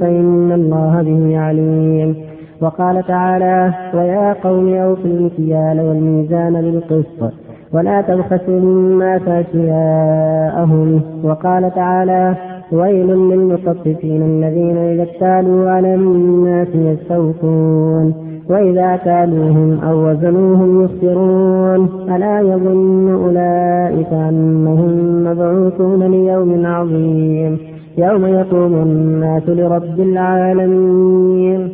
فإن 0.00 0.52
الله 0.52 1.02
به 1.02 1.38
عليم. 1.38 2.16
وقال 2.62 3.06
تعالى 3.06 3.74
ويا 3.94 4.32
قوم 4.32 4.74
أوفوا 4.74 5.04
المكيال 5.04 5.80
والميزان 5.80 6.52
بالقسط 6.52 7.34
ولا 7.72 8.00
تبخسوا 8.00 8.58
الناس 8.58 9.22
أشياءهم 9.28 11.02
وقال 11.24 11.74
تعالى 11.74 12.34
ويل 12.72 13.06
للمطففين 13.06 14.22
الذين 14.22 14.76
إذا 14.76 15.02
اكتالوا 15.02 15.70
على 15.70 15.94
الناس 15.94 16.68
يستوفون. 16.74 18.14
وإذا 18.50 18.96
كالوهم 18.96 19.78
أو 19.80 20.10
وزنوهم 20.10 20.84
يخسرون. 20.84 21.88
ألا 22.16 22.40
يظن 22.40 23.08
أولئك 23.24 24.12
أنهم 24.12 25.24
مبعوثون 25.24 26.02
ليوم 26.02 26.66
عظيم. 26.66 27.58
يوم 27.98 28.26
يقوم 28.26 28.74
الناس 28.74 29.48
لرب 29.48 30.00
العالمين. 30.00 31.68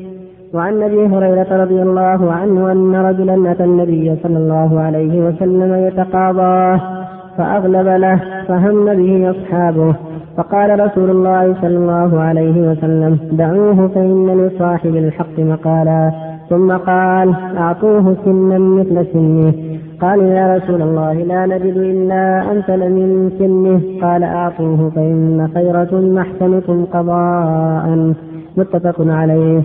وعن 0.55 0.82
أبي 0.82 1.07
هريرة 1.07 1.62
رضي 1.62 1.82
الله 1.82 2.32
عنه 2.32 2.72
أن 2.72 2.94
رجلا 2.94 3.53
أتى 3.53 3.64
النبي 3.64 4.16
صلى 4.22 4.38
الله 4.38 4.80
عليه 4.80 5.28
وسلم 5.28 5.74
يتقاضاه 5.74 6.80
فأغلب 7.38 7.86
له 7.86 8.20
فهم 8.49 8.84
به 8.84 9.30
أصحابه 9.30 9.94
فقال 10.37 10.80
رسول 10.80 11.11
الله 11.11 11.55
صلى 11.61 11.76
الله 11.76 12.20
عليه 12.20 12.70
وسلم 12.70 13.18
دعوه 13.32 13.89
فان 13.89 14.26
لصاحب 14.41 14.97
الحق 14.97 15.39
مقالا. 15.39 16.11
ثم 16.51 16.72
قال 16.72 17.34
أعطوه 17.59 18.16
سنا 18.24 18.59
مثل 18.59 19.07
سنه. 19.12 19.53
قالوا 20.01 20.24
يا 20.24 20.57
رسول 20.57 20.82
الله 20.82 21.12
لا 21.12 21.47
نجد 21.47 21.76
إلا 21.76 22.53
أمثل 22.53 22.91
من 22.91 23.30
سنه. 23.39 24.07
قال 24.07 24.22
أعطوه 24.22 24.91
فإن 24.95 25.49
خيركم 25.55 26.18
احسنكم 26.18 26.84
قضاء. 26.84 28.12
متفق 28.57 28.97
عليه. 29.01 29.62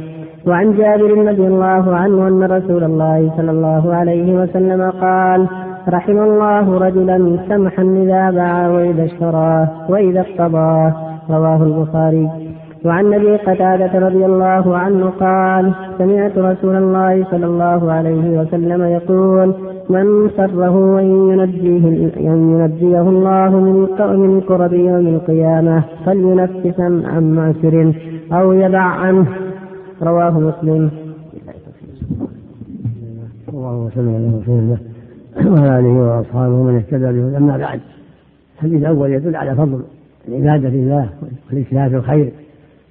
وعن 0.48 0.74
جابر 0.74 1.28
رضي 1.28 1.48
الله 1.48 1.96
عنه 1.96 2.28
أن 2.28 2.44
رسول 2.44 2.84
الله 2.84 3.32
صلى 3.38 3.52
الله 3.52 3.94
عليه 3.96 4.42
وسلم 4.42 4.92
قال 5.02 5.48
رحم 5.90 6.20
الله 6.20 6.78
رجلا 6.78 7.38
سمحا 7.50 7.84
إذا 7.84 8.32
باع 8.32 8.68
وإذا 8.68 9.04
اشترى 9.04 9.68
وإذا 9.90 10.20
اقتضى. 10.22 10.94
رواه 11.30 11.64
البخاري. 11.64 12.30
وعن 12.86 13.14
أبي 13.14 13.36
قتادة 13.36 14.00
رضي 14.08 14.26
الله 14.26 14.78
عنه 14.78 15.10
قال 15.10 15.74
سمعت 15.98 16.38
رسول 16.38 16.76
الله 16.76 17.26
صلى 17.32 17.46
الله 17.46 17.92
عليه 17.92 18.40
وسلم 18.40 18.82
يقول 18.84 19.54
من 19.90 20.30
سره 20.38 21.00
أن 21.00 21.06
ينجيه 21.06 21.88
أن 22.18 22.40
ينجيه 22.52 23.02
الله 23.02 23.50
من 23.50 23.88
من 24.20 24.42
كرب 24.42 24.74
يوم 24.74 25.08
القيامة 25.08 25.84
فلينفس 26.06 26.80
عن 26.80 27.32
معسر 27.36 27.94
أو 28.34 28.54
يدع 28.54 28.84
عنه. 28.84 29.26
رواه 30.04 30.40
مسلم. 30.40 30.90
الله 33.54 33.78
وسلم 33.78 34.16
على 34.16 34.42
رسول 34.42 34.60
الله. 34.60 34.91
وعلى 35.36 35.80
آله 35.80 35.90
وأصحابه 35.90 36.64
من 36.64 36.76
اهتدى 36.76 37.06
به. 37.22 37.38
أما 37.38 37.58
بعد 37.58 37.80
الحديث 38.56 38.82
الأول 38.82 39.14
يدل 39.14 39.36
على 39.36 39.56
فضل 39.56 39.84
العبادة 40.28 40.70
لله 40.70 41.10
والاجتهاد 41.50 41.90
في 41.90 41.98
الخير 41.98 42.32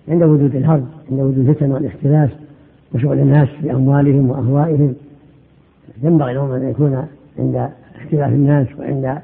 عند 0.09 0.23
وجود 0.23 0.55
الحرب 0.55 0.85
عند 1.11 1.21
وجود 1.21 1.49
الفتن 1.49 1.73
والاختلاف 1.73 2.31
وشغل 2.95 3.19
الناس 3.19 3.49
بأموالهم 3.63 4.31
وأهوائهم. 4.31 4.95
ينبغي 6.03 6.35
لهم 6.35 6.51
أن 6.51 6.71
يكون 6.71 7.05
عند 7.39 7.69
اختلاف 8.01 8.33
الناس 8.33 8.67
وعند 8.79 9.19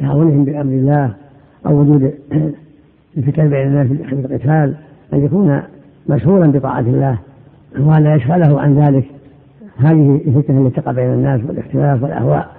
تعاونهم 0.00 0.44
بأمر 0.44 0.72
الله 0.72 1.14
أو 1.66 1.80
وجود 1.80 2.12
الفتن 3.16 3.48
بين 3.48 3.66
الناس 3.66 3.86
في 3.86 4.12
القتال 4.12 4.74
أن 5.12 5.24
يكون 5.24 5.62
مشغولا 6.08 6.52
بطاعة 6.52 6.80
الله 6.80 7.18
وألا 7.78 8.14
يشغله 8.14 8.60
عن 8.60 8.78
ذلك. 8.78 9.04
هذه 9.76 10.20
الفتنة 10.26 10.66
التي 10.66 10.80
تقع 10.80 10.92
بين 10.92 11.12
الناس 11.12 11.40
والاختلاف 11.48 12.02
والأهواء. 12.02 12.55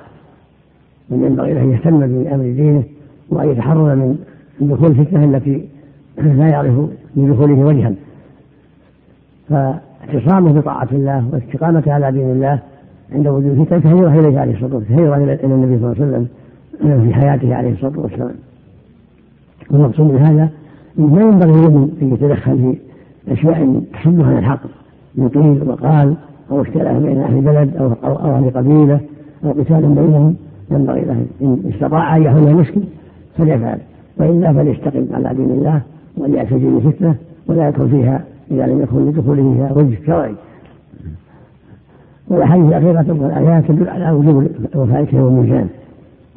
من 1.09 1.23
ينبغي 1.23 1.53
له 1.53 1.61
أن 1.61 1.71
يهتم 1.71 1.99
بأمر 1.99 2.43
دينه 2.43 2.83
وأن 3.29 3.49
يتحرر 3.49 3.95
من 3.95 4.17
دخول 4.61 4.91
الفتنة 4.91 5.23
التي 5.23 5.65
لا 6.17 6.47
يعرف 6.47 6.73
لدخوله 7.15 7.53
وجها. 7.53 7.93
فاعتصامه 9.49 10.51
بطاعة 10.51 10.87
الله 10.91 11.29
والاستقامة 11.31 11.83
على 11.87 12.11
دين 12.11 12.31
الله 12.31 12.59
عند 13.13 13.27
وجود 13.27 13.59
الفتن 13.59 13.79
كهجرة 13.79 14.19
إليه 14.19 14.39
عليه 14.39 14.53
الصلاة 14.53 14.75
والسلام 14.75 14.99
كهجرة 14.99 15.33
إلى 15.33 15.53
النبي 15.53 15.79
صلى 15.79 15.91
الله 15.91 15.95
عليه 16.01 16.27
وسلم 16.81 17.07
في 17.07 17.13
حياته 17.13 17.55
عليه 17.55 17.71
الصلاة 17.73 17.99
والسلام. 17.99 18.35
والمقصود 19.71 20.11
من 20.11 20.17
هذا 20.17 20.49
ما 20.97 21.21
ينبغي 21.21 21.51
لمن 21.51 21.97
أن 22.01 22.13
يتدخل 22.13 22.57
في 22.57 22.77
أشياء 23.33 23.81
تحد 23.93 24.21
عن 24.21 24.37
الحق 24.37 24.59
من 25.15 25.29
قيل 25.29 25.69
وقال 25.69 26.15
أو 26.51 26.61
اختلاف 26.61 27.03
بين 27.03 27.17
أهل 27.17 27.41
بلد 27.41 27.77
أو 27.77 27.93
أو 28.03 28.15
أهل 28.15 28.49
قبيلة 28.49 28.99
أو 29.45 29.51
قتال 29.51 29.81
بينهم. 29.81 30.35
ينبغي 30.71 31.01
له 31.01 31.25
إن 31.41 31.71
استطاع 31.73 32.17
أن 32.17 32.23
يحل 32.23 32.47
المشكل 32.47 32.81
فليفعل. 33.37 33.77
وإلا 34.17 34.53
فليستقم 34.53 35.05
على 35.13 35.33
دين 35.35 35.51
الله 35.51 35.81
وليعتزل 36.17 36.77
الفتنة 36.77 37.15
ولا 37.47 37.67
يدخل 37.67 37.89
فيها 37.89 38.23
إذا 38.51 38.67
لم 38.67 38.81
يكن 38.81 39.05
لدخوله 39.05 39.53
فيها 39.53 39.71
وجه 39.73 39.97
شرعي. 40.05 40.33
والأحاديث 42.27 42.65
الأخيرة 42.67 43.05
والآيات 43.21 43.65
تدل 43.67 43.89
على 43.89 44.11
وجوب 44.11 44.47
وفاء 44.75 45.01
الكيل 45.01 45.19
والميزان 45.19 45.67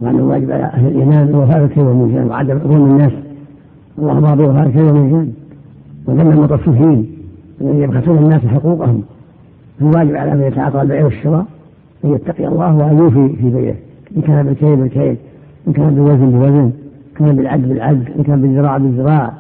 وأنه 0.01 0.23
واجب 0.23 0.51
على 0.51 0.65
أهل 0.65 0.87
الإيمان 0.87 1.35
وفاء 1.35 1.65
الكيل 1.65 1.83
والميزان 1.85 2.27
وعدم 2.27 2.59
ظلم 2.59 2.85
الناس. 2.85 3.13
اللهم 3.99 4.25
أرضي 4.25 4.45
وفاء 4.45 4.67
الكيل 4.67 4.83
والميزان 4.83 5.33
وذم 6.07 6.31
المطففين 6.31 7.07
الذين 7.61 7.83
يبخسون 7.83 8.19
الناس 8.19 8.47
حقوقهم. 8.47 9.03
الواجب 9.81 10.17
على 10.17 10.35
من 10.35 10.43
يتعاطى 10.43 10.83
البيع 10.83 11.05
والشراء 11.05 11.45
أن 12.05 12.13
يتقي 12.13 12.47
الله 12.47 12.77
وأن 12.77 12.99
يوفي 12.99 13.37
في 13.37 13.51
بيعه. 13.51 13.77
إن 14.17 14.23
كان 14.23 14.47
بالكيل 14.47 14.77
بالكيل 14.77 15.17
إن 15.69 15.73
كان 15.73 15.95
بالوزن 15.95 16.31
بالوزن 16.31 16.59
إن 16.59 16.73
كان 17.15 17.37
بالعد 17.37 17.69
بالعد 17.69 18.09
إن 18.19 18.23
كان 18.23 18.43
بالذراع 18.43 18.79
بالذراع. 18.79 19.33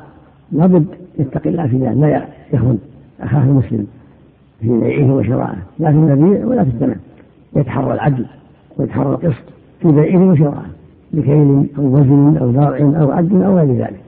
لابد 0.52 0.86
يتقي 1.18 1.50
الله 1.50 1.66
في 1.66 1.76
ذلك 1.76 1.96
لا 1.96 2.24
يخون 2.52 2.78
أخاه 3.20 3.42
المسلم 3.42 3.86
في 4.60 4.80
بيعه 4.80 5.14
وشرائه 5.14 5.58
لا 5.78 5.90
في 5.90 5.96
المبيع 5.96 6.46
ولا 6.46 6.64
في 6.64 6.70
الثمن. 6.70 6.96
يتحرى 7.56 7.94
العدل 7.94 8.26
ويتحرى 8.78 9.08
القسط 9.08 9.42
في 9.80 9.92
بيعه 9.92 10.30
وشرائه 10.30 10.66
بكيل 11.12 11.66
أو 11.78 11.84
وزن 11.84 12.36
أو 12.36 12.50
ذرع 12.50 13.00
أو 13.00 13.10
عد 13.10 13.32
أو 13.42 13.58
غير 13.58 13.72
ذلك. 13.76 14.00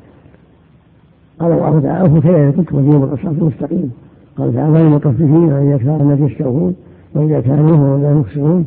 قال 1.39 1.53
الله 1.53 1.81
تعالى 1.81 2.01
أوفوا 2.01 2.21
كيل 2.21 2.65
وزنوا 2.73 3.07
بالقسط 3.07 3.27
المستقيم. 3.27 3.93
قال 4.37 4.55
تعالى 4.55 4.73
غير 4.73 4.87
المطففين 4.87 5.53
وإذا 5.53 5.77
كان 5.77 6.01
الناس 6.01 6.31
يشتغون 6.31 6.75
وإذا 7.15 7.41
كانوا 7.41 7.77
هم 7.77 8.03
لا 8.03 8.21
يخسرون. 8.21 8.67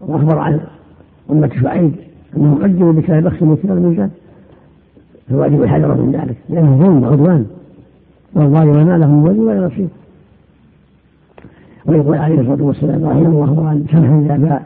وأخبر 0.00 0.38
عن 0.38 0.60
أمة 1.30 1.50
شعيب 1.62 1.92
أنهم 2.36 2.64
عجلوا 2.64 2.92
بكلام 2.92 3.24
بخس 3.24 3.42
من 3.42 3.58
الميزان 3.70 4.10
فواجب 5.30 5.62
الحذر 5.62 5.94
من 5.94 6.12
ذلك 6.12 6.36
لأنه 6.48 6.78
ظلم 6.78 7.02
وعدوان 7.02 7.46
والظالم 8.34 8.86
ما 8.86 8.98
لهم 8.98 9.24
ولي 9.24 9.38
ولا 9.38 9.66
نصير 9.66 9.88
ويقول 11.86 12.18
عليه 12.18 12.40
الصلاة 12.40 12.62
والسلام 12.62 13.04
رحمه 13.04 13.44
الله 13.44 13.68
عن 13.68 13.84
سمح 13.90 14.10
إذا 14.10 14.36
باع 14.36 14.62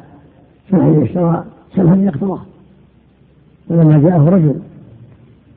سمح 0.70 0.84
إذا 0.84 1.04
اشترى 1.04 1.44
سمح 1.76 1.92
إذا 1.92 2.08
اقتضى 2.08 2.40
ولما 3.68 3.98
جاءه 3.98 4.28
رجل 4.28 4.54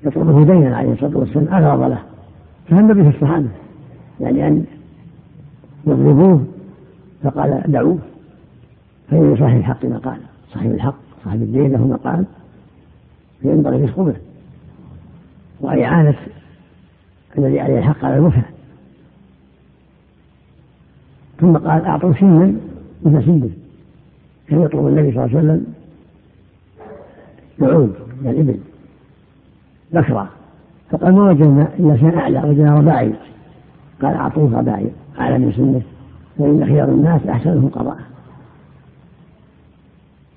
يطلبه 0.06 0.44
دينا 0.44 0.78
عليه 0.78 0.94
الصلاة 0.94 1.18
والسلام 1.18 1.64
أغرض 1.64 1.90
له. 1.90 2.00
فهم 2.70 2.88
به 2.88 3.10
الصحابة 3.10 3.48
يعني 4.20 4.48
أن 4.48 4.66
يضربوه 5.88 6.44
فقال 7.24 7.64
دعوه. 7.68 7.98
فإن 9.12 9.36
صاحب 9.40 9.58
الحق 9.58 9.86
ما 9.86 9.98
قال. 9.98 10.18
صاحب 10.56 10.72
الحق 10.72 10.96
صاحب 11.26 11.42
الدين 11.42 11.72
له 11.72 11.88
مقال 11.88 12.26
فينبغي 13.42 13.84
رزقه 13.84 14.04
به. 14.04 14.16
وإعانة 15.62 16.16
الذي 17.38 17.60
عليه 17.60 17.80
الحق 17.80 18.06
على 18.06 18.18
المفعل 18.18 18.44
ثم 21.40 21.58
قال 21.58 21.86
أعطوا 21.86 22.14
سنا 22.14 22.54
مثل 23.04 23.26
سنده 23.26 23.50
كان 24.48 24.62
يطلب 24.62 24.88
النبي 24.88 25.12
صلى 25.12 25.26
الله 25.26 25.38
عليه 25.38 25.38
وسلم 25.38 25.66
نعود 27.60 27.96
من 28.22 28.30
الإبل 28.30 28.60
بكرة 29.94 30.30
فقال 30.92 31.16
ما 31.16 31.30
وجدنا 31.30 31.68
إلا 31.80 31.98
شيء 31.98 32.18
أعلى 32.18 32.44
وجدنا 32.50 32.76
رباعي. 32.76 33.14
قال 34.02 34.14
أعطوه 34.14 34.60
رباعي 34.60 34.92
أعلى 35.20 35.38
من 35.38 35.52
سنه. 35.52 35.82
فإن 36.38 36.66
خيار 36.66 36.90
الناس 36.90 37.28
أحسنهم 37.28 37.68
قضاء. 37.70 37.98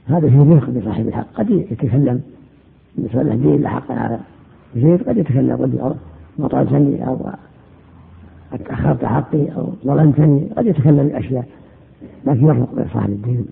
هذا 0.09 0.29
فيه 0.29 0.55
رفق 0.55 0.71
بصاحب 0.71 1.09
الحق. 1.09 1.27
قد 1.35 1.51
يتكلم 1.51 2.21
بالنسبة 2.97 3.23
له 3.23 3.35
دين 3.35 3.63
لحق 3.63 3.93
على 3.93 4.19
زيد 4.77 5.09
قد 5.09 5.17
يتكلم 5.17 5.57
قد 5.57 5.97
وطأتني 6.39 7.07
أو 7.07 7.17
أخرت 8.71 9.05
حقي 9.05 9.47
أو 9.57 9.69
ظلمتني 9.85 10.49
قد 10.57 10.67
يتكلم 10.67 11.09
بأشياء 11.09 11.45
لكن 12.27 12.47
يرفق 12.47 12.69
بصاحب 12.75 13.11
الدين. 13.11 13.47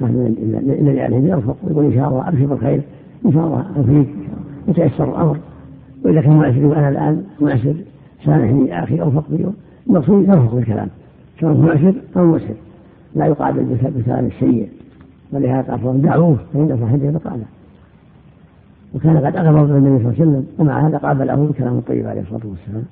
صاحب 0.00 0.34
الذي 0.68 1.00
عليه 1.00 1.16
يرفق. 1.16 1.56
ويقول 1.62 1.84
إن 1.84 1.92
شاء 1.92 2.08
الله 2.08 2.28
أبشر 2.28 2.46
بالخير 2.46 2.80
إن 3.26 3.32
شاء 3.32 3.46
الله 3.46 3.66
أوفيك 3.76 4.08
يتيسر 4.68 5.04
الأمر. 5.04 5.36
وإذا 6.04 6.20
كان 6.20 6.32
مؤسر 6.32 6.66
وأنا 6.66 6.88
الآن 6.88 7.24
مؤسر 7.40 7.74
سامحني 8.24 8.68
يا 8.68 8.84
أخي 8.84 9.00
أوفق 9.00 9.24
بي 9.30 9.46
المقصود 9.86 10.28
يرفق 10.28 10.54
بالكلام. 10.54 10.88
سواء 11.40 11.54
مؤسر 11.54 11.94
أو 12.16 12.26
مؤسر 12.26 12.54
لا 13.14 13.26
يقابل 13.26 13.64
بالكلام 13.64 14.26
السيء 14.26 14.68
ولهذا 15.32 15.76
قال 15.76 16.02
دعوه 16.02 16.38
فإن 16.52 16.78
صاحبه 16.80 17.10
مقاله 17.10 17.44
وكان 18.94 19.16
قد 19.16 19.36
أغضب 19.36 19.76
النبي 19.76 20.04
صلى 20.04 20.12
الله 20.12 20.20
عليه 20.20 20.22
وسلم 20.22 20.46
ومع 20.58 20.88
هذا 20.88 20.98
قابله 20.98 21.34
بالكلام 21.34 21.78
الطيب 21.78 22.06
عليه 22.06 22.20
الصلاة 22.20 22.40
والسلام. 22.44 22.84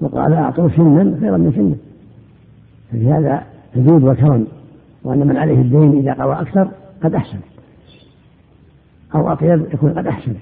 وقال 0.00 0.32
أعطوا 0.32 0.68
سنا 0.68 1.20
خيرا 1.20 1.36
من 1.36 1.52
سنه 1.52 1.76
ففي 2.90 3.12
هذا 3.12 3.42
حدود 3.74 4.04
وكرم 4.04 4.46
وأن 5.04 5.26
من 5.26 5.36
عليه 5.36 5.60
الدين 5.60 5.98
إذا 5.98 6.12
قضى 6.12 6.32
أكثر 6.32 6.68
قد 7.02 7.14
أحسن. 7.14 7.38
أو 9.14 9.32
أطيب 9.32 9.66
يكون 9.74 9.92
قد 9.92 10.06
أحسن. 10.06 10.34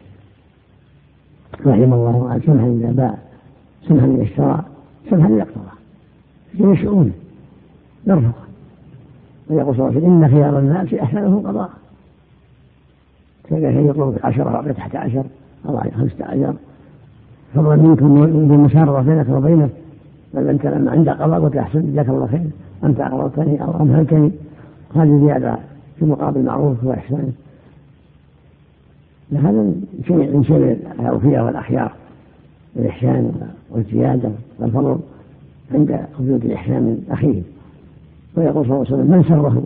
رحم 1.66 1.92
الله 1.92 2.30
عن 2.30 2.40
سمحا 2.40 2.66
إذا 2.66 2.92
باع 2.92 3.14
سمحا 3.88 4.06
إذا 4.06 4.22
اشترى 4.22 4.64
سمحا 5.10 5.28
إذا 5.28 5.42
اقتضى 5.42 5.70
في 6.52 6.82
شؤونه. 6.82 7.12
يرفق 8.06 8.49
ويقول 9.50 9.76
صلى 9.76 9.88
الله 9.88 9.96
عليه 9.96 10.06
وسلم 10.06 10.22
إن 10.22 10.30
خيار 10.30 10.58
الناس 10.58 10.94
أحسنهم 10.94 11.46
قضاء. 11.46 11.70
كان 13.50 13.86
يطلب 13.86 14.18
عشرة 14.24 14.50
أو 14.50 14.72
تحت 14.72 14.96
عشر 14.96 15.24
أو 15.68 15.78
خمسة 15.78 16.24
عشر. 16.24 16.54
فضلا 17.54 17.76
منكم 17.76 18.26
بالمشارطة 18.48 19.02
بينك 19.02 19.28
وبينه 19.28 19.68
بل 20.34 20.48
أنت 20.48 20.66
لما 20.66 20.90
عند 20.90 21.08
قضاء 21.08 21.40
قلت 21.40 21.56
أحسن 21.56 21.92
جزاك 21.92 22.08
الله 22.08 22.26
خير. 22.26 22.50
أنت 22.84 23.00
أقرضتني 23.00 23.64
أو 23.64 23.80
أمهلتني. 23.80 24.30
هذه 24.94 25.20
زيادة 25.24 25.58
في 25.98 26.04
مقابل 26.04 26.44
معروف 26.44 26.84
وإحسان. 26.84 27.32
هذا 29.32 29.72
شيء 30.06 30.36
من 30.36 30.44
شيء 30.44 30.78
الأوفياء 31.00 31.44
والأخيار 31.44 31.92
الإحسان 32.76 33.32
والزيادة 33.70 34.30
والفضل 34.58 34.98
عند 35.74 36.00
وجود 36.20 36.44
الإحسان 36.44 36.82
من 36.82 37.06
أخيه. 37.10 37.42
ويقول 38.36 38.66
صلى 38.66 38.74
الله 38.74 38.86
عليه 38.86 38.94
وسلم 38.94 39.10
من 39.10 39.24
سره 39.24 39.62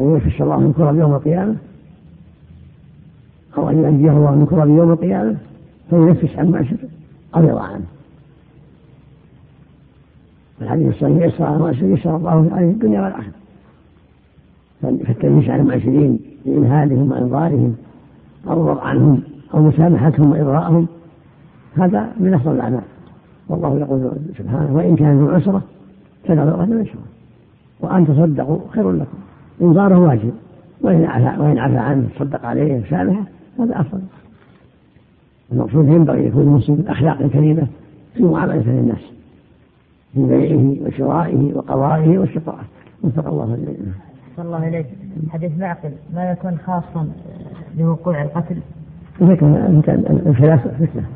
أن 0.00 0.16
يفش 0.16 0.42
الله 0.42 0.60
من 0.60 0.72
كرب 0.72 0.96
يوم 0.96 1.14
القيامة؟ 1.14 1.56
أو 3.58 3.70
أن 3.70 3.84
ينجيه 3.84 4.10
الله 4.10 4.34
من 4.34 4.46
كرب 4.46 4.68
يوم 4.68 4.92
القيامة؟ 4.92 5.36
فينفس 5.90 6.36
عن 6.36 6.50
معسر 6.50 6.76
أو 7.36 7.58
عنه. 7.58 7.84
الحديث 10.62 10.88
الصحيح 10.88 11.24
يسر 11.24 11.44
على 11.44 11.58
معسر 11.58 11.84
يسر 11.84 12.16
الله 12.16 12.50
عليه 12.52 12.70
الدنيا 12.70 13.02
والآخرة. 13.02 13.32
فالتنفيس 14.82 15.50
على 15.50 15.62
المعسرين 15.62 16.18
بإمهالهم 16.46 17.12
وإنظارهم 17.12 17.76
أو 18.48 18.52
الوضع 18.52 18.82
عنهم 18.82 19.22
أو 19.54 19.62
مسامحتهم 19.62 20.30
وإرضاءهم 20.30 20.86
هذا 21.76 22.12
من 22.20 22.34
أفضل 22.34 22.54
الأعمال. 22.54 22.82
والله 23.48 23.78
يقول 23.78 24.10
سبحانه 24.38 24.76
وإن 24.76 24.96
كان 24.96 25.18
ذو 25.18 25.30
عسرة 25.30 25.62
فنظرة 26.24 26.64
ميسرة 26.64 27.15
وأن 27.80 28.06
تصدقوا 28.06 28.58
خير 28.70 28.92
لكم. 28.92 29.18
إنظاره 29.62 29.98
واجب. 29.98 30.32
وإن 30.80 31.04
عفى 31.04 31.40
وإن 31.40 31.58
عفى 31.58 31.76
عنه 31.76 32.08
تصدق 32.16 32.46
عليه 32.46 32.80
وسامحه 32.80 33.22
هذا 33.58 33.80
أفضل. 33.80 34.00
المقصود 35.52 35.88
ينبغي 35.88 36.26
يكون 36.26 36.42
المسلم 36.42 36.84
أخلاق 36.88 37.26
كريمة 37.26 37.66
في 38.14 38.22
معاملته 38.22 38.70
للناس 38.70 39.12
في 40.14 40.26
بيعه 40.26 40.86
وشرائه 40.86 41.54
وقضائه 41.54 42.18
وشقائه. 42.18 42.64
وفق 43.02 43.28
الله 43.28 43.54
الجميع. 43.54 43.76
الله 44.38 44.68
إليك. 44.68 44.86
حديث 45.30 45.52
معقل. 45.58 45.90
ما 46.14 46.30
يكون 46.30 46.58
خاصا 46.66 47.08
بوقوع 47.78 48.22
القتل؟ 48.22 48.56
إذا 49.20 49.34
كان 49.34 50.22
الخلاف 50.26 50.68
فتنة. 50.68 51.06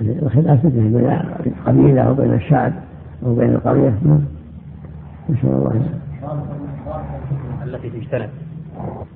الخلاف 0.00 0.60
فتنة 0.60 0.70
بين 0.70 1.52
القبيلة 1.52 2.02
أو 2.02 2.14
بين 2.14 2.32
الشعب 2.32 2.72
أو 3.26 3.34
بين 3.34 3.50
القرية. 3.50 3.94
نسأل 5.30 5.48
الله. 5.48 5.82
التي 7.64 7.90
تجتنب. 7.90 8.28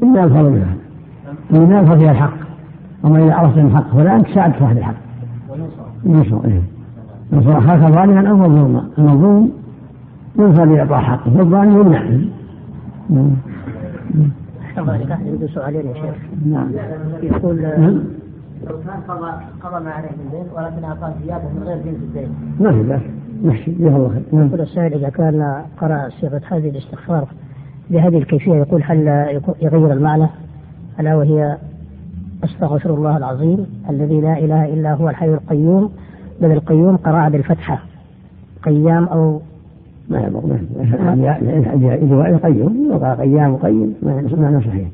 إن 0.02 0.16
أظهر 0.16 0.50
منها 0.50 0.74
إن 1.52 1.72
أظهر 1.72 1.98
فيها 1.98 2.10
الحق. 2.10 2.36
أما 3.04 3.18
إذا 3.18 3.34
عرفت 3.34 3.58
الحق 3.58 3.96
فلا 3.96 4.16
أنت 4.16 4.28
ساعدت 4.34 4.58
صاحب 4.58 4.76
الحق 4.76 4.94
وينصر 6.04 6.44
إيه. 6.44 6.62
ينصر 7.32 7.58
أخاك 7.58 7.78
ظالما 7.78 8.30
أو 8.30 8.36
مظلوما. 8.36 8.88
المظلوم 8.98 9.52
ينصر 10.38 10.64
لإعطاء 10.64 11.00
حقه 11.00 11.36
والظالم 11.36 11.80
يمنع. 11.80 12.00
عنده 15.34 15.46
سؤالين 15.46 15.86
يا 15.86 15.94
شيخ. 15.94 16.14
نعم. 16.46 16.70
يقول 17.22 17.62
نعم. 17.62 18.04
لو 18.66 18.78
كان 18.86 19.00
قضى 19.08 19.32
قضى 19.62 19.84
ما 19.84 19.90
عليه 19.90 20.08
من 20.08 20.30
دين 20.30 20.44
ولكن 20.56 20.84
أعطاه 20.84 21.12
زيادة 21.24 21.44
من 21.48 21.62
غير 21.62 21.76
جنس 21.76 21.96
الدين. 21.96 22.28
ما 22.60 22.72
في 22.72 22.82
بأس. 22.82 23.00
نحسي 23.44 23.70
جزاه 23.70 23.96
الله 23.96 24.08
خير. 24.08 24.22
نعم. 24.32 24.46
يقول 24.46 24.60
السائل 24.60 24.94
إذا 24.94 25.08
كان 25.08 25.62
قرأ 25.80 26.08
صيغة 26.20 26.40
هذه 26.50 26.68
الاستغفار 26.68 27.28
بهذه 27.90 28.18
الكيفية 28.18 28.54
يقول 28.54 28.82
هل 28.84 29.06
يغير 29.62 29.92
المعنى؟ 29.92 30.26
ألا 31.00 31.14
وهي 31.14 31.56
أستغفر 32.44 32.94
الله 32.94 33.16
العظيم 33.16 33.66
الذي 33.90 34.20
لا 34.20 34.38
إله 34.38 34.64
إلا 34.64 34.94
هو 34.94 35.08
الحي 35.08 35.34
القيوم 35.34 35.90
بل 36.42 36.52
القيوم 36.52 36.96
قراءة 36.96 37.28
بالفتحة. 37.28 37.78
قيام 38.62 39.04
أو 39.04 39.40
ما 40.08 40.20
يضر 40.20 40.58
ما 40.84 42.40
قيوم 42.44 42.90
وقال 42.90 43.16
قيام 43.16 43.52
وقيم 43.54 43.94
معنى 44.02 44.60
صحيح. 44.60 44.88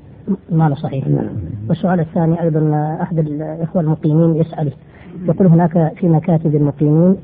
معنى 0.53 0.75
صحيح. 0.75 1.09
نعم. 1.09 1.27
والسؤال 1.69 2.01
الثاني 2.01 2.43
أيضا 2.43 2.97
أحد 3.03 3.19
الاخوه 3.19 3.83
المقيمين 3.83 4.37
يسأل 4.37 4.73
يقول 5.29 5.47
هناك 5.47 5.93
في 5.97 6.09
مكاتب 6.09 6.55
المقيمين 6.55 7.17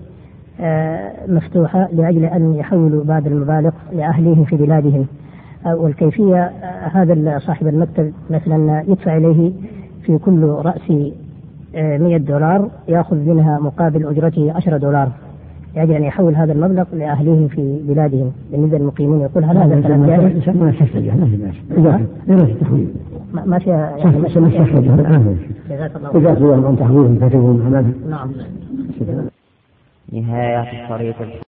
آه، 0.60 1.12
مفتوحة 1.28 1.88
لأجل 1.92 2.24
أن 2.24 2.54
يحولوا 2.54 3.04
بعض 3.04 3.26
المبالغ 3.26 3.70
لأهليهم 3.92 4.44
في 4.44 4.56
بلادهم. 4.56 5.06
آه، 5.66 5.76
والكيفية 5.76 6.36
آه، 6.36 6.88
هذا 6.88 7.38
صاحب 7.38 7.66
المكتب 7.66 8.12
مثلا 8.30 8.84
يدفع 8.88 9.16
إليه 9.16 9.52
في 10.02 10.18
كل 10.18 10.44
رأس 10.44 10.92
100 11.74 12.16
دولار 12.16 12.68
يأخذ 12.88 13.16
منها 13.16 13.58
مقابل 13.58 14.06
أجرته 14.06 14.52
10 14.52 14.76
دولار 14.76 15.08
يجب 15.76 15.90
أن 15.90 16.02
يحول 16.02 16.34
هذا 16.34 16.52
المبلغ 16.52 16.84
لأهليهم 16.92 17.48
في 17.48 17.80
بلادهم. 17.88 18.32
بالنسبة 18.52 18.78
للمقيمين 18.78 19.20
يقول 19.20 19.44
هل 19.44 19.56
هذا 19.56 19.74
الكلام. 19.74 20.06
جائز؟ 20.06 20.48
ما 20.48 20.70
تستجيب 20.70 21.20
ما 21.20 21.26
في 21.26 21.36
باس 21.36 21.54
اذا 22.28 22.42
التحويل 22.42 22.88
ما 23.32 23.58
فيها 23.58 23.96
يعني 23.96 24.18
ما 24.18 24.28
جزاك 25.70 25.96
الله 25.96 26.20
جزاك 26.20 26.38
الله 26.38 26.66
عن 26.66 26.76
تحويلهم 26.76 27.28
كتبهم 27.28 27.92
نعم. 28.10 28.30
نهاية 30.12 30.82
الشريط 30.84 31.16